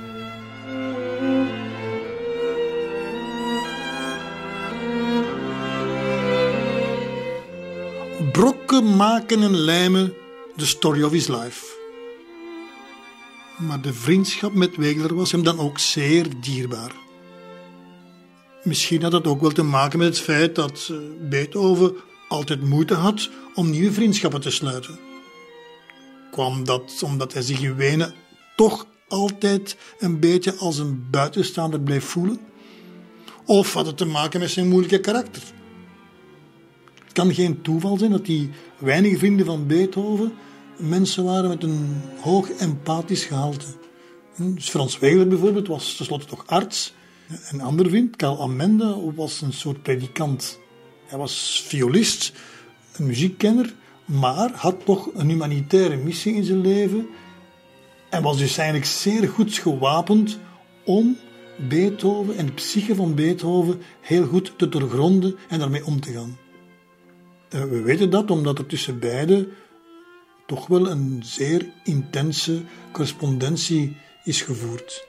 Brokken 8.32 8.96
maken 8.96 9.42
en 9.42 9.56
lijmen, 9.56 10.14
the 10.56 10.66
story 10.66 11.02
of 11.02 11.12
his 11.12 11.26
life. 11.26 11.76
Maar 13.58 13.80
de 13.80 13.92
vriendschap 13.92 14.54
met 14.54 14.76
Wegler 14.76 15.14
was 15.14 15.32
hem 15.32 15.42
dan 15.42 15.58
ook 15.58 15.78
zeer 15.78 16.26
dierbaar. 16.40 16.92
Misschien 18.62 19.02
had 19.02 19.10
dat 19.10 19.26
ook 19.26 19.40
wel 19.40 19.50
te 19.50 19.62
maken 19.62 19.98
met 19.98 20.08
het 20.08 20.20
feit 20.20 20.54
dat 20.54 20.88
eh, 20.90 20.96
Beethoven 21.28 21.96
altijd 22.28 22.62
moeite 22.62 22.94
had 22.94 23.30
om 23.54 23.70
nieuwe 23.70 23.92
vriendschappen 23.92 24.40
te 24.40 24.50
sluiten. 24.50 25.07
Omdat 26.38 27.32
hij 27.32 27.42
zich 27.42 27.60
in 27.60 27.74
Wenen 27.74 28.14
toch 28.56 28.86
altijd 29.08 29.76
een 29.98 30.20
beetje 30.20 30.54
als 30.54 30.78
een 30.78 31.06
buitenstaander 31.10 31.80
bleef 31.80 32.04
voelen? 32.04 32.40
Of 33.44 33.72
had 33.72 33.86
het 33.86 33.96
te 33.96 34.04
maken 34.04 34.40
met 34.40 34.50
zijn 34.50 34.68
moeilijke 34.68 35.00
karakter? 35.00 35.42
Het 37.04 37.12
kan 37.12 37.34
geen 37.34 37.62
toeval 37.62 37.96
zijn 37.96 38.10
dat 38.10 38.26
die 38.26 38.50
weinige 38.78 39.18
vrienden 39.18 39.46
van 39.46 39.66
Beethoven 39.66 40.32
mensen 40.78 41.24
waren 41.24 41.48
met 41.48 41.62
een 41.62 42.02
hoog 42.20 42.50
empathisch 42.50 43.24
gehalte. 43.24 43.66
Dus 44.36 44.68
Frans 44.68 44.98
Wegeler 44.98 45.28
bijvoorbeeld 45.28 45.66
was 45.66 45.96
tenslotte 45.96 46.26
toch 46.26 46.46
arts. 46.46 46.94
Een 47.50 47.60
ander 47.60 47.88
vriend, 47.88 48.16
Karl 48.16 48.42
Amenda, 48.42 48.96
was 49.14 49.40
een 49.40 49.52
soort 49.52 49.82
predikant. 49.82 50.58
Hij 51.06 51.18
was 51.18 51.64
violist, 51.66 52.32
een 52.96 53.06
muziekkenner, 53.06 53.74
maar 54.08 54.50
had 54.54 54.84
toch 54.84 55.08
een 55.14 55.28
humanitaire 55.28 55.96
missie 55.96 56.34
in 56.34 56.44
zijn 56.44 56.60
leven 56.60 57.08
en 58.10 58.22
was 58.22 58.38
dus 58.38 58.56
eigenlijk 58.56 58.88
zeer 58.88 59.28
goed 59.28 59.54
gewapend 59.54 60.38
om 60.84 61.16
Beethoven 61.68 62.36
en 62.36 62.46
de 62.46 62.52
psyche 62.52 62.94
van 62.94 63.14
Beethoven 63.14 63.80
heel 64.00 64.26
goed 64.26 64.52
te 64.56 64.68
doorgronden 64.68 65.36
en 65.48 65.58
daarmee 65.58 65.84
om 65.84 66.00
te 66.00 66.12
gaan. 66.12 66.38
Eh, 67.48 67.62
we 67.62 67.80
weten 67.80 68.10
dat 68.10 68.30
omdat 68.30 68.58
er 68.58 68.66
tussen 68.66 68.98
beiden 68.98 69.48
toch 70.46 70.66
wel 70.66 70.90
een 70.90 71.20
zeer 71.24 71.66
intense 71.84 72.62
correspondentie 72.92 73.96
is 74.24 74.42
gevoerd. 74.42 75.06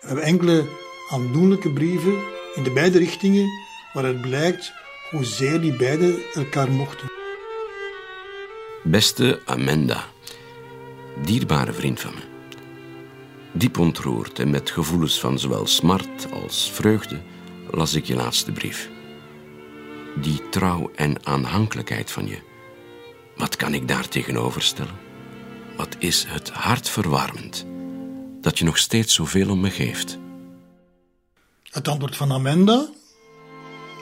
We 0.00 0.06
hebben 0.06 0.24
enkele 0.24 0.64
aandoenlijke 1.10 1.72
brieven 1.72 2.16
in 2.54 2.62
de 2.62 2.70
beide 2.70 2.98
richtingen 2.98 3.48
waaruit 3.92 4.20
blijkt 4.20 4.72
hoezeer 5.10 5.60
die 5.60 5.76
beiden 5.76 6.16
elkaar 6.34 6.70
mochten. 6.70 7.17
Beste 8.84 9.42
Amenda, 9.44 10.04
dierbare 11.24 11.72
vriend 11.72 12.00
van 12.00 12.14
me. 12.14 12.20
Diep 13.52 13.78
ontroerd 13.78 14.38
en 14.38 14.50
met 14.50 14.70
gevoelens 14.70 15.20
van 15.20 15.38
zowel 15.38 15.66
smart 15.66 16.32
als 16.32 16.70
vreugde 16.70 17.20
las 17.70 17.94
ik 17.94 18.04
je 18.04 18.14
laatste 18.14 18.52
brief. 18.52 18.90
Die 20.20 20.48
trouw 20.48 20.90
en 20.94 21.26
aanhankelijkheid 21.26 22.10
van 22.10 22.26
je, 22.26 22.38
wat 23.36 23.56
kan 23.56 23.74
ik 23.74 23.88
daar 23.88 24.08
tegenover 24.08 24.62
stellen? 24.62 24.98
Wat 25.76 25.96
is 25.98 26.24
het 26.28 26.50
hartverwarmend 26.50 27.66
dat 28.40 28.58
je 28.58 28.64
nog 28.64 28.78
steeds 28.78 29.14
zoveel 29.14 29.50
om 29.50 29.60
me 29.60 29.70
geeft? 29.70 30.18
Het 31.62 31.88
antwoord 31.88 32.16
van 32.16 32.32
Amanda 32.32 32.88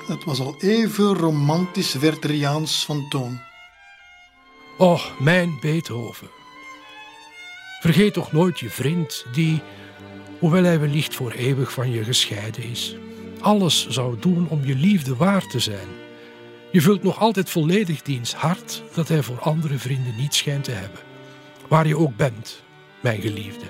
het 0.06 0.24
was 0.24 0.40
al 0.40 0.54
even 0.58 1.14
romantisch 1.14 1.94
Wertheriaans 1.94 2.84
van 2.84 3.08
toon. 3.08 3.40
Och, 4.78 5.12
mijn 5.18 5.58
Beethoven. 5.60 6.28
Vergeet 7.80 8.12
toch 8.12 8.32
nooit 8.32 8.58
je 8.58 8.70
vriend, 8.70 9.24
die, 9.32 9.60
hoewel 10.38 10.64
hij 10.64 10.80
wellicht 10.80 11.14
voor 11.14 11.30
eeuwig 11.30 11.72
van 11.72 11.90
je 11.90 12.04
gescheiden 12.04 12.62
is, 12.62 12.96
alles 13.40 13.88
zou 13.88 14.16
doen 14.20 14.48
om 14.48 14.64
je 14.64 14.74
liefde 14.74 15.16
waar 15.16 15.46
te 15.46 15.58
zijn. 15.58 15.88
Je 16.72 16.80
vult 16.80 17.02
nog 17.02 17.18
altijd 17.18 17.50
volledig 17.50 18.02
diens 18.02 18.34
hart 18.34 18.82
dat 18.94 19.08
hij 19.08 19.22
voor 19.22 19.40
andere 19.40 19.78
vrienden 19.78 20.14
niet 20.16 20.34
schijnt 20.34 20.64
te 20.64 20.70
hebben. 20.70 21.00
Waar 21.68 21.86
je 21.86 21.98
ook 21.98 22.16
bent, 22.16 22.62
mijn 23.00 23.20
geliefde. 23.20 23.66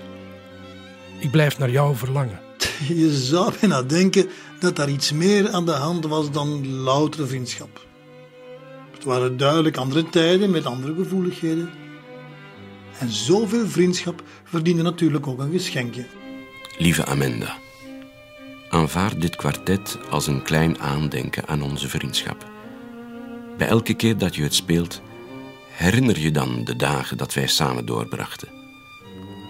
Ik 1.18 1.30
blijf 1.30 1.58
naar 1.58 1.70
jou 1.70 1.96
verlangen. 1.96 2.40
Je 2.88 3.16
zou 3.16 3.52
bijna 3.60 3.82
denken 3.82 4.28
dat 4.60 4.76
daar 4.76 4.90
iets 4.90 5.12
meer 5.12 5.50
aan 5.50 5.66
de 5.66 5.72
hand 5.72 6.06
was 6.06 6.30
dan 6.30 6.68
loutere 6.68 7.26
vriendschap. 7.26 7.85
Waren 9.06 9.36
duidelijk 9.36 9.76
andere 9.76 10.08
tijden 10.08 10.50
met 10.50 10.66
andere 10.66 10.94
gevoeligheden. 10.94 11.70
En 12.98 13.08
zoveel 13.08 13.66
vriendschap 13.66 14.22
verdiende 14.44 14.82
natuurlijk 14.82 15.26
ook 15.26 15.38
een 15.38 15.50
geschenkje. 15.50 16.06
Lieve 16.78 17.04
Amanda, 17.04 17.56
aanvaard 18.70 19.20
dit 19.20 19.36
kwartet 19.36 19.98
als 20.10 20.26
een 20.26 20.42
klein 20.42 20.80
aandenken 20.80 21.48
aan 21.48 21.62
onze 21.62 21.88
vriendschap. 21.88 22.46
Bij 23.56 23.68
elke 23.68 23.94
keer 23.94 24.18
dat 24.18 24.36
je 24.36 24.42
het 24.42 24.54
speelt, 24.54 25.00
herinner 25.70 26.18
je 26.18 26.30
dan 26.30 26.64
de 26.64 26.76
dagen 26.76 27.16
dat 27.16 27.34
wij 27.34 27.46
samen 27.46 27.86
doorbrachten. 27.86 28.48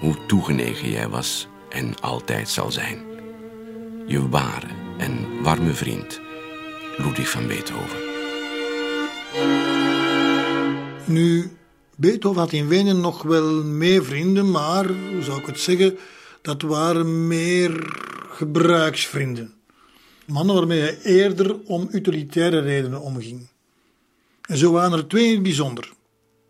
Hoe 0.00 0.26
toegenegen 0.26 0.90
jij 0.90 1.08
was 1.08 1.46
en 1.68 2.00
altijd 2.00 2.48
zal 2.48 2.70
zijn. 2.70 2.98
Je 4.06 4.28
ware 4.28 4.68
en 4.98 5.42
warme 5.42 5.72
vriend, 5.72 6.20
Ludwig 6.96 7.30
van 7.30 7.46
Beethoven. 7.46 8.05
Nu, 11.06 11.50
Beethoven 11.96 12.40
had 12.40 12.52
in 12.52 12.68
Wenen 12.68 13.00
nog 13.00 13.22
wel 13.22 13.64
meer 13.64 14.04
vrienden, 14.04 14.50
maar, 14.50 14.86
hoe 14.86 15.22
zou 15.22 15.40
ik 15.40 15.46
het 15.46 15.60
zeggen, 15.60 15.98
dat 16.42 16.62
waren 16.62 17.26
meer 17.26 17.94
gebruiksvrienden. 18.30 19.54
Mannen 20.26 20.54
waarmee 20.54 20.80
hij 20.80 21.02
eerder 21.02 21.58
om 21.64 21.88
utilitaire 21.90 22.60
redenen 22.60 23.00
omging. 23.00 23.48
En 24.42 24.56
zo 24.56 24.72
waren 24.72 24.98
er 24.98 25.08
twee 25.08 25.26
in 25.26 25.34
het 25.34 25.42
bijzonder: 25.42 25.92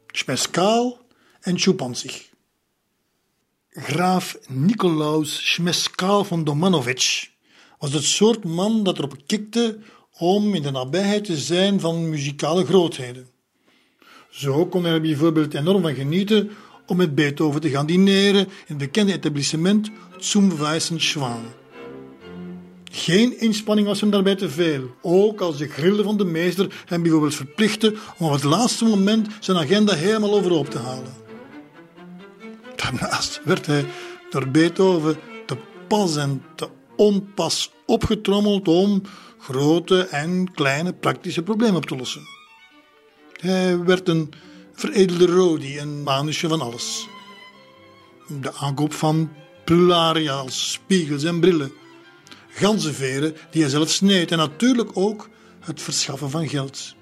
Schmeskaal 0.07 0.99
en 1.41 1.59
Chupanzig. 1.59 2.29
Graaf 3.71 4.39
Nicolaus 4.49 5.53
Schmeskaal 5.53 6.25
van 6.25 6.45
Domanovic 6.45 7.31
was 7.79 7.93
het 7.93 8.05
soort 8.05 8.45
man 8.45 8.83
dat 8.85 8.99
erop 8.99 9.17
kikte 9.27 9.79
om 10.19 10.55
in 10.55 10.63
de 10.63 10.71
nabijheid 10.71 11.25
te 11.25 11.37
zijn 11.37 11.81
van 11.81 12.09
muzikale 12.09 12.65
grootheden. 12.65 13.27
Zo 14.31 14.67
kon 14.67 14.85
hij 14.85 15.01
bijvoorbeeld 15.01 15.55
enorm 15.55 15.85
genieten 15.85 16.51
om 16.87 16.97
met 16.97 17.15
Beethoven 17.15 17.61
te 17.61 17.71
gaan 17.71 17.87
dineren 17.87 18.41
in 18.41 18.49
het 18.67 18.79
bekende 18.79 19.13
etablissement 19.13 19.91
Zum 20.19 20.57
Weißen 20.57 21.01
Schwan. 21.01 21.45
Geen 22.91 23.41
inspanning 23.41 23.87
was 23.87 24.01
hem 24.01 24.11
daarbij 24.11 24.35
te 24.35 24.51
veel, 24.51 24.91
ook 25.03 25.41
als 25.41 25.57
de 25.57 25.69
grillen 25.69 26.05
van 26.05 26.17
de 26.17 26.25
meester 26.25 26.85
hem 26.87 27.03
bijvoorbeeld 27.03 27.35
verplichtten 27.35 27.97
om 28.19 28.27
op 28.27 28.33
het 28.33 28.45
laatste 28.45 28.85
moment 28.85 29.29
zijn 29.41 29.57
agenda 29.57 29.95
helemaal 29.95 30.35
overhoop 30.35 30.71
te 30.71 30.79
halen. 30.79 31.15
Daarnaast 32.77 33.41
werd 33.45 33.67
hij 33.67 33.85
door 34.31 34.49
Beethoven 34.49 35.17
te 35.47 35.57
pas 35.89 36.17
en 36.17 36.43
te 36.55 36.69
onpas 36.97 37.73
opgetrommeld 37.87 38.69
om 38.69 39.03
grote 39.51 40.01
en 40.01 40.53
kleine 40.55 40.93
praktische 40.93 41.43
problemen 41.43 41.77
op 41.77 41.87
te 41.87 41.97
lossen. 41.97 42.29
Hij 43.33 43.85
werd 43.85 44.09
een 44.09 44.33
veredelde 44.73 45.27
rodi, 45.27 45.79
een 45.79 46.03
manusje 46.03 46.49
van 46.49 46.61
alles. 46.61 47.09
De 48.41 48.53
aankoop 48.55 48.93
van 48.93 49.33
plularia 49.65 50.33
als 50.33 50.73
spiegels 50.73 51.25
en 51.25 51.41
brillen, 51.41 51.73
ganzenveren 52.49 53.37
die 53.51 53.63
hij 53.63 53.71
zelf 53.71 53.91
sneed 53.91 54.31
en 54.31 54.39
natuurlijk 54.39 54.91
ook 54.93 55.29
het 55.61 55.83
verschaffen 55.83 56.31
van 56.31 56.49
geld. 56.49 56.95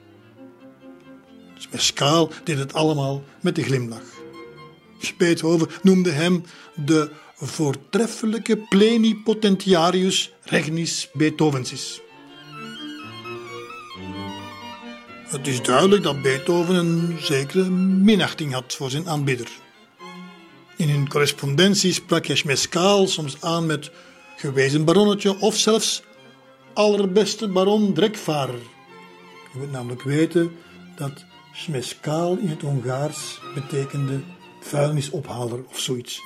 Dus 1.71 1.93
deed 2.45 2.59
het 2.59 2.73
allemaal 2.73 3.23
met 3.41 3.59
een 3.59 3.65
glimlach. 3.65 4.23
Beethoven 5.19 5.69
noemde 5.83 6.11
hem 6.11 6.45
de 6.75 7.11
voortreffelijke 7.37 8.57
plenipotentiarius 8.57 10.33
regnis 10.43 11.09
Beethovensis. 11.13 12.04
Het 15.35 15.47
is 15.47 15.63
duidelijk 15.63 16.03
dat 16.03 16.23
Beethoven 16.23 16.75
een 16.75 17.17
zekere 17.21 17.71
minachting 17.71 18.53
had 18.53 18.75
voor 18.75 18.91
zijn 18.91 19.09
aanbidder. 19.09 19.49
In 20.77 20.89
hun 20.89 21.09
correspondentie 21.09 21.93
sprak 21.93 22.27
hij 22.27 22.37
Schmeskaal 22.37 23.07
soms 23.07 23.41
aan 23.41 23.67
met 23.67 23.91
gewezen 24.37 24.85
baronnetje 24.85 25.41
of 25.41 25.57
zelfs 25.57 26.03
allerbeste 26.75 27.49
baron 27.49 27.93
Drekvarer. 27.93 28.59
Je 29.53 29.59
moet 29.59 29.71
namelijk 29.71 30.03
weten 30.03 30.57
dat 30.97 31.25
Schmeskaal 31.53 32.37
in 32.37 32.49
het 32.49 32.61
Hongaars 32.61 33.41
betekende 33.55 34.21
vuilnisophaler 34.61 35.65
of 35.69 35.79
zoiets. 35.81 36.21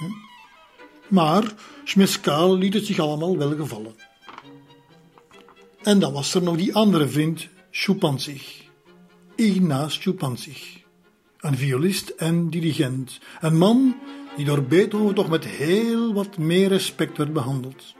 Maar 1.08 1.44
Schmeskaal 1.84 2.56
liet 2.56 2.74
het 2.74 2.86
zich 2.86 2.98
allemaal 2.98 3.36
wel 3.36 3.56
gevallen. 3.56 3.94
En 5.82 5.98
dan 5.98 6.12
was 6.12 6.34
er 6.34 6.42
nog 6.42 6.56
die 6.56 6.74
andere 6.74 7.08
vriend, 7.08 7.48
Schupanzig. 7.70 8.66
Ignaz 9.38 9.94
Schupanzig. 9.94 10.82
Een 11.40 11.56
violist 11.56 12.08
en 12.08 12.50
dirigent. 12.50 13.18
Een 13.40 13.56
man 13.56 13.96
die 14.36 14.44
door 14.44 14.62
Beethoven 14.62 15.14
toch 15.14 15.28
met 15.28 15.44
heel 15.44 16.14
wat 16.14 16.38
meer 16.38 16.68
respect 16.68 17.16
werd 17.16 17.32
behandeld. 17.32 17.94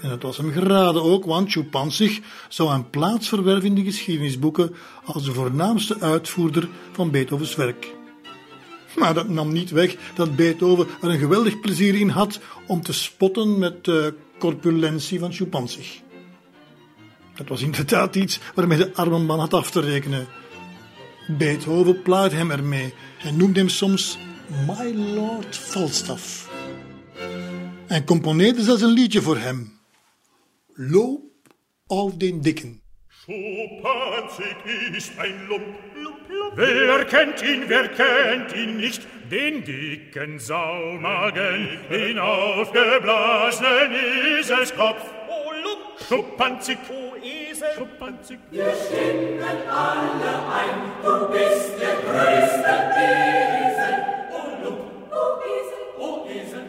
En 0.00 0.10
het 0.10 0.22
was 0.22 0.36
hem 0.36 0.52
geraden 0.52 1.02
ook, 1.02 1.24
want 1.24 1.50
Schupanzig 1.50 2.20
zou 2.48 2.74
een 2.74 2.90
plaats 2.90 3.28
verwerven 3.28 3.68
in 3.68 3.74
de 3.74 3.84
geschiedenisboeken 3.84 4.74
als 5.04 5.24
de 5.24 5.32
voornaamste 5.32 6.00
uitvoerder 6.00 6.68
van 6.92 7.10
Beethovens 7.10 7.54
werk. 7.54 7.94
Maar 8.96 9.14
dat 9.14 9.28
nam 9.28 9.52
niet 9.52 9.70
weg 9.70 9.96
dat 10.14 10.36
Beethoven 10.36 10.86
er 11.02 11.10
een 11.10 11.18
geweldig 11.18 11.60
plezier 11.60 11.94
in 11.94 12.08
had 12.08 12.40
om 12.66 12.82
te 12.82 12.92
spotten 12.92 13.58
met 13.58 13.84
de 13.84 14.14
corpulentie 14.38 15.18
van 15.18 15.32
Schupanzig. 15.32 16.02
Dat 17.34 17.48
was 17.48 17.62
inderdaad 17.62 18.16
iets 18.16 18.40
waarmee 18.54 18.78
de 18.78 18.94
arme 18.94 19.18
man 19.18 19.38
had 19.38 19.54
af 19.54 19.70
te 19.70 19.80
rekenen. 19.80 20.26
Beethoven 21.26 22.02
plaagde 22.02 22.36
hem 22.36 22.50
ermee. 22.50 22.94
Hij 23.18 23.30
noemde 23.30 23.58
hem 23.58 23.68
soms 23.68 24.18
My 24.66 24.94
Lord 25.14 25.56
Falstaff. 25.56 26.50
En 27.86 28.04
componeerde 28.04 28.62
zelfs 28.62 28.82
een 28.82 28.88
liedje 28.88 29.22
voor 29.22 29.38
hem. 29.38 29.72
Loop 30.74 31.22
auf 31.86 32.16
den 32.16 32.40
Dicken. 32.40 32.82
Schupanzig 33.08 34.56
ist 34.96 35.18
ein 35.18 35.46
Lump. 35.48 35.64
Wer 36.56 37.04
kennt 37.06 37.42
ihn, 37.42 37.64
wer 37.68 37.88
kennt 37.88 38.54
ihn 38.54 38.76
nicht? 38.76 39.02
Den 39.30 39.64
dicken 39.64 40.38
Saumagen, 40.38 41.78
den 41.90 42.18
aufgeblasenen. 42.18 43.90
Lump, 45.94 46.26
Schupanzig, 46.26 46.78
oh, 46.90 47.16
Esel, 47.22 47.68
Schupanzig. 47.76 48.38
Wir 48.50 48.72
stimmen 48.74 49.68
alle 49.68 50.32
ein, 50.52 50.92
du 51.02 51.28
bist 51.32 51.80
der 51.80 51.96
größte 52.02 52.74
Esel. 52.96 53.94
Oh, 54.32 54.64
Lump, 54.64 54.80
oh, 55.10 55.34
Esel, 55.54 55.82
oh, 55.98 56.26
Esel, 56.28 56.64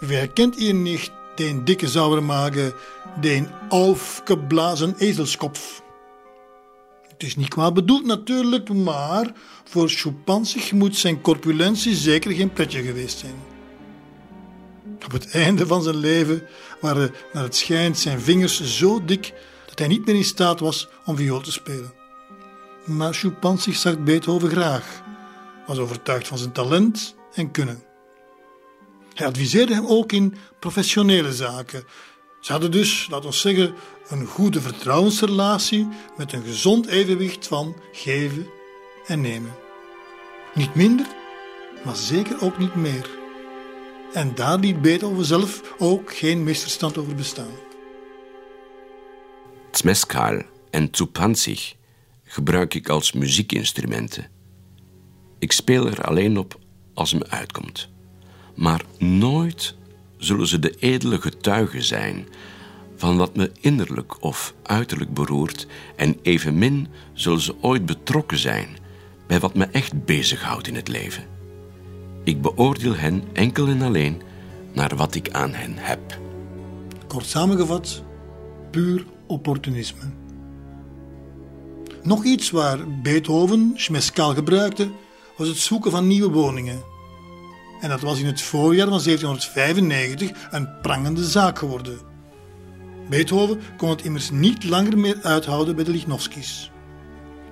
Wer 0.00 0.28
kennt 0.28 0.56
ihn 0.58 0.82
nicht, 0.82 1.12
den 1.38 1.64
dicke 1.64 1.88
Sauermagen, 1.88 2.72
den 3.22 3.48
aufgeblazen 3.70 4.94
ezelskopf? 4.98 5.82
Het 7.08 7.22
is 7.22 7.36
niet 7.36 7.48
kwaad 7.48 7.74
bedoeld 7.74 8.04
natuurlijk, 8.04 8.68
maar 8.72 9.32
voor 9.64 9.90
Schupanzig 9.90 10.72
moet 10.72 10.96
zijn 10.96 11.20
corpulentie 11.20 11.94
zeker 11.94 12.30
geen 12.32 12.52
pretje 12.52 12.82
geweest 12.82 13.18
zijn. 13.18 13.45
Op 15.04 15.12
het 15.12 15.30
einde 15.30 15.66
van 15.66 15.82
zijn 15.82 15.96
leven 15.96 16.46
waren 16.80 17.14
naar 17.32 17.42
het 17.42 17.56
schijnt 17.56 17.98
zijn 17.98 18.20
vingers 18.20 18.78
zo 18.78 19.04
dik 19.04 19.32
dat 19.66 19.78
hij 19.78 19.88
niet 19.88 20.06
meer 20.06 20.14
in 20.14 20.24
staat 20.24 20.60
was 20.60 20.88
om 21.04 21.16
viool 21.16 21.40
te 21.40 21.52
spelen. 21.52 21.92
Maar 22.84 23.14
Schupanzig 23.14 23.76
zag 23.76 23.98
Beethoven 23.98 24.50
graag, 24.50 25.02
was 25.66 25.78
overtuigd 25.78 26.28
van 26.28 26.38
zijn 26.38 26.52
talent 26.52 27.14
en 27.34 27.50
kunnen. 27.50 27.82
Hij 29.14 29.26
adviseerde 29.26 29.74
hem 29.74 29.86
ook 29.86 30.12
in 30.12 30.36
professionele 30.60 31.32
zaken. 31.32 31.84
Ze 32.40 32.52
hadden 32.52 32.70
dus, 32.70 33.06
laten 33.10 33.30
we 33.30 33.36
zeggen, 33.36 33.74
een 34.08 34.26
goede 34.26 34.60
vertrouwensrelatie 34.60 35.88
met 36.16 36.32
een 36.32 36.42
gezond 36.42 36.86
evenwicht 36.86 37.46
van 37.46 37.76
geven 37.92 38.46
en 39.06 39.20
nemen. 39.20 39.54
Niet 40.54 40.74
minder, 40.74 41.06
maar 41.84 41.96
zeker 41.96 42.40
ook 42.40 42.58
niet 42.58 42.74
meer. 42.74 43.15
En 44.12 44.34
daar 44.34 44.58
liet 44.58 44.82
Beethoven 44.82 45.24
zelf 45.24 45.74
ook 45.78 46.16
geen 46.16 46.44
misverstand 46.44 46.98
over 46.98 47.14
bestaan. 47.14 47.54
Zmeskal 49.70 50.42
en 50.70 50.88
Zupanzig 50.90 51.74
gebruik 52.24 52.74
ik 52.74 52.88
als 52.88 53.12
muziekinstrumenten. 53.12 54.30
Ik 55.38 55.52
speel 55.52 55.86
er 55.86 56.02
alleen 56.02 56.38
op 56.38 56.58
als 56.94 57.14
me 57.14 57.28
uitkomt. 57.28 57.88
Maar 58.54 58.82
nooit 58.98 59.74
zullen 60.16 60.46
ze 60.46 60.58
de 60.58 60.74
edele 60.78 61.20
getuigen 61.20 61.82
zijn 61.82 62.28
van 62.96 63.16
wat 63.16 63.36
me 63.36 63.52
innerlijk 63.60 64.22
of 64.22 64.54
uiterlijk 64.62 65.14
beroert, 65.14 65.66
en 65.96 66.18
evenmin 66.22 66.88
zullen 67.12 67.40
ze 67.40 67.54
ooit 67.60 67.86
betrokken 67.86 68.38
zijn 68.38 68.76
bij 69.26 69.40
wat 69.40 69.54
me 69.54 69.64
echt 69.64 70.04
bezighoudt 70.04 70.66
in 70.66 70.74
het 70.74 70.88
leven. 70.88 71.35
Ik 72.26 72.42
beoordeel 72.42 72.94
hen 72.94 73.24
enkel 73.32 73.68
en 73.68 73.82
alleen 73.82 74.22
naar 74.72 74.96
wat 74.96 75.14
ik 75.14 75.30
aan 75.30 75.52
hen 75.52 75.74
heb. 75.76 76.18
Kort 77.06 77.26
samengevat, 77.26 78.02
puur 78.70 79.04
opportunisme. 79.26 80.02
Nog 82.02 82.24
iets 82.24 82.50
waar 82.50 83.00
Beethoven 83.02 83.72
Schmeskaal 83.74 84.34
gebruikte, 84.34 84.90
was 85.36 85.48
het 85.48 85.56
zoeken 85.56 85.90
van 85.90 86.06
nieuwe 86.06 86.30
woningen. 86.30 86.82
En 87.80 87.88
dat 87.88 88.00
was 88.00 88.20
in 88.20 88.26
het 88.26 88.42
voorjaar 88.42 88.88
van 88.88 89.02
1795 89.04 90.48
een 90.50 90.80
prangende 90.80 91.24
zaak 91.24 91.58
geworden. 91.58 91.98
Beethoven 93.08 93.60
kon 93.76 93.90
het 93.90 94.04
immers 94.04 94.30
niet 94.30 94.64
langer 94.64 94.98
meer 94.98 95.18
uithouden 95.22 95.74
bij 95.74 95.84
de 95.84 95.90
Lichnowskis. 95.90 96.70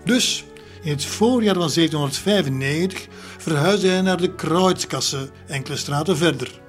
Dus 0.04 0.44
in 0.85 0.91
het 0.91 1.05
voorjaar 1.05 1.55
van 1.55 1.70
1795 1.74 3.07
verhuisde 3.39 3.89
hij 3.89 4.01
naar 4.01 4.20
de 4.20 4.35
Kreuzkasse, 4.35 5.30
enkele 5.47 5.76
straten 5.76 6.16
verder. 6.16 6.61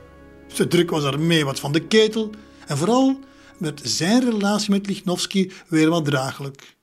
De 0.55 0.67
druk 0.67 0.89
was 0.89 1.03
ermee 1.03 1.45
wat 1.45 1.59
van 1.59 1.71
de 1.71 1.87
ketel 1.87 2.29
en 2.67 2.77
vooral 2.77 3.19
werd 3.57 3.81
zijn 3.83 4.23
relatie 4.23 4.71
met 4.71 4.87
Lichnowsky 4.87 5.51
weer 5.67 5.89
wat 5.89 6.05
draaglijk. 6.05 6.75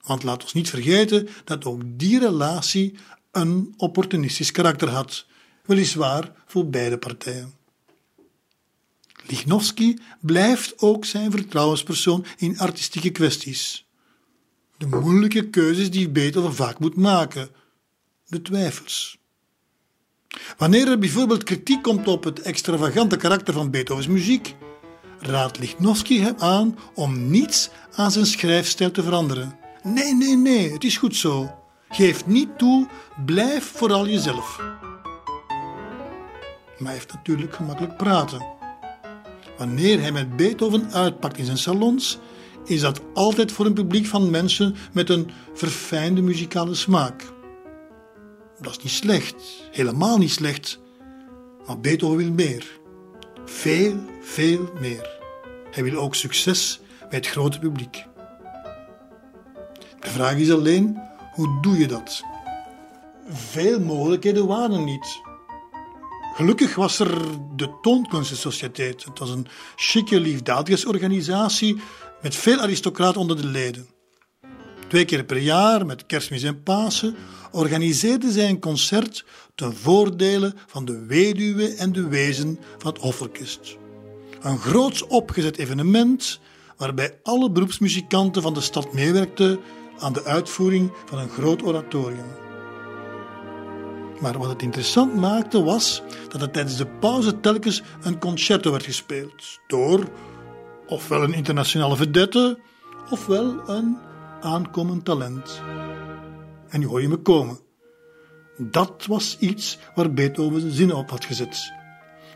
Want 0.00 0.22
laat 0.22 0.42
ons 0.42 0.52
niet 0.52 0.70
vergeten 0.70 1.28
dat 1.44 1.64
ook 1.64 1.82
die 1.84 2.18
relatie 2.18 2.94
een 3.32 3.74
opportunistisch 3.76 4.50
karakter 4.50 4.88
had, 4.88 5.26
weliswaar 5.64 6.32
voor 6.46 6.68
beide 6.68 6.98
partijen. 6.98 7.54
Lichnowsky 9.26 9.96
blijft 10.20 10.78
ook 10.78 11.04
zijn 11.04 11.30
vertrouwenspersoon 11.30 12.24
in 12.36 12.58
artistieke 12.58 13.10
kwesties. 13.10 13.86
De 14.82 14.96
moeilijke 15.00 15.50
keuzes 15.50 15.90
die 15.90 16.10
Beethoven 16.10 16.54
vaak 16.54 16.78
moet 16.78 16.96
maken, 16.96 17.48
de 18.26 18.42
twijfels. 18.42 19.18
Wanneer 20.56 20.88
er 20.88 20.98
bijvoorbeeld 20.98 21.42
kritiek 21.42 21.82
komt 21.82 22.08
op 22.08 22.24
het 22.24 22.40
extravagante 22.40 23.16
karakter 23.16 23.54
van 23.54 23.70
Beethovens 23.70 24.06
muziek, 24.06 24.54
raadt 25.18 25.58
Lichnowsky 25.58 26.18
hem 26.18 26.34
aan 26.38 26.78
om 26.94 27.30
niets 27.30 27.70
aan 27.94 28.10
zijn 28.10 28.26
schrijfstijl 28.26 28.90
te 28.90 29.02
veranderen. 29.02 29.58
Nee, 29.82 30.14
nee, 30.14 30.36
nee, 30.36 30.72
het 30.72 30.84
is 30.84 30.96
goed 30.96 31.16
zo. 31.16 31.54
Geef 31.88 32.26
niet 32.26 32.58
toe, 32.58 32.88
blijf 33.24 33.64
vooral 33.64 34.06
jezelf. 34.06 34.56
Maar 36.78 36.90
hij 36.90 36.92
heeft 36.92 37.12
natuurlijk 37.12 37.54
gemakkelijk 37.54 37.96
praten. 37.96 38.46
Wanneer 39.58 40.00
hij 40.00 40.12
met 40.12 40.36
Beethoven 40.36 40.92
uitpakt 40.92 41.38
in 41.38 41.44
zijn 41.44 41.58
salons, 41.58 42.18
is 42.64 42.80
dat 42.80 43.00
altijd 43.14 43.52
voor 43.52 43.66
een 43.66 43.72
publiek 43.72 44.06
van 44.06 44.30
mensen 44.30 44.74
met 44.92 45.10
een 45.10 45.30
verfijnde 45.54 46.22
muzikale 46.22 46.74
smaak. 46.74 47.32
Dat 48.60 48.76
is 48.76 48.82
niet 48.82 48.92
slecht, 48.92 49.34
helemaal 49.70 50.18
niet 50.18 50.30
slecht. 50.30 50.80
Maar 51.66 51.80
Beethoven 51.80 52.16
wil 52.16 52.30
meer. 52.30 52.80
Veel, 53.44 53.96
veel 54.20 54.72
meer. 54.80 55.10
Hij 55.70 55.82
wil 55.82 56.00
ook 56.00 56.14
succes 56.14 56.80
bij 56.98 57.18
het 57.18 57.26
grote 57.26 57.58
publiek. 57.58 58.04
De 60.00 60.08
vraag 60.10 60.36
is 60.36 60.52
alleen, 60.52 60.98
hoe 61.32 61.58
doe 61.60 61.78
je 61.78 61.86
dat? 61.86 62.22
Veel 63.28 63.80
mogelijkheden 63.80 64.46
waren 64.46 64.76
er 64.76 64.84
niet. 64.84 65.20
Gelukkig 66.34 66.74
was 66.74 66.98
er 66.98 67.18
de 67.56 67.70
Toonkunstensociëteit. 67.80 69.04
Het 69.04 69.18
was 69.18 69.30
een 69.30 69.46
chique 69.76 70.20
liefdadigheidsorganisatie 70.20 71.80
met 72.22 72.34
veel 72.34 72.58
aristocraten 72.58 73.20
onder 73.20 73.36
de 73.36 73.46
leden. 73.46 73.86
Twee 74.88 75.04
keer 75.04 75.24
per 75.24 75.36
jaar, 75.36 75.86
met 75.86 76.06
kerstmis 76.06 76.42
en 76.42 76.62
Pasen, 76.62 77.16
organiseerden 77.50 78.32
zij 78.32 78.48
een 78.48 78.60
concert 78.60 79.24
ten 79.54 79.76
voordele 79.76 80.54
van 80.66 80.84
de 80.84 81.04
weduwe 81.06 81.74
en 81.74 81.92
de 81.92 82.08
wezen 82.08 82.58
van 82.78 82.92
het 82.92 83.02
Hoforkest. 83.02 83.76
Een 84.40 84.58
groots 84.58 85.06
opgezet 85.06 85.58
evenement 85.58 86.40
waarbij 86.76 87.18
alle 87.22 87.50
beroepsmuzikanten 87.50 88.42
van 88.42 88.54
de 88.54 88.60
stad 88.60 88.92
meewerkten 88.92 89.60
aan 89.98 90.12
de 90.12 90.24
uitvoering 90.24 90.92
van 91.04 91.18
een 91.18 91.30
groot 91.30 91.62
oratorium. 91.62 92.51
Maar 94.22 94.38
wat 94.38 94.48
het 94.48 94.62
interessant 94.62 95.14
maakte 95.14 95.62
was 95.62 96.02
dat 96.28 96.42
er 96.42 96.50
tijdens 96.50 96.76
de 96.76 96.86
pauze 96.86 97.40
telkens 97.40 97.82
een 98.02 98.18
concerto 98.18 98.70
werd 98.70 98.84
gespeeld 98.84 99.60
door 99.66 100.08
ofwel 100.86 101.22
een 101.22 101.34
internationale 101.34 101.96
vedette 101.96 102.58
ofwel 103.10 103.68
een 103.68 103.98
aankomend 104.40 105.04
talent. 105.04 105.60
En 106.68 106.80
nu 106.80 106.86
hoor 106.86 107.02
je 107.02 107.08
me 107.08 107.16
komen. 107.16 107.58
Dat 108.58 109.06
was 109.06 109.36
iets 109.40 109.78
waar 109.94 110.12
Beethoven 110.12 110.60
zijn 110.60 110.72
zinnen 110.72 110.96
op 110.96 111.10
had 111.10 111.24
gezet. 111.24 111.72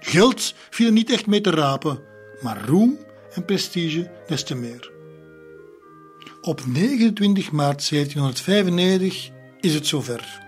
Geld 0.01 0.55
viel 0.71 0.87
er 0.87 0.93
niet 0.93 1.11
echt 1.11 1.27
mee 1.27 1.41
te 1.41 1.51
rapen, 1.51 2.01
maar 2.41 2.65
roem 2.67 2.99
en 3.35 3.45
prestige 3.45 4.11
des 4.27 4.45
te 4.45 4.55
meer. 4.55 4.91
Op 6.41 6.67
29 6.67 7.51
maart 7.51 7.89
1795 7.91 9.31
is 9.61 9.75
het 9.75 9.87
zover. 9.87 10.46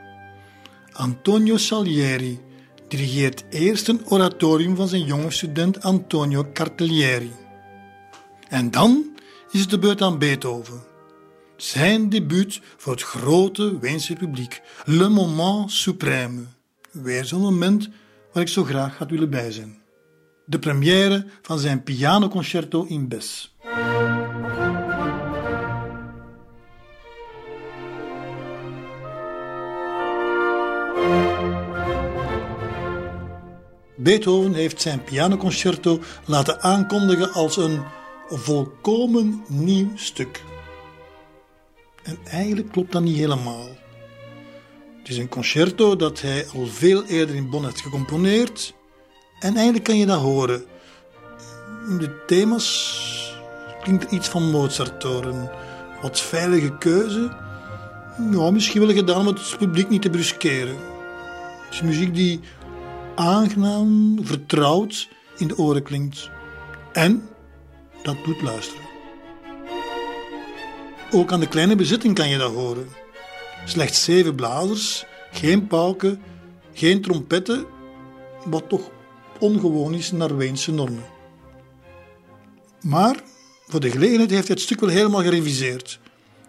Antonio 0.99 1.57
Salieri 1.57 2.41
dirigeert 2.89 3.45
eerst 3.51 3.89
een 3.89 4.07
oratorium 4.09 4.77
van 4.77 4.89
zijn 4.89 5.05
jonge 5.05 5.31
student 5.31 5.83
Antonio 5.83 6.47
Cartellieri. 6.53 7.31
En 8.49 8.71
dan 8.71 9.05
is 9.51 9.61
het 9.61 9.71
de 9.71 9.79
beurt 9.79 10.03
aan 10.03 10.19
Beethoven. 10.19 10.83
Zijn 11.57 12.09
debuut 12.09 12.61
voor 12.77 12.93
het 12.93 13.03
grote 13.03 13.79
Weense 13.79 14.13
publiek, 14.13 14.63
Le 14.85 15.09
Moment 15.09 15.87
Suprême. 15.87 16.41
Weer 16.91 17.25
zo'n 17.25 17.41
moment 17.41 17.89
waar 18.33 18.43
ik 18.43 18.49
zo 18.49 18.65
graag 18.65 18.99
had 18.99 19.11
willen 19.11 19.31
bij 19.31 19.51
zijn. 19.51 19.79
De 20.47 20.59
première 20.59 21.27
van 21.43 21.59
zijn 21.59 21.83
pianoconcerto 21.83 22.85
in 22.85 23.09
Bes. 23.09 23.57
Beethoven 34.09 34.55
heeft 34.55 34.81
zijn 34.81 35.05
pianoconcerto 35.05 36.01
laten 36.25 36.63
aankondigen 36.63 37.33
als 37.33 37.57
een 37.57 37.83
volkomen 38.29 39.45
nieuw 39.49 39.91
stuk. 39.95 40.43
En 42.03 42.19
eigenlijk 42.25 42.73
klopt 42.73 42.93
dat 42.93 43.03
niet 43.03 43.17
helemaal. 43.17 43.69
Het 44.99 45.09
is 45.09 45.19
een 45.19 45.29
concerto 45.29 45.97
dat 45.97 46.21
hij 46.21 46.47
al 46.55 46.67
veel 46.67 47.05
eerder 47.05 47.35
in 47.35 47.51
Bonn 47.51 47.65
heeft 47.65 47.81
gecomponeerd. 47.81 48.75
En 49.41 49.55
eigenlijk 49.55 49.85
kan 49.85 49.99
je 49.99 50.07
dat 50.07 50.21
horen. 50.21 50.65
De 51.99 52.25
thema's 52.27 53.37
klinkt 53.83 54.05
er 54.05 54.13
iets 54.13 54.29
van 54.29 54.51
Mozart 54.51 55.01
door. 55.01 55.25
Een 55.25 55.49
wat 56.03 56.21
veilige 56.21 56.79
keuze. 56.79 57.37
Ja, 58.31 58.51
misschien 58.51 58.81
wel 58.81 58.95
gedaan 58.95 59.21
om 59.21 59.27
het 59.27 59.57
publiek 59.59 59.89
niet 59.89 60.03
te 60.03 60.11
bruskeren. 60.11 60.77
Het 61.65 61.75
is 61.75 61.83
muziek 61.83 62.15
die 62.15 62.41
aangenaam, 63.19 64.19
vertrouwd 64.23 65.09
in 65.37 65.49
de 65.49 65.59
oren 65.59 65.83
klinkt. 65.83 66.31
En 66.93 67.29
dat 68.03 68.17
doet 68.25 68.43
luisteren. 68.43 68.87
Ook 71.11 71.33
aan 71.33 71.41
de 71.41 71.49
kleine 71.49 71.77
bezitting 71.77 72.15
kan 72.15 72.29
je 72.29 72.39
dat 72.39 72.53
horen. 72.53 72.89
Slechts 73.65 74.05
zeven 74.05 74.35
blazers, 74.35 75.05
geen 75.33 75.67
pauken, 75.67 76.23
geen 76.73 77.03
trompetten, 77.03 77.67
wat 78.45 78.69
toch 78.69 78.91
ongewoon 79.39 79.95
is 79.95 80.13
naar 80.13 80.37
Weense 80.37 80.73
normen. 80.73 81.05
Maar 82.81 83.17
voor 83.67 83.81
de 83.81 83.91
gelegenheid 83.91 84.31
heeft 84.31 84.47
hij 84.47 84.57
het 84.57 84.65
stuk 84.65 84.81
wel 84.81 84.89
helemaal 84.89 85.23
gereviseerd. 85.23 85.99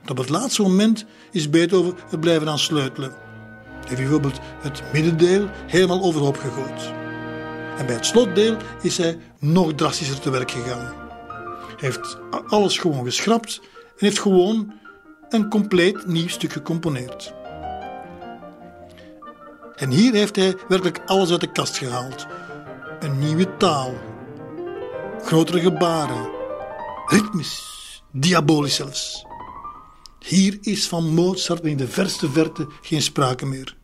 Op 0.07 0.17
het 0.17 0.29
laatste 0.29 0.61
moment 0.61 1.05
is 1.31 1.49
Beethoven 1.49 1.95
er 2.11 2.19
blijven 2.19 2.49
aan 2.49 2.59
sleutelen. 2.59 3.28
Heeft 3.89 4.01
bijvoorbeeld 4.01 4.39
het 4.61 4.83
middendeel 4.93 5.47
helemaal 5.67 6.01
overhoop 6.01 6.37
gegooid. 6.37 6.93
En 7.77 7.85
bij 7.85 7.95
het 7.95 8.05
slotdeel 8.05 8.57
is 8.81 8.97
hij 8.97 9.17
nog 9.39 9.73
drastischer 9.73 10.19
te 10.19 10.29
werk 10.29 10.51
gegaan. 10.51 10.93
Hij 11.77 11.89
heeft 11.89 12.17
alles 12.47 12.77
gewoon 12.77 13.05
geschrapt 13.05 13.59
en 13.61 14.05
heeft 14.05 14.19
gewoon 14.19 14.73
een 15.29 15.49
compleet 15.49 16.07
nieuw 16.07 16.27
stuk 16.27 16.51
gecomponeerd. 16.51 17.33
En 19.75 19.89
hier 19.89 20.13
heeft 20.13 20.35
hij 20.35 20.55
werkelijk 20.67 21.01
alles 21.05 21.31
uit 21.31 21.41
de 21.41 21.51
kast 21.51 21.77
gehaald. 21.77 22.27
Een 22.99 23.19
nieuwe 23.19 23.57
taal, 23.57 23.93
grotere 25.21 25.59
gebaren, 25.59 26.29
ritmisch, 27.05 28.03
diabolisch 28.11 28.75
zelfs. 28.75 29.25
Hier 30.19 30.57
is 30.61 30.87
van 30.87 31.13
Mozart 31.13 31.63
in 31.63 31.77
de 31.77 31.87
verste 31.87 32.29
verte 32.29 32.67
geen 32.81 33.01
sprake 33.01 33.45
meer. 33.45 33.78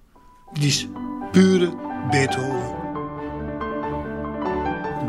Dit 0.55 0.63
is 0.63 0.87
pure 1.31 1.73
Beethoven. 2.09 2.75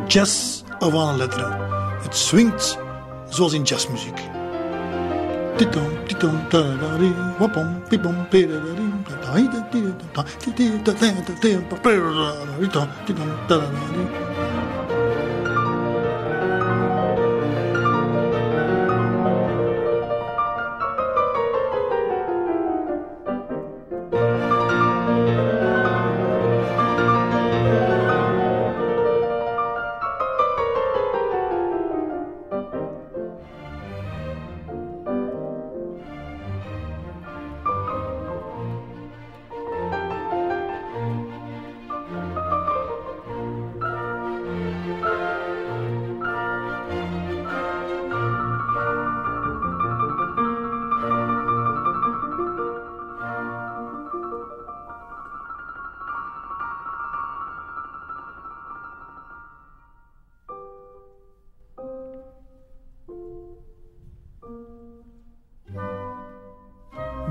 Jazz 0.06 0.62
of 0.78 0.92
een 0.92 1.16
letteren. 1.16 1.56
Het 2.02 2.16
swingt 2.16 2.78
zoals 3.28 3.52
in 3.52 3.62
jazzmuziek. 3.62 4.20
Titom, 5.56 5.88
titom, 6.06 6.48
tadadari, 6.48 7.14
wapom, 7.38 7.82
pipom, 7.88 8.28
pedadari. 8.28 8.86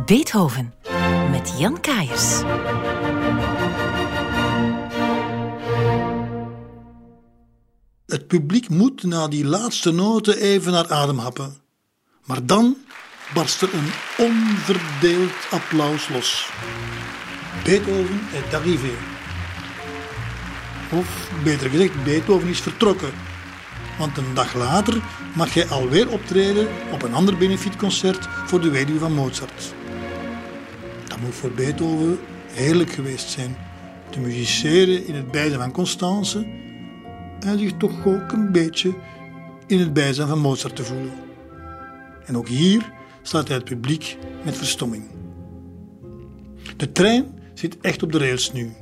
Beethoven 0.05 0.73
met 1.31 1.53
Jan 1.57 1.81
Kaiers. 1.81 2.41
Het 8.05 8.27
publiek 8.27 8.69
moet 8.69 9.03
na 9.03 9.27
die 9.27 9.45
laatste 9.45 9.91
noten 9.91 10.37
even 10.37 10.71
naar 10.71 10.91
adem 10.91 11.17
happen. 11.17 11.55
Maar 12.25 12.45
dan 12.45 12.77
barst 13.33 13.61
er 13.61 13.69
een 13.73 13.91
onverdeeld 14.17 15.33
applaus 15.51 16.09
los. 16.09 16.49
Beethoven 17.63 18.19
est 18.33 18.53
arrivé. 18.53 18.93
Of 20.91 21.29
beter 21.43 21.69
gezegd, 21.69 22.03
Beethoven 22.03 22.47
is 22.47 22.59
vertrokken. 22.59 23.13
Want 23.97 24.17
een 24.17 24.33
dag 24.33 24.53
later 24.53 25.01
mag 25.35 25.53
hij 25.53 25.67
alweer 25.67 26.09
optreden 26.09 26.67
op 26.91 27.01
een 27.01 27.13
ander 27.13 27.37
benefietconcert 27.37 28.27
voor 28.45 28.61
de 28.61 28.69
weduwe 28.69 28.99
van 28.99 29.13
Mozart. 29.13 29.73
Moet 31.21 31.35
voor 31.35 31.51
Beethoven 31.51 32.19
heerlijk 32.51 32.91
geweest 32.91 33.29
zijn. 33.29 33.55
Te 34.09 34.19
musiceren 34.19 35.07
in 35.07 35.15
het 35.15 35.31
bijzijn 35.31 35.59
van 35.59 35.71
Constance 35.71 36.45
en 37.39 37.59
zich 37.59 37.71
toch 37.77 38.05
ook 38.05 38.31
een 38.31 38.51
beetje 38.51 38.93
in 39.67 39.79
het 39.79 39.93
bijzijn 39.93 40.27
van 40.27 40.39
Mozart 40.39 40.75
te 40.75 40.83
voelen. 40.83 41.13
En 42.25 42.37
ook 42.37 42.47
hier 42.47 42.91
staat 43.21 43.47
hij 43.47 43.57
het 43.57 43.65
publiek 43.65 44.17
met 44.43 44.57
verstomming. 44.57 45.03
De 46.77 46.91
trein 46.91 47.25
zit 47.53 47.77
echt 47.81 48.03
op 48.03 48.11
de 48.11 48.17
rails 48.17 48.53
nu. 48.53 48.73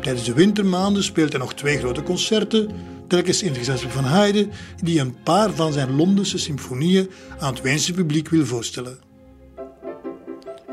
Tijdens 0.00 0.24
de 0.24 0.34
wintermaanden 0.34 1.04
speelt 1.04 1.32
hij 1.32 1.40
nog 1.40 1.54
twee 1.54 1.78
grote 1.78 2.02
concerten, 2.02 2.70
telkens 3.08 3.42
in 3.42 3.48
het 3.48 3.58
gezelschap 3.58 3.90
van 3.90 4.04
Haydn, 4.04 4.50
die 4.82 5.00
een 5.00 5.22
paar 5.22 5.50
van 5.50 5.72
zijn 5.72 5.96
Londense 5.96 6.38
symfonieën 6.38 7.10
aan 7.38 7.52
het 7.54 7.62
Weense 7.62 7.92
publiek 7.92 8.28
wil 8.28 8.46
voorstellen. 8.46 8.98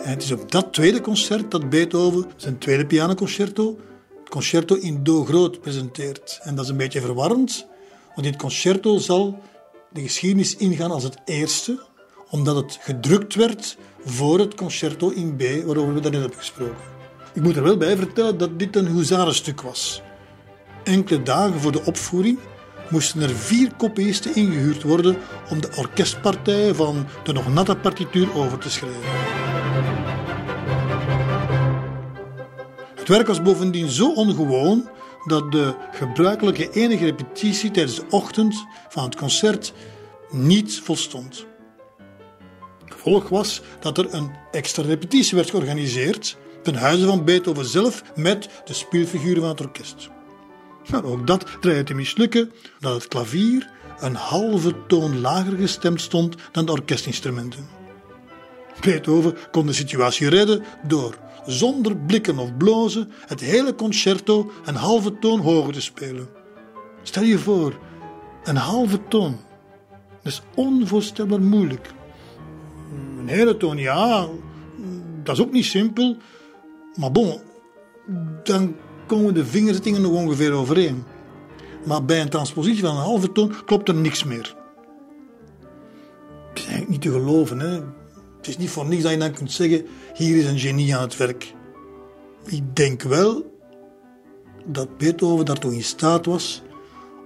En 0.04 0.10
het 0.10 0.24
is 0.24 0.32
op 0.32 0.52
dat 0.52 0.74
tweede 0.74 1.02
concert 1.02 1.52
dat 1.52 1.70
Beethoven 1.70 2.26
zijn 2.36 2.58
tweede 2.58 2.86
pianoconcerto, 2.86 3.80
het 4.20 4.30
concerto 4.30 4.76
in 4.76 5.04
Do 5.04 5.26
groot, 5.26 5.62
presenteert. 5.62 6.40
En 6.44 6.56
dat 6.56 6.66
is 6.66 6.72
een 6.72 6.78
beetje 6.78 7.02
verwarrend, 7.02 7.68
Want 8.16 8.28
dit 8.28 8.36
concerto 8.36 8.98
zal 8.98 9.40
de 9.92 10.02
geschiedenis 10.02 10.56
ingaan 10.56 10.92
als 10.92 11.04
het 11.04 11.18
eerste, 11.26 11.84
omdat 12.30 12.56
het 12.56 12.78
gedrukt 12.82 13.36
werd 13.36 13.78
voor 14.06 14.40
het 14.40 14.56
concerto 14.56 15.10
in 15.10 15.36
B, 15.36 15.42
waarover 15.66 15.94
we 15.94 16.00
daarnet 16.00 16.22
hebben 16.22 16.40
gesproken. 16.40 16.98
Ik 17.34 17.42
moet 17.42 17.56
er 17.56 17.64
wel 17.64 17.78
bij 17.78 17.98
vertellen 17.98 18.38
dat 18.38 18.60
dit 18.60 18.76
een 18.76 18.88
huzarenstuk 18.88 19.62
was. 19.62 20.02
Enkele 20.84 21.24
dagen 21.24 21.60
voor 21.60 21.72
de 21.72 21.86
opvoering 21.86 22.40
moesten 22.90 23.22
er 23.22 23.30
vier 23.30 23.72
kopiisten 23.78 24.36
ingehuurd 24.36 24.84
worden 24.84 25.18
om 25.50 25.62
de 25.62 25.70
orkestpartijen 25.76 26.76
van 26.76 27.08
de 27.24 27.34
nog 27.34 27.54
natte 27.54 27.76
partituur 27.76 28.36
over 28.36 28.58
te 28.58 28.70
schrijven. 28.70 29.69
Werk 33.10 33.28
was 33.28 33.42
bovendien 33.42 33.90
zo 33.90 34.14
ongewoon 34.14 34.90
dat 35.26 35.52
de 35.52 35.76
gebruikelijke 35.92 36.70
enige 36.72 37.06
repetitie 37.06 37.72
tijdens 37.72 37.96
de 37.96 38.06
ochtend 38.10 38.66
van 38.90 39.04
het 39.04 39.16
concert 39.16 39.74
niet 40.30 40.80
volstond. 40.84 41.46
Gevolg 42.86 43.30
was 43.30 43.62
dat 43.80 43.98
er 43.98 44.14
een 44.14 44.32
extra 44.52 44.84
repetitie 44.84 45.36
werd 45.36 45.50
georganiseerd 45.50 46.38
ten 46.64 46.76
huize 46.76 47.06
van 47.06 47.26
Beethoven 47.26 47.66
zelf 47.66 48.04
met 48.16 48.50
de 48.66 48.74
speelfiguren 48.74 49.42
van 49.42 49.50
het 49.50 49.62
orkest. 49.62 50.10
Maar 50.90 51.04
ook 51.04 51.28
dat 51.28 51.46
dreigde 51.62 51.84
te 51.84 51.94
mislukken, 51.94 52.52
dat 52.80 52.94
het 52.94 53.08
klavier 53.08 53.70
een 54.00 54.16
halve 54.16 54.74
toon 54.88 55.22
lager 55.22 55.58
gestemd 55.58 56.02
stond 56.02 56.36
dan 56.52 56.66
de 56.66 56.72
orkestinstrumenten. 56.72 57.68
Beethoven 58.82 59.38
kon 59.52 59.66
de 59.66 59.74
situatie 59.74 60.30
redden 60.30 60.64
door, 60.88 61.18
zonder 61.52 61.98
blikken 61.98 62.38
of 62.38 62.58
blozen, 62.58 63.12
het 63.28 63.40
hele 63.40 63.76
concerto 63.76 64.52
een 64.66 64.76
halve 64.76 65.20
toon 65.20 65.40
hoger 65.40 65.74
te 65.74 65.82
spelen. 65.82 66.30
Stel 67.04 67.24
je 67.24 67.38
voor, 67.38 67.80
een 68.44 68.56
halve 68.56 69.08
toon. 69.08 69.38
Dat 70.24 70.32
is 70.32 70.42
onvoorstelbaar 70.56 71.42
moeilijk. 71.42 71.92
Een 73.20 73.28
hele 73.28 73.58
toon, 73.58 73.78
ja, 73.78 74.28
dat 75.24 75.38
is 75.38 75.44
ook 75.44 75.52
niet 75.52 75.66
simpel. 75.66 76.18
Maar 76.96 77.12
bon, 77.12 77.40
dan 78.44 78.76
komen 79.08 79.34
de 79.34 79.46
vingerzettingen 79.46 80.02
nog 80.02 80.12
ongeveer 80.12 80.52
overeen. 80.52 81.04
Maar 81.86 82.06
bij 82.06 82.22
een 82.22 82.30
transpositie 82.30 82.84
van 82.84 82.96
een 82.96 83.04
halve 83.04 83.32
toon 83.32 83.54
klopt 83.66 83.88
er 83.88 83.96
niks 83.96 84.24
meer. 84.24 84.56
Het 86.50 86.58
is 86.58 86.64
eigenlijk 86.64 86.90
niet 86.90 87.02
te 87.02 87.12
geloven. 87.12 87.60
Hè? 87.60 87.80
Het 88.38 88.48
is 88.48 88.58
niet 88.58 88.70
voor 88.70 88.86
niks 88.86 89.04
dat 89.04 89.12
je 89.12 89.18
dan 89.18 89.32
kunt 89.32 89.52
zeggen: 89.52 89.86
hier 90.20 90.38
is 90.38 90.46
een 90.46 90.60
genie 90.60 90.96
aan 90.96 91.02
het 91.02 91.18
werk. 91.18 91.54
Ik 92.46 92.76
denk 92.76 93.02
wel 93.02 93.60
dat 94.66 94.98
Beethoven 94.98 95.46
daartoe 95.46 95.74
in 95.74 95.84
staat 95.84 96.26
was, 96.26 96.62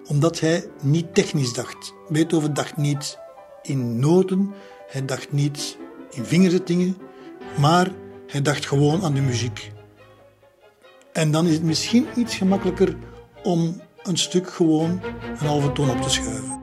omdat 0.08 0.40
hij 0.40 0.70
niet 0.82 1.14
technisch 1.14 1.54
dacht. 1.54 1.94
Beethoven 2.10 2.54
dacht 2.54 2.78
niet 2.78 3.18
in 3.62 4.00
noten, 4.00 4.54
hij 4.88 5.06
dacht 5.06 5.32
niet 5.32 5.78
in 6.10 6.26
vingerzettingen, 6.26 6.98
maar 7.60 7.92
hij 8.28 8.42
dacht 8.42 8.66
gewoon 8.66 9.04
aan 9.04 9.14
de 9.14 9.22
muziek. 9.22 9.72
En 11.14 11.32
dan 11.32 11.46
is 11.48 11.54
het 11.54 11.64
misschien 11.64 12.08
iets 12.16 12.36
gemakkelijker 12.36 12.98
om 13.44 13.82
een 14.04 14.18
stuk 14.18 14.50
gewoon 14.50 15.02
een 15.40 15.48
halve 15.48 15.72
toon 15.72 15.90
op 15.90 16.02
te 16.02 16.10
schuiven. 16.10 16.63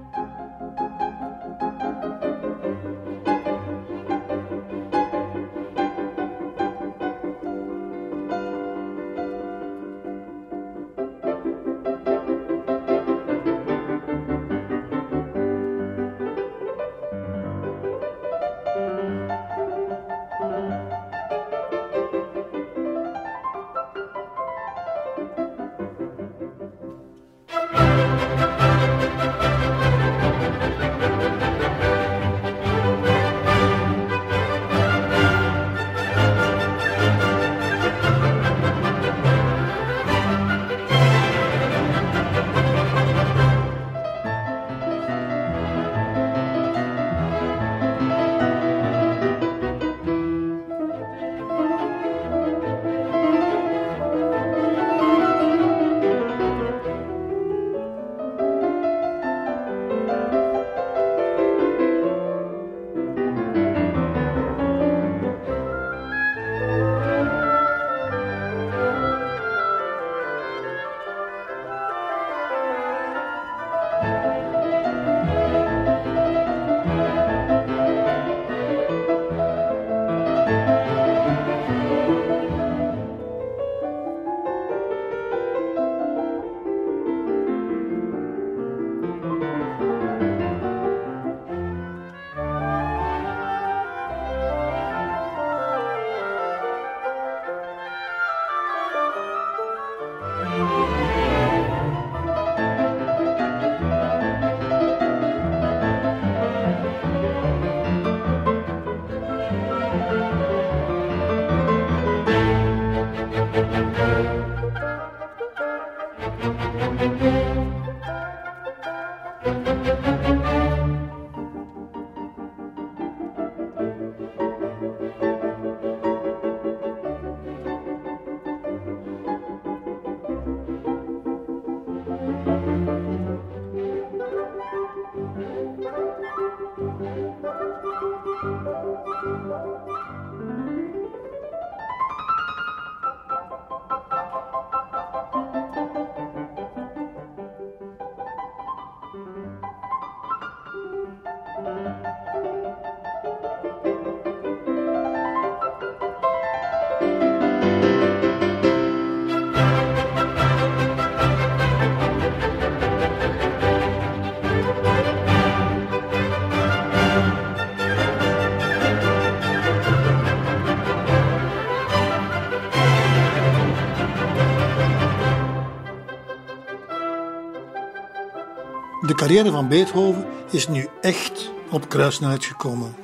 Carrière 179.20 179.51
van 179.51 179.68
Beethoven 179.68 180.26
is 180.51 180.68
nu 180.68 180.88
echt 181.01 181.51
op 181.70 181.88
kruissnelheid 181.88 182.44
gekomen. 182.44 182.94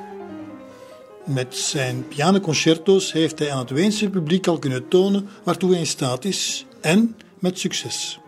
Met 1.24 1.56
zijn 1.56 2.08
pianoconcerto's 2.08 3.12
heeft 3.12 3.38
hij 3.38 3.52
aan 3.52 3.58
het 3.58 3.70
Weense 3.70 4.10
publiek 4.10 4.46
al 4.46 4.58
kunnen 4.58 4.88
tonen 4.88 5.28
waartoe 5.44 5.70
hij 5.70 5.78
in 5.78 5.86
staat 5.86 6.24
is 6.24 6.66
en 6.80 7.16
met 7.38 7.58
succes. 7.58 8.18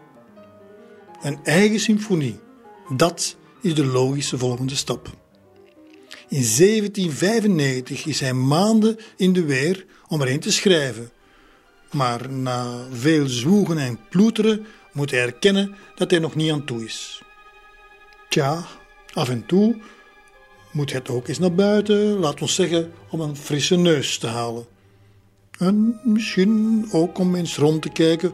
Een 1.23 1.39
eigen 1.45 1.81
symfonie 1.81 2.39
Dat 2.97 3.37
is 3.61 3.75
de 3.75 3.85
logische 3.85 4.39
volgende 4.39 4.77
stap. 4.77 5.07
In 6.29 6.45
1795 6.57 8.07
is 8.07 8.21
hij 8.21 8.33
maanden 8.33 8.97
in 9.17 9.33
de 9.33 9.45
weer 9.45 9.87
om 10.09 10.23
erin 10.23 10.41
te 10.41 10.53
schrijven. 10.53 11.11
Maar 11.93 12.31
na 12.31 12.87
veel 12.93 13.27
zwoegen 13.27 13.79
en 13.79 13.99
ploeteren 14.11 14.67
moet 14.93 15.11
hij 15.11 15.21
erkennen 15.21 15.75
dat 15.95 16.11
hij 16.11 16.21
nog 16.21 16.35
niet 16.35 16.53
aan 16.53 16.65
toe 16.65 16.85
is. 16.85 17.23
Tja, 18.29 18.67
af 19.13 19.29
en 19.29 19.47
toe 19.47 19.77
moet 20.71 20.93
het 20.93 21.09
ook 21.09 21.29
eens 21.29 21.39
naar 21.39 21.55
buiten, 21.55 22.19
laat 22.19 22.41
ons 22.43 22.55
zeggen, 22.55 22.93
om 23.11 23.21
een 23.21 23.37
frisse 23.37 23.77
neus 23.77 24.19
te 24.19 24.27
halen. 24.27 24.67
En 25.59 26.01
misschien 26.05 26.89
ook 26.93 27.19
om 27.19 27.35
eens 27.35 27.57
rond 27.57 27.83
te 27.83 27.89
kijken 27.89 28.33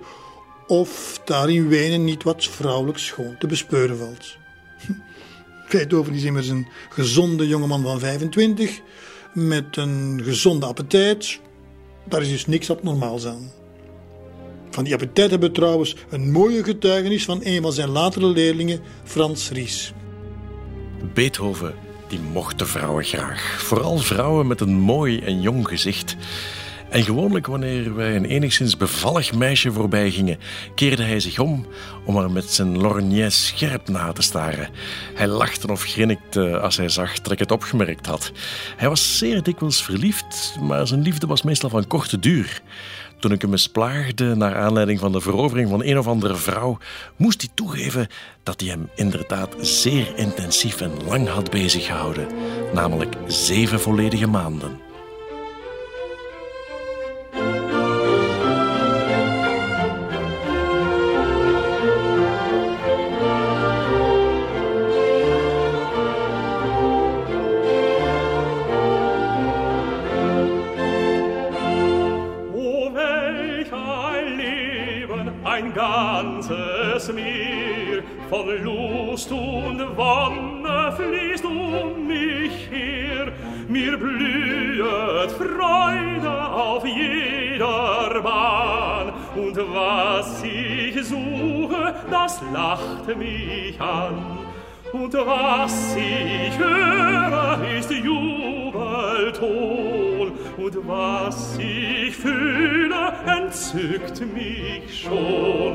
of 0.67 1.21
daar 1.25 1.51
in 1.51 1.69
Wenen 1.69 2.05
niet 2.05 2.23
wat 2.23 2.45
vrouwelijk 2.45 2.99
schoon 2.99 3.37
te 3.39 3.47
bespeuren 3.47 3.99
valt. 3.99 4.37
Beethoven 5.71 6.15
is 6.15 6.23
immers 6.23 6.49
een 6.49 6.67
gezonde 6.91 7.47
jongeman 7.49 7.83
van 7.83 7.99
25, 7.99 8.81
met 9.33 9.77
een 9.77 10.21
gezonde 10.25 10.67
appetijt. 10.67 11.41
Daar 12.09 12.23
is 12.23 12.29
dus 12.29 12.47
niks 12.47 12.71
abnormaals 12.71 13.27
aan. 13.27 13.51
Van 14.75 14.85
die 14.85 14.93
appetijt 14.93 15.31
hebben 15.31 15.49
we 15.49 15.55
trouwens 15.55 15.97
een 16.11 16.31
mooie 16.31 16.65
getuigenis 16.65 17.25
van 17.25 17.41
een 17.43 17.63
van 17.63 17.73
zijn 17.73 17.89
latere 17.89 18.27
leerlingen, 18.27 18.81
Frans 19.05 19.51
Ries. 19.51 19.93
Beethoven 21.15 21.75
die 22.09 22.21
de 22.57 22.67
vrouwen 22.67 23.05
graag. 23.05 23.63
Vooral 23.63 23.99
vrouwen 23.99 24.47
met 24.47 24.61
een 24.61 24.75
mooi 24.75 25.21
en 25.21 25.41
jong 25.41 25.69
gezicht. 25.69 26.17
En 26.95 27.03
gewoonlijk 27.03 27.47
wanneer 27.47 27.95
wij 27.95 28.17
een 28.17 28.25
enigszins 28.25 28.77
bevallig 28.77 29.35
meisje 29.35 29.73
voorbij 29.73 30.11
gingen, 30.11 30.39
keerde 30.75 31.03
hij 31.03 31.21
zich 31.21 31.39
om 31.39 31.67
om 32.05 32.17
haar 32.17 32.31
met 32.31 32.51
zijn 32.51 32.79
lorgnet 32.79 33.33
scherp 33.33 33.89
na 33.89 34.13
te 34.13 34.23
staren. 34.23 34.69
Hij 35.15 35.27
lachte 35.27 35.71
of 35.71 35.83
grinnikte 35.83 36.59
als 36.61 36.77
hij 36.77 36.89
zag 36.89 37.21
dat 37.21 37.33
ik 37.33 37.39
het 37.39 37.51
opgemerkt 37.51 38.07
had. 38.07 38.33
Hij 38.77 38.89
was 38.89 39.19
zeer 39.19 39.43
dikwijls 39.43 39.83
verliefd, 39.83 40.57
maar 40.61 40.87
zijn 40.87 41.03
liefde 41.03 41.27
was 41.27 41.43
meestal 41.43 41.71
van 41.71 41.87
korte 41.87 42.19
duur. 42.19 42.63
Toen 43.25 43.33
ik 43.33 43.43
hem 43.43 43.53
eens 43.53 43.71
naar 44.35 44.57
aanleiding 44.57 44.99
van 44.99 45.13
de 45.13 45.21
verovering 45.21 45.69
van 45.69 45.85
een 45.85 45.99
of 45.99 46.07
andere 46.07 46.35
vrouw, 46.35 46.79
moest 47.17 47.41
hij 47.41 47.51
toegeven 47.55 48.09
dat 48.43 48.61
hij 48.61 48.71
hem 48.71 48.89
inderdaad 48.95 49.55
zeer 49.61 50.13
intensief 50.17 50.81
en 50.81 50.91
lang 51.07 51.29
had 51.29 51.51
bezig 51.51 51.87
gehouden, 51.87 52.27
namelijk 52.75 53.17
zeven 53.27 53.81
volledige 53.81 54.27
maanden. 54.27 54.81
Das 92.35 92.53
lacht 92.53 93.17
mich 93.17 93.81
an. 93.81 94.39
Und 94.93 95.15
was 95.15 95.97
ich 95.97 96.59
höre, 96.59 97.59
ist 97.79 97.91
Jubelton. 97.91 98.33
Und 100.57 100.89
was 100.89 101.59
ich 101.59 102.17
fühle, 102.17 103.13
entzückt 103.27 104.21
mich 104.33 105.03
schon. 105.03 105.75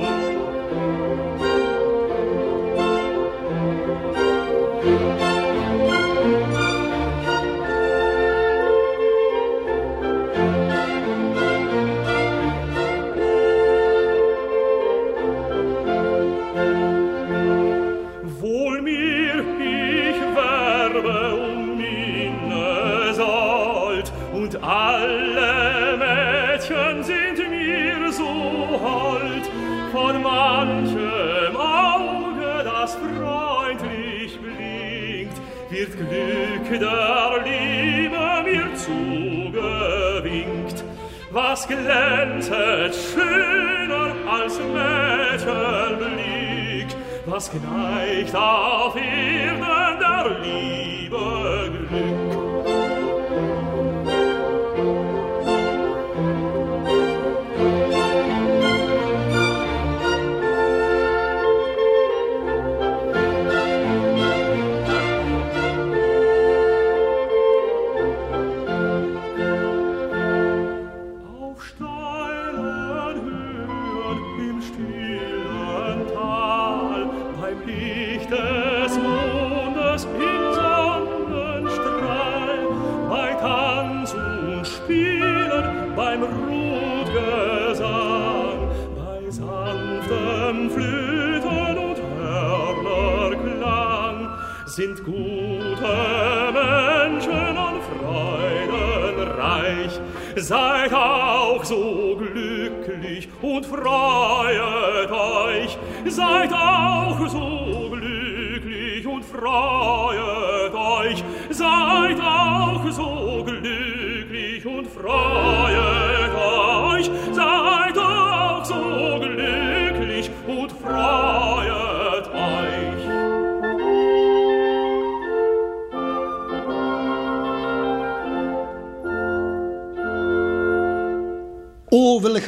Was 47.40 47.50
geneigt 47.50 48.36
auf 48.36 48.98
Erden 48.98 49.19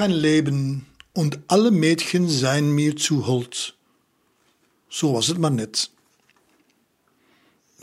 Ein 0.01 0.13
Leben, 0.13 0.87
und 1.13 1.39
alle 1.45 1.69
Mädchen 1.69 2.27
seien 2.27 2.71
mir 2.71 2.95
zu 2.95 3.27
hold. 3.27 3.75
Zo 4.87 5.13
was 5.13 5.27
het 5.27 5.37
maar 5.37 5.51
net. 5.51 5.89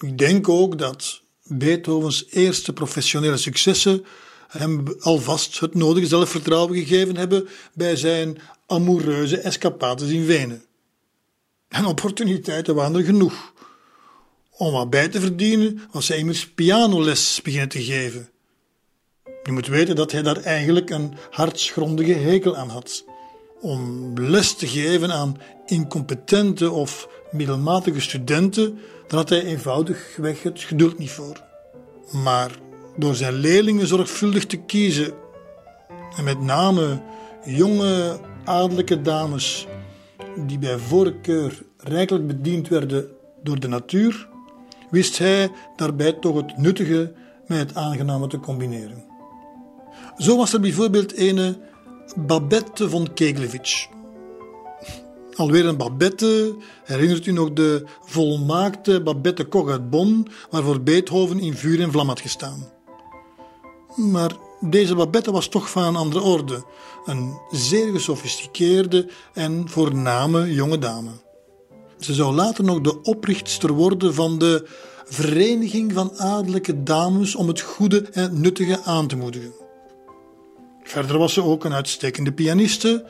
Ik 0.01 0.19
denk 0.19 0.49
ook 0.49 0.79
dat 0.79 1.23
Beethovens 1.45 2.27
eerste 2.31 2.73
professionele 2.73 3.37
successen 3.37 4.05
hem 4.49 4.85
alvast 5.01 5.61
het 5.61 5.75
nodige 5.75 6.07
zelfvertrouwen 6.07 6.77
gegeven 6.77 7.17
hebben 7.17 7.49
bij 7.75 7.97
zijn 7.97 8.39
amoureuze 8.67 9.39
escapades 9.39 10.11
in 10.11 10.27
Wenen. 10.27 10.65
En 11.69 11.85
opportuniteiten 11.85 12.75
waren 12.75 12.97
er 12.97 13.05
genoeg. 13.05 13.53
Om 14.51 14.73
wat 14.73 14.91
bij 14.91 15.09
te 15.09 15.21
verdienen 15.21 15.81
was 15.91 16.09
hij 16.09 16.19
immers 16.19 16.49
pianoles 16.49 17.41
beginnen 17.43 17.69
te 17.69 17.85
geven. 17.85 18.29
Je 19.49 19.55
moet 19.55 19.67
weten 19.67 19.97
dat 19.97 20.13
hij 20.13 20.23
daar 20.23 20.37
eigenlijk 20.37 20.91
een 20.91 21.15
hartsgrondige 21.31 22.13
hekel 22.13 22.57
aan 22.57 22.69
had. 22.69 23.05
Om 23.61 24.13
les 24.15 24.55
te 24.55 24.67
geven 24.67 25.13
aan 25.13 25.37
incompetente 25.67 26.71
of 26.71 27.09
middelmatige 27.31 28.01
studenten, 28.01 28.79
dan 29.07 29.19
had 29.19 29.29
hij 29.29 29.45
eenvoudigweg 29.45 30.43
het 30.43 30.61
geduld 30.61 30.99
niet 30.99 31.11
voor. 31.11 31.43
Maar 32.13 32.51
door 32.97 33.15
zijn 33.15 33.35
leerlingen 33.35 33.87
zorgvuldig 33.87 34.47
te 34.47 34.57
kiezen, 34.57 35.13
en 36.17 36.25
met 36.25 36.41
name 36.41 37.01
jonge 37.45 38.21
adellijke 38.45 39.03
dames 39.03 39.67
die 40.47 40.59
bij 40.59 40.79
voorkeur 40.79 41.63
rijkelijk 41.77 42.27
bediend 42.27 42.69
werden 42.69 43.09
door 43.43 43.61
de 43.61 43.69
natuur, 43.69 44.29
wist 44.91 45.19
hij 45.19 45.51
daarbij 45.77 46.13
toch 46.13 46.37
het 46.37 46.57
nuttige 46.57 47.13
met 47.47 47.59
het 47.59 47.75
aangename 47.75 48.27
te 48.27 48.41
combineren. 48.41 49.08
Zo 50.19 50.37
was 50.37 50.53
er 50.53 50.61
bijvoorbeeld 50.61 51.13
ene 51.13 51.59
Babette 52.17 52.89
von 52.89 53.13
Keglevich. 53.15 53.87
Alweer 55.35 55.67
een 55.67 55.77
Babette, 55.77 56.57
herinnert 56.85 57.27
u 57.27 57.33
nog 57.33 57.53
de 57.53 57.85
volmaakte 58.05 59.03
Babette 59.03 59.45
Koch 59.45 59.79
waarvoor 60.51 60.81
Beethoven 60.81 61.41
in 61.41 61.55
vuur 61.55 61.81
en 61.81 61.93
vlam 61.93 62.09
had 62.09 62.21
gestaan. 62.21 62.69
Maar 63.97 64.37
deze 64.61 64.95
Babette 64.95 65.33
was 65.33 65.49
toch 65.49 65.71
van 65.71 65.83
een 65.83 65.97
andere 65.97 66.25
orde, 66.25 66.65
een 67.07 67.39
zeer 67.51 67.93
gesofisticeerde 67.93 69.09
en 69.35 69.69
voorname 69.69 70.53
jonge 70.55 70.79
dame. 70.79 71.11
Ze 71.99 72.15
zou 72.15 72.35
later 72.35 72.65
nog 72.65 72.81
de 72.81 73.03
oprichtster 73.03 73.73
worden 73.73 74.15
van 74.15 74.39
de 74.39 74.69
Vereniging 75.05 75.93
van 75.93 76.19
Adellijke 76.19 76.83
Dames 76.83 77.35
om 77.35 77.49
het 77.49 77.61
goede 77.61 78.09
en 78.13 78.41
nuttige 78.41 78.81
aan 78.85 79.07
te 79.07 79.17
moedigen. 79.17 79.67
Verder 80.89 81.19
was 81.19 81.33
ze 81.33 81.43
ook 81.43 81.65
een 81.65 81.73
uitstekende 81.73 82.33
pianiste 82.33 83.05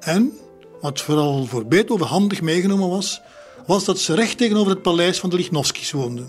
en, 0.00 0.32
wat 0.80 1.00
vooral 1.00 1.44
voor 1.44 1.66
Beethoven 1.66 2.06
handig 2.06 2.42
meegenomen 2.42 2.88
was, 2.88 3.20
was 3.66 3.84
dat 3.84 3.98
ze 3.98 4.14
recht 4.14 4.38
tegenover 4.38 4.72
het 4.72 4.82
paleis 4.82 5.18
van 5.20 5.30
de 5.30 5.36
Lichnowskis 5.36 5.90
woonde. 5.90 6.24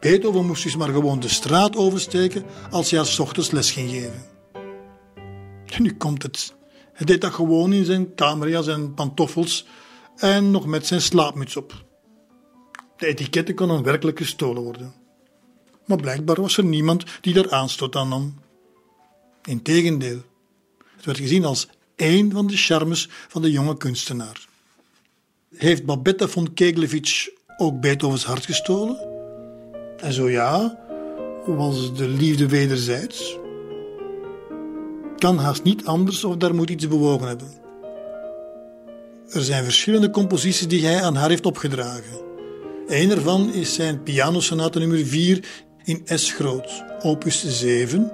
Beethoven 0.00 0.46
moest 0.46 0.62
dus 0.62 0.76
maar 0.76 0.88
gewoon 0.88 1.20
de 1.20 1.28
straat 1.28 1.76
oversteken 1.76 2.44
als 2.70 2.90
hij 2.90 2.98
als 2.98 3.18
ochtends 3.18 3.50
les 3.50 3.70
ging 3.70 3.90
geven. 3.90 4.24
En 5.66 5.82
nu 5.82 5.96
komt 5.96 6.22
het. 6.22 6.54
Hij 6.92 7.06
deed 7.06 7.20
dat 7.20 7.32
gewoon 7.32 7.72
in 7.72 7.84
zijn 7.84 8.14
kamerjas 8.14 8.66
en 8.66 8.94
pantoffels 8.94 9.66
en 10.16 10.50
nog 10.50 10.66
met 10.66 10.86
zijn 10.86 11.00
slaapmuts 11.00 11.56
op. 11.56 11.84
De 12.96 13.06
etiketten 13.06 13.54
konden 13.54 13.82
werkelijk 13.82 14.18
gestolen 14.18 14.62
worden. 14.62 14.94
Maar 15.86 15.98
blijkbaar 15.98 16.40
was 16.40 16.56
er 16.56 16.64
niemand 16.64 17.04
die 17.20 17.34
daar 17.34 17.50
aanstoot 17.50 17.96
aan 17.96 18.08
nam. 18.08 18.48
Integendeel, 19.44 20.22
het 20.96 21.04
werd 21.04 21.18
gezien 21.18 21.44
als 21.44 21.68
één 21.96 22.32
van 22.32 22.46
de 22.46 22.56
charmes 22.56 23.08
van 23.28 23.42
de 23.42 23.50
jonge 23.50 23.76
kunstenaar. 23.76 24.48
Heeft 25.56 25.84
Babette 25.84 26.28
von 26.28 26.54
Keglevich 26.54 27.28
ook 27.56 27.80
Beethovens 27.80 28.24
hart 28.24 28.44
gestolen? 28.44 28.98
En 29.96 30.12
zo 30.12 30.30
ja, 30.30 30.78
was 31.46 31.94
de 31.94 32.08
liefde 32.08 32.48
wederzijds? 32.48 33.38
Kan 35.16 35.38
haast 35.38 35.62
niet 35.62 35.84
anders 35.84 36.24
of 36.24 36.36
daar 36.36 36.54
moet 36.54 36.70
iets 36.70 36.88
bewogen 36.88 37.28
hebben. 37.28 37.48
Er 39.28 39.42
zijn 39.42 39.64
verschillende 39.64 40.10
composities 40.10 40.68
die 40.68 40.86
hij 40.86 41.02
aan 41.02 41.14
haar 41.14 41.28
heeft 41.28 41.46
opgedragen. 41.46 42.20
Een 42.86 43.10
ervan 43.10 43.52
is 43.52 43.74
zijn 43.74 44.02
pianosonate 44.02 44.78
nummer 44.78 45.06
4 45.06 45.44
in 45.84 46.02
S 46.04 46.32
groot, 46.32 46.84
opus 47.02 47.44
7. 47.58 48.12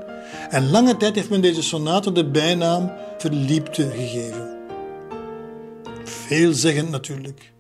En 0.51 0.71
lange 0.71 0.97
tijd 0.97 1.15
heeft 1.15 1.31
men 1.31 1.41
deze 1.41 1.63
sonate 1.63 2.13
de 2.13 2.31
bijnaam 2.31 2.93
Verliepte 3.19 3.91
gegeven. 3.91 4.57
Veelzeggend 6.05 6.91
natuurlijk. 6.91 7.53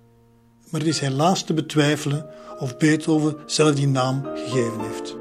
Maar 0.70 0.80
het 0.80 0.88
is 0.88 1.00
helaas 1.00 1.42
te 1.42 1.54
betwijfelen 1.54 2.26
of 2.58 2.76
Beethoven 2.76 3.36
zelf 3.46 3.74
die 3.74 3.88
naam 3.88 4.22
gegeven 4.34 4.80
heeft. 4.80 5.16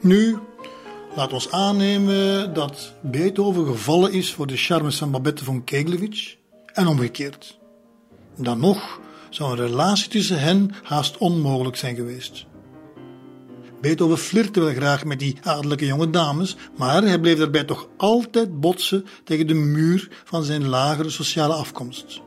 Nu, 0.00 0.38
laat 1.16 1.32
ons 1.32 1.50
aannemen 1.50 2.54
dat 2.54 2.92
Beethoven 3.00 3.66
gevallen 3.66 4.12
is 4.12 4.32
voor 4.32 4.46
de 4.46 4.56
charmes 4.56 4.96
van 4.96 5.10
Babette 5.10 5.44
von 5.44 5.64
Keglevich 5.64 6.36
en 6.72 6.86
omgekeerd. 6.86 7.58
Dan 8.36 8.60
nog 8.60 9.00
zou 9.30 9.50
een 9.50 9.66
relatie 9.66 10.08
tussen 10.08 10.40
hen 10.40 10.70
haast 10.82 11.18
onmogelijk 11.18 11.76
zijn 11.76 11.94
geweest. 11.94 12.46
Beethoven 13.80 14.18
flirte 14.18 14.60
wel 14.60 14.74
graag 14.74 15.04
met 15.04 15.18
die 15.18 15.36
adellijke 15.42 15.86
jonge 15.86 16.10
dames, 16.10 16.56
maar 16.76 17.02
hij 17.02 17.20
bleef 17.20 17.38
daarbij 17.38 17.64
toch 17.64 17.88
altijd 17.96 18.60
botsen 18.60 19.06
tegen 19.24 19.46
de 19.46 19.54
muur 19.54 20.08
van 20.24 20.44
zijn 20.44 20.68
lagere 20.68 21.10
sociale 21.10 21.54
afkomst. 21.54 22.20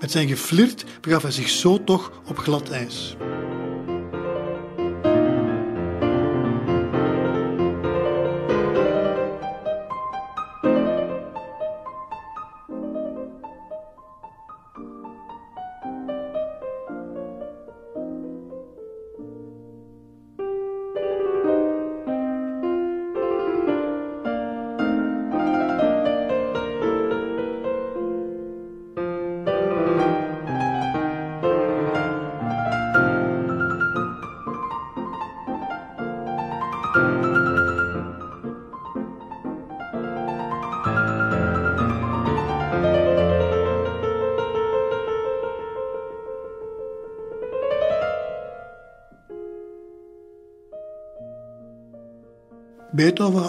Met 0.00 0.10
zijn 0.10 0.28
geflirt 0.28 0.84
begaf 1.00 1.22
hij 1.22 1.30
zich 1.30 1.48
zo 1.48 1.84
toch 1.84 2.12
op 2.26 2.38
glad 2.38 2.70
ijs. 2.70 3.16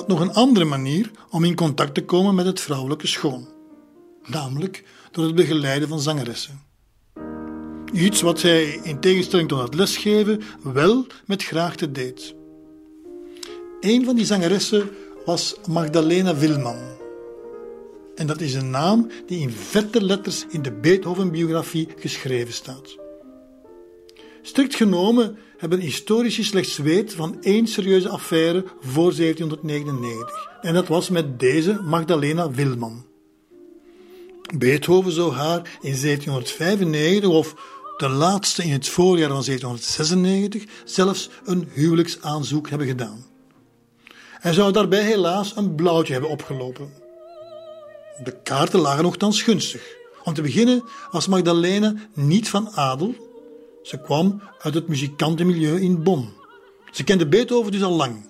Nog 0.10 0.20
een 0.20 0.34
andere 0.34 0.66
manier 0.66 1.12
om 1.30 1.44
in 1.44 1.56
contact 1.56 1.94
te 1.94 2.06
komen 2.06 2.36
met 2.36 2.46
het 2.46 2.60
vrouwelijke 2.60 3.08
schoon, 3.08 3.48
namelijk 4.26 4.84
door 5.12 5.26
het 5.26 5.36
begeleiden 5.36 5.88
van 5.88 6.00
zangeressen. 6.00 6.62
Iets 7.94 8.22
wat 8.22 8.42
hij 8.42 8.80
in 8.84 9.00
tegenstelling 9.00 9.50
tot 9.50 9.62
het 9.62 9.74
lesgeven 9.74 10.42
wel 10.64 11.06
met 11.26 11.44
graagte 11.44 11.92
deed. 11.92 12.36
Een 13.80 14.06
van 14.06 14.16
die 14.16 14.26
zangeressen 14.26 14.90
was 15.26 15.56
Magdalena 15.68 16.36
Wilman. 16.36 16.98
En 18.16 18.28
dat 18.28 18.42
is 18.42 18.54
een 18.54 18.70
naam 18.70 19.08
die 19.26 19.40
in 19.40 19.52
vette 19.52 20.04
letters 20.04 20.46
in 20.50 20.62
de 20.62 20.72
Beethoven-biografie 20.72 21.88
geschreven 21.96 22.54
staat. 22.54 22.98
Strikt 24.42 24.76
genomen 24.76 25.38
hebben 25.60 25.80
historici 25.80 26.44
slechts 26.44 26.78
weet 26.78 27.14
van 27.14 27.38
één 27.42 27.68
serieuze 27.68 28.10
affaire 28.10 28.66
voor 28.80 29.16
1799. 29.16 30.48
En 30.62 30.74
dat 30.74 30.88
was 30.88 31.10
met 31.10 31.40
deze 31.40 31.82
Magdalena 31.82 32.52
Wilman. 32.52 33.06
Beethoven 34.58 35.12
zou 35.12 35.34
haar 35.34 35.78
in 35.82 36.02
1795 36.02 37.30
of 37.30 37.56
de 37.98 38.10
laatste 38.10 38.64
in 38.64 38.72
het 38.72 38.88
voorjaar 38.88 39.30
van 39.30 39.44
1796 39.44 40.64
zelfs 40.86 41.30
een 41.46 41.70
huwelijksaanzoek 41.74 42.70
hebben 42.70 42.88
gedaan. 42.88 43.26
Hij 44.32 44.54
zou 44.54 44.72
daarbij 44.72 45.04
helaas 45.04 45.56
een 45.56 45.76
blauwtje 45.76 46.14
hebben 46.14 46.32
opgelopen. 46.32 46.94
De 48.24 48.42
kaarten 48.44 48.80
lagen 48.80 49.04
nogthans 49.04 49.42
gunstig. 49.42 49.98
Om 50.24 50.34
te 50.34 50.42
beginnen 50.42 50.84
was 51.12 51.28
Magdalena 51.28 51.94
niet 52.14 52.50
van 52.50 52.70
adel, 52.70 53.16
ze 53.82 54.02
kwam 54.02 54.42
uit 54.60 54.74
het 54.74 54.88
muzikantenmilieu 54.88 55.82
in 55.82 56.04
Bonn. 56.04 56.34
Ze 56.92 57.04
kende 57.04 57.28
Beethoven 57.28 57.72
dus 57.72 57.84
al 57.84 57.96
lang. 57.96 58.28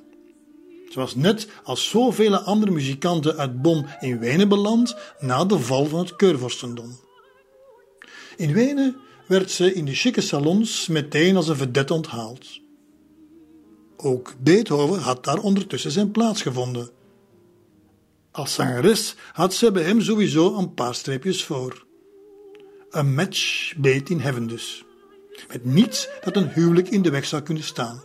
Ze 0.90 1.00
was 1.00 1.16
net 1.16 1.48
als 1.64 1.90
zoveel 1.90 2.36
andere 2.36 2.72
muzikanten 2.72 3.38
uit 3.38 3.62
Bonn 3.62 3.86
in 4.00 4.20
Wenen 4.20 4.50
beland 4.50 4.96
na 5.20 5.46
de 5.46 5.60
val 5.60 5.86
van 5.86 6.00
het 6.00 6.16
keurvorstendom. 6.16 7.00
In 8.38 8.54
Wenen 8.54 8.96
werd 9.28 9.52
ze 9.52 9.74
in 9.74 9.86
de 9.86 9.96
chique 9.96 10.22
salons 10.22 10.88
meteen 10.88 11.36
als 11.36 11.48
een 11.48 11.56
vedette 11.56 11.94
onthaald. 11.94 12.60
Ook 13.98 14.36
Beethoven 14.40 15.00
had 15.00 15.24
daar 15.24 15.40
ondertussen 15.40 15.92
zijn 15.92 16.12
plaats 16.12 16.42
gevonden. 16.42 16.90
Als 18.32 18.54
zangeres 18.54 19.16
had 19.34 19.54
ze 19.54 19.72
bij 19.72 19.84
hem 19.84 20.02
sowieso 20.02 20.58
een 20.58 20.74
paar 20.74 20.96
streepjes 20.96 21.44
voor. 21.44 21.86
Een 22.90 23.14
match 23.14 23.74
beet 23.78 24.10
in 24.10 24.20
heaven 24.20 24.48
dus 24.48 24.84
met 25.48 25.66
niets 25.66 26.10
dat 26.24 26.36
een 26.36 26.50
huwelijk 26.50 26.90
in 26.90 27.02
de 27.02 27.10
weg 27.10 27.26
zou 27.26 27.42
kunnen 27.42 27.64
staan. 27.64 28.02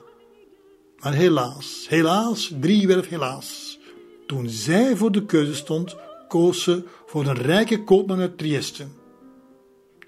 Maar 0.98 1.12
helaas, 1.12 1.86
helaas, 1.88 2.52
driewerf 2.60 3.08
helaas. 3.08 3.78
Toen 4.26 4.48
zij 4.48 4.96
voor 4.96 5.12
de 5.12 5.24
keuze 5.24 5.54
stond, 5.54 5.96
koos 6.28 6.62
ze 6.62 6.84
voor 7.06 7.26
een 7.26 7.42
rijke 7.42 7.84
koopman 7.84 8.20
uit 8.20 8.38
Trieste. 8.38 8.86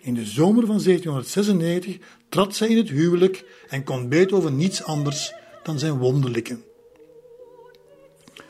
In 0.01 0.15
de 0.15 0.24
zomer 0.24 0.66
van 0.66 0.82
1796 0.82 1.98
trad 2.28 2.57
zij 2.57 2.69
in 2.69 2.77
het 2.77 2.89
huwelijk 2.89 3.44
en 3.69 3.85
kon 3.85 4.09
Beethoven 4.09 4.57
niets 4.57 4.82
anders 4.82 5.32
dan 5.62 5.78
zijn 5.78 5.98
wonderlijke. 5.98 6.59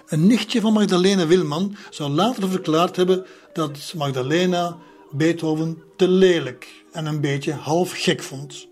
Een 0.07 0.27
nichtje 0.27 0.61
van 0.61 0.73
Magdalena 0.73 1.27
Wilman 1.27 1.77
zou 1.91 2.11
later 2.11 2.49
verklaard 2.49 2.97
hebben 2.97 3.27
dat 3.53 3.93
Magdalena 3.97 4.79
Beethoven 5.17 5.83
te 5.97 6.09
lelijk 6.09 6.85
en 6.93 7.07
een 7.07 7.21
beetje 7.21 7.53
half 7.53 7.93
gek 8.03 8.23
vond. 8.23 8.69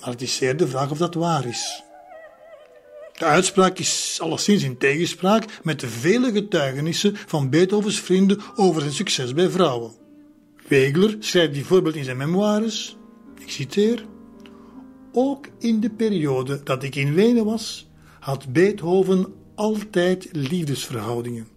Maar 0.00 0.10
het 0.10 0.22
is 0.22 0.36
zeer 0.36 0.56
de 0.56 0.68
vraag 0.68 0.90
of 0.90 0.98
dat 0.98 1.14
waar 1.14 1.46
is. 1.46 1.82
De 3.12 3.24
uitspraak 3.24 3.78
is 3.78 4.18
alleszins 4.22 4.62
in 4.62 4.76
tegenspraak 4.76 5.44
met 5.62 5.80
de 5.80 5.88
vele 5.88 6.32
getuigenissen 6.32 7.16
van 7.16 7.50
Beethovens 7.50 8.00
vrienden 8.00 8.40
over 8.56 8.80
zijn 8.80 8.92
succes 8.92 9.34
bij 9.34 9.48
vrouwen. 9.48 9.92
Wegler 10.68 11.16
schrijft 11.18 11.52
bijvoorbeeld 11.52 11.94
in 11.94 12.04
zijn 12.04 12.16
memoires, 12.16 12.96
ik 13.38 13.50
citeer, 13.50 14.04
ook 15.12 15.46
in 15.58 15.80
de 15.80 15.90
periode 15.90 16.62
dat 16.62 16.82
ik 16.82 16.94
in 16.94 17.14
Wenen 17.14 17.44
was, 17.44 17.88
had 18.20 18.52
Beethoven 18.52 19.34
altijd 19.54 20.28
liefdesverhoudingen. 20.32 21.48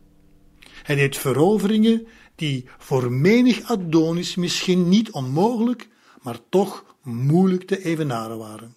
Hij 0.83 0.95
deed 0.95 1.17
veroveringen 1.17 2.07
die 2.41 2.65
voor 2.77 3.11
menig 3.11 3.61
Adonis 3.61 4.35
misschien 4.35 4.89
niet 4.89 5.11
onmogelijk, 5.11 5.87
maar 6.21 6.39
toch 6.49 6.85
moeilijk 7.03 7.63
te 7.63 7.83
evenaren 7.83 8.37
waren. 8.37 8.75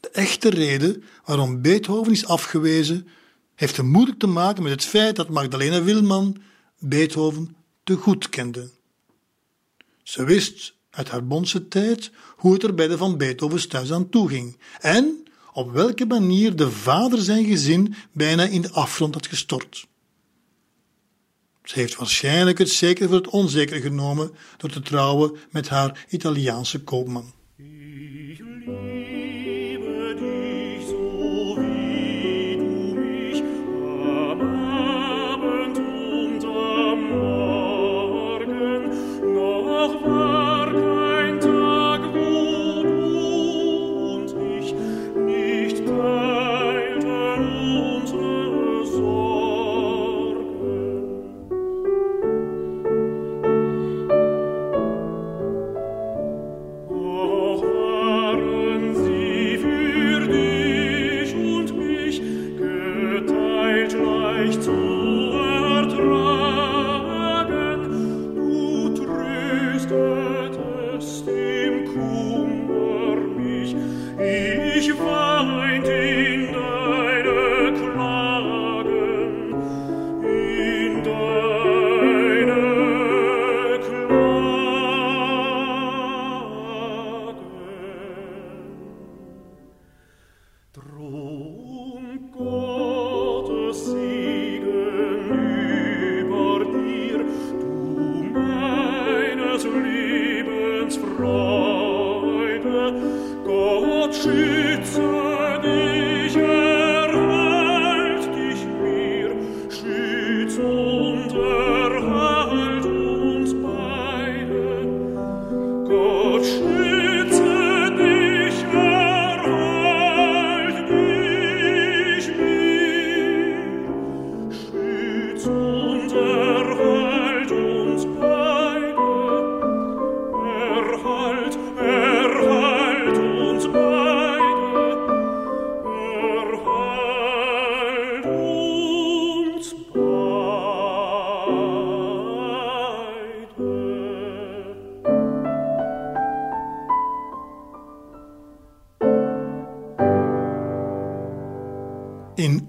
De 0.00 0.10
echte 0.10 0.50
reden 0.50 1.04
waarom 1.24 1.62
Beethoven 1.62 2.12
is 2.12 2.26
afgewezen, 2.26 3.08
heeft 3.54 3.74
vermoedelijk 3.74 4.20
te 4.20 4.26
maken 4.26 4.62
met 4.62 4.72
het 4.72 4.84
feit 4.84 5.16
dat 5.16 5.28
Magdalena 5.28 5.82
Wilman 5.82 6.36
Beethoven 6.78 7.56
te 7.84 7.94
goed 7.94 8.28
kende. 8.28 8.70
Ze 10.02 10.24
wist 10.24 10.74
uit 10.90 11.08
haar 11.08 11.26
bondse 11.26 11.68
tijd 11.68 12.10
hoe 12.36 12.52
het 12.52 12.62
er 12.62 12.74
bij 12.74 12.88
de 12.88 12.96
Van 12.96 13.16
Beethovens 13.16 13.66
thuis 13.66 13.92
aan 13.92 14.08
toe 14.08 14.28
ging 14.28 14.56
en 14.80 15.22
op 15.52 15.72
welke 15.72 16.06
manier 16.06 16.56
de 16.56 16.70
vader 16.70 17.18
zijn 17.18 17.44
gezin 17.44 17.94
bijna 18.12 18.44
in 18.44 18.62
de 18.62 18.70
afgrond 18.70 19.14
had 19.14 19.26
gestort. 19.26 19.86
Ze 21.68 21.78
heeft 21.78 21.96
waarschijnlijk 21.96 22.58
het 22.58 22.70
zeker 22.70 23.06
voor 23.06 23.16
het 23.16 23.28
onzeker 23.28 23.80
genomen 23.80 24.30
door 24.56 24.70
te 24.70 24.80
trouwen 24.80 25.36
met 25.50 25.68
haar 25.68 26.06
Italiaanse 26.08 26.80
koopman. 26.80 27.32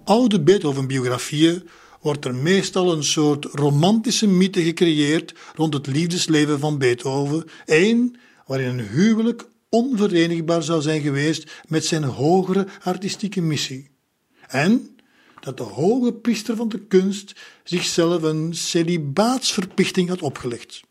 Oude 0.10 0.42
Beethoven-biografieën 0.42 1.70
wordt 2.02 2.26
er 2.26 2.36
meestal 2.36 2.92
een 2.92 3.04
soort 3.04 3.46
romantische 3.46 4.28
mythe 4.28 4.62
gecreëerd 4.62 5.34
rond 5.56 5.74
het 5.74 5.88
liefdesleven 5.88 6.60
van 6.60 6.78
Beethoven, 6.78 7.50
één 7.66 8.16
waarin 8.46 8.68
een 8.68 8.88
huwelijk 8.88 9.48
onverenigbaar 9.70 10.64
zou 10.64 10.82
zijn 10.82 11.02
geweest 11.02 11.62
met 11.68 11.86
zijn 11.86 12.04
hogere 12.04 12.68
artistieke 12.84 13.42
missie. 13.42 13.90
En 14.48 14.98
dat 15.40 15.58
de 15.58 15.64
hoge 15.64 16.14
priester 16.14 16.56
van 16.56 16.70
de 16.70 16.80
kunst 16.80 17.36
zichzelf 17.64 18.22
een 18.24 18.56
celibaatsverplichting 18.56 20.10
had 20.10 20.22
opgelegd. 20.22 20.82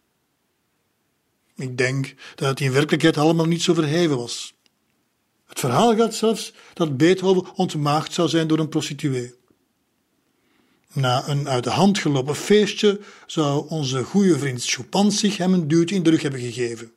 Ik 1.57 1.79
denk 1.79 2.15
dat 2.35 2.49
het 2.49 2.61
in 2.61 2.73
werkelijkheid 2.73 3.17
allemaal 3.17 3.47
niet 3.47 3.63
zo 3.63 3.75
verheven 3.75 4.17
was. 4.17 4.58
Het 5.49 5.59
verhaal 5.59 5.97
gaat 5.97 6.15
zelfs 6.15 6.53
dat 6.75 6.97
Beethoven 6.97 7.55
ontmaagd 7.55 8.13
zou 8.13 8.29
zijn 8.29 8.47
door 8.47 8.59
een 8.59 8.69
prostituee. 8.69 9.35
Na 10.93 11.29
een 11.29 11.49
uit 11.49 11.65
de 11.65 11.71
hand 11.71 11.99
gelopen 11.99 12.37
feestje 12.37 13.01
zou 13.27 13.69
onze 13.69 14.03
goede 14.05 14.39
vriend 14.39 14.65
Chopin 14.65 15.13
hem 15.37 15.53
een 15.53 15.69
duwtje 15.69 15.95
in 15.95 16.03
de 16.03 16.11
rug 16.11 16.23
hebben 16.23 16.41
gegeven. 16.41 16.93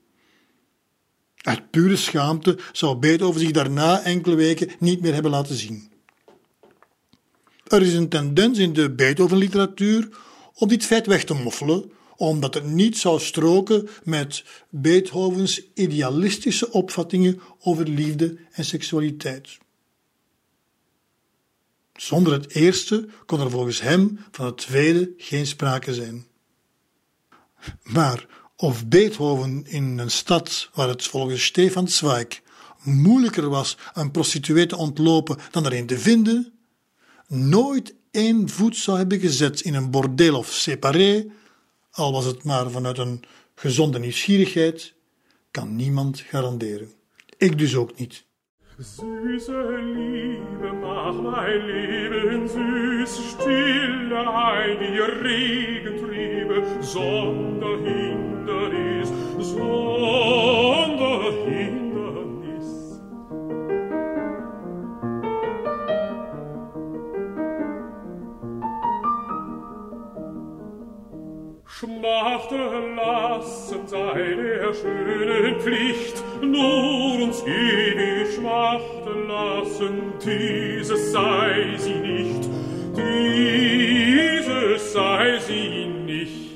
Uit 1.41 1.71
pure 1.71 1.95
schaamte 1.95 2.57
zou 2.71 2.95
Beethoven 2.95 3.41
zich 3.41 3.51
daarna 3.51 4.03
enkele 4.03 4.35
weken 4.35 4.71
niet 4.79 5.01
meer 5.01 5.13
hebben 5.13 5.31
laten 5.31 5.55
zien. 5.55 5.91
Er 7.67 7.81
is 7.81 7.93
een 7.93 8.09
tendens 8.09 8.59
in 8.59 8.73
de 8.73 8.91
Beethoven-literatuur 8.91 10.09
om 10.53 10.67
dit 10.67 10.85
feit 10.85 11.05
weg 11.05 11.23
te 11.23 11.33
moffelen, 11.33 11.91
omdat 12.27 12.53
het 12.53 12.65
niet 12.65 12.97
zou 12.97 13.19
stroken 13.19 13.89
met 14.03 14.43
Beethovens 14.69 15.61
idealistische 15.73 16.71
opvattingen 16.71 17.41
over 17.59 17.87
liefde 17.87 18.37
en 18.51 18.65
seksualiteit. 18.65 19.57
Zonder 21.93 22.33
het 22.33 22.53
eerste 22.53 23.07
kon 23.25 23.39
er 23.39 23.49
volgens 23.49 23.81
hem 23.81 24.19
van 24.31 24.45
het 24.45 24.57
tweede 24.57 25.13
geen 25.17 25.47
sprake 25.47 25.93
zijn. 25.93 26.25
Maar 27.83 28.25
of 28.55 28.87
Beethoven 28.87 29.65
in 29.67 29.97
een 29.97 30.11
stad 30.11 30.69
waar 30.73 30.87
het 30.87 31.03
volgens 31.03 31.43
Stefan 31.43 31.87
Zweig 31.87 32.41
moeilijker 32.83 33.49
was 33.49 33.77
een 33.93 34.11
prostituee 34.11 34.65
te 34.65 34.77
ontlopen 34.77 35.37
dan 35.51 35.65
er 35.65 35.73
een 35.73 35.85
te 35.85 35.99
vinden, 35.99 36.53
nooit 37.27 37.93
één 38.11 38.49
voet 38.49 38.77
zou 38.77 38.97
hebben 38.97 39.19
gezet 39.19 39.61
in 39.61 39.73
een 39.73 39.91
bordeel 39.91 40.37
of 40.37 40.53
separé, 40.53 41.25
al 42.01 42.11
was 42.11 42.25
het 42.25 42.43
maar 42.43 42.69
vanuit 42.69 42.97
een 42.97 43.23
gezonde 43.55 43.99
nieuwsgierigheid, 43.99 44.93
kan 45.51 45.75
niemand 45.75 46.19
garanderen. 46.19 46.91
Ik 47.37 47.57
dus 47.57 47.75
ook 47.75 47.97
niet. 47.97 48.25
Süße 48.79 49.61
Liebe, 49.95 50.71
mach 50.81 51.21
mein 51.21 51.65
Leben 51.67 52.47
süß, 52.55 53.13
stille 53.31 54.21
ein 54.49 54.75
die 54.79 55.01
regen 55.23 55.95
Triebe, 56.01 56.57
Sonderhindernis, 56.81 59.09
Sonderhindernis. 59.37 60.80
Schmachten 71.81 72.95
lassen 72.95 73.87
sei 73.87 74.35
der 74.35 74.71
schönen 74.71 75.59
Pflicht, 75.59 76.23
nur 76.39 77.23
uns 77.23 77.41
ewig 77.41 78.35
schmachten 78.35 79.27
lassen, 79.27 80.13
dieses 80.23 81.11
sei 81.11 81.75
sie 81.79 81.95
nicht, 81.95 82.49
dieses 82.95 84.93
sei 84.93 85.39
sie 85.39 85.87
nicht. 86.05 86.51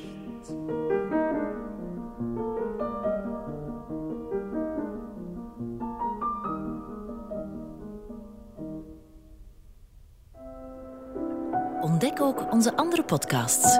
Ontdek 11.82 12.22
ook 12.22 12.54
onze 12.54 12.78
andere 12.78 13.02
podcasts 13.02 13.80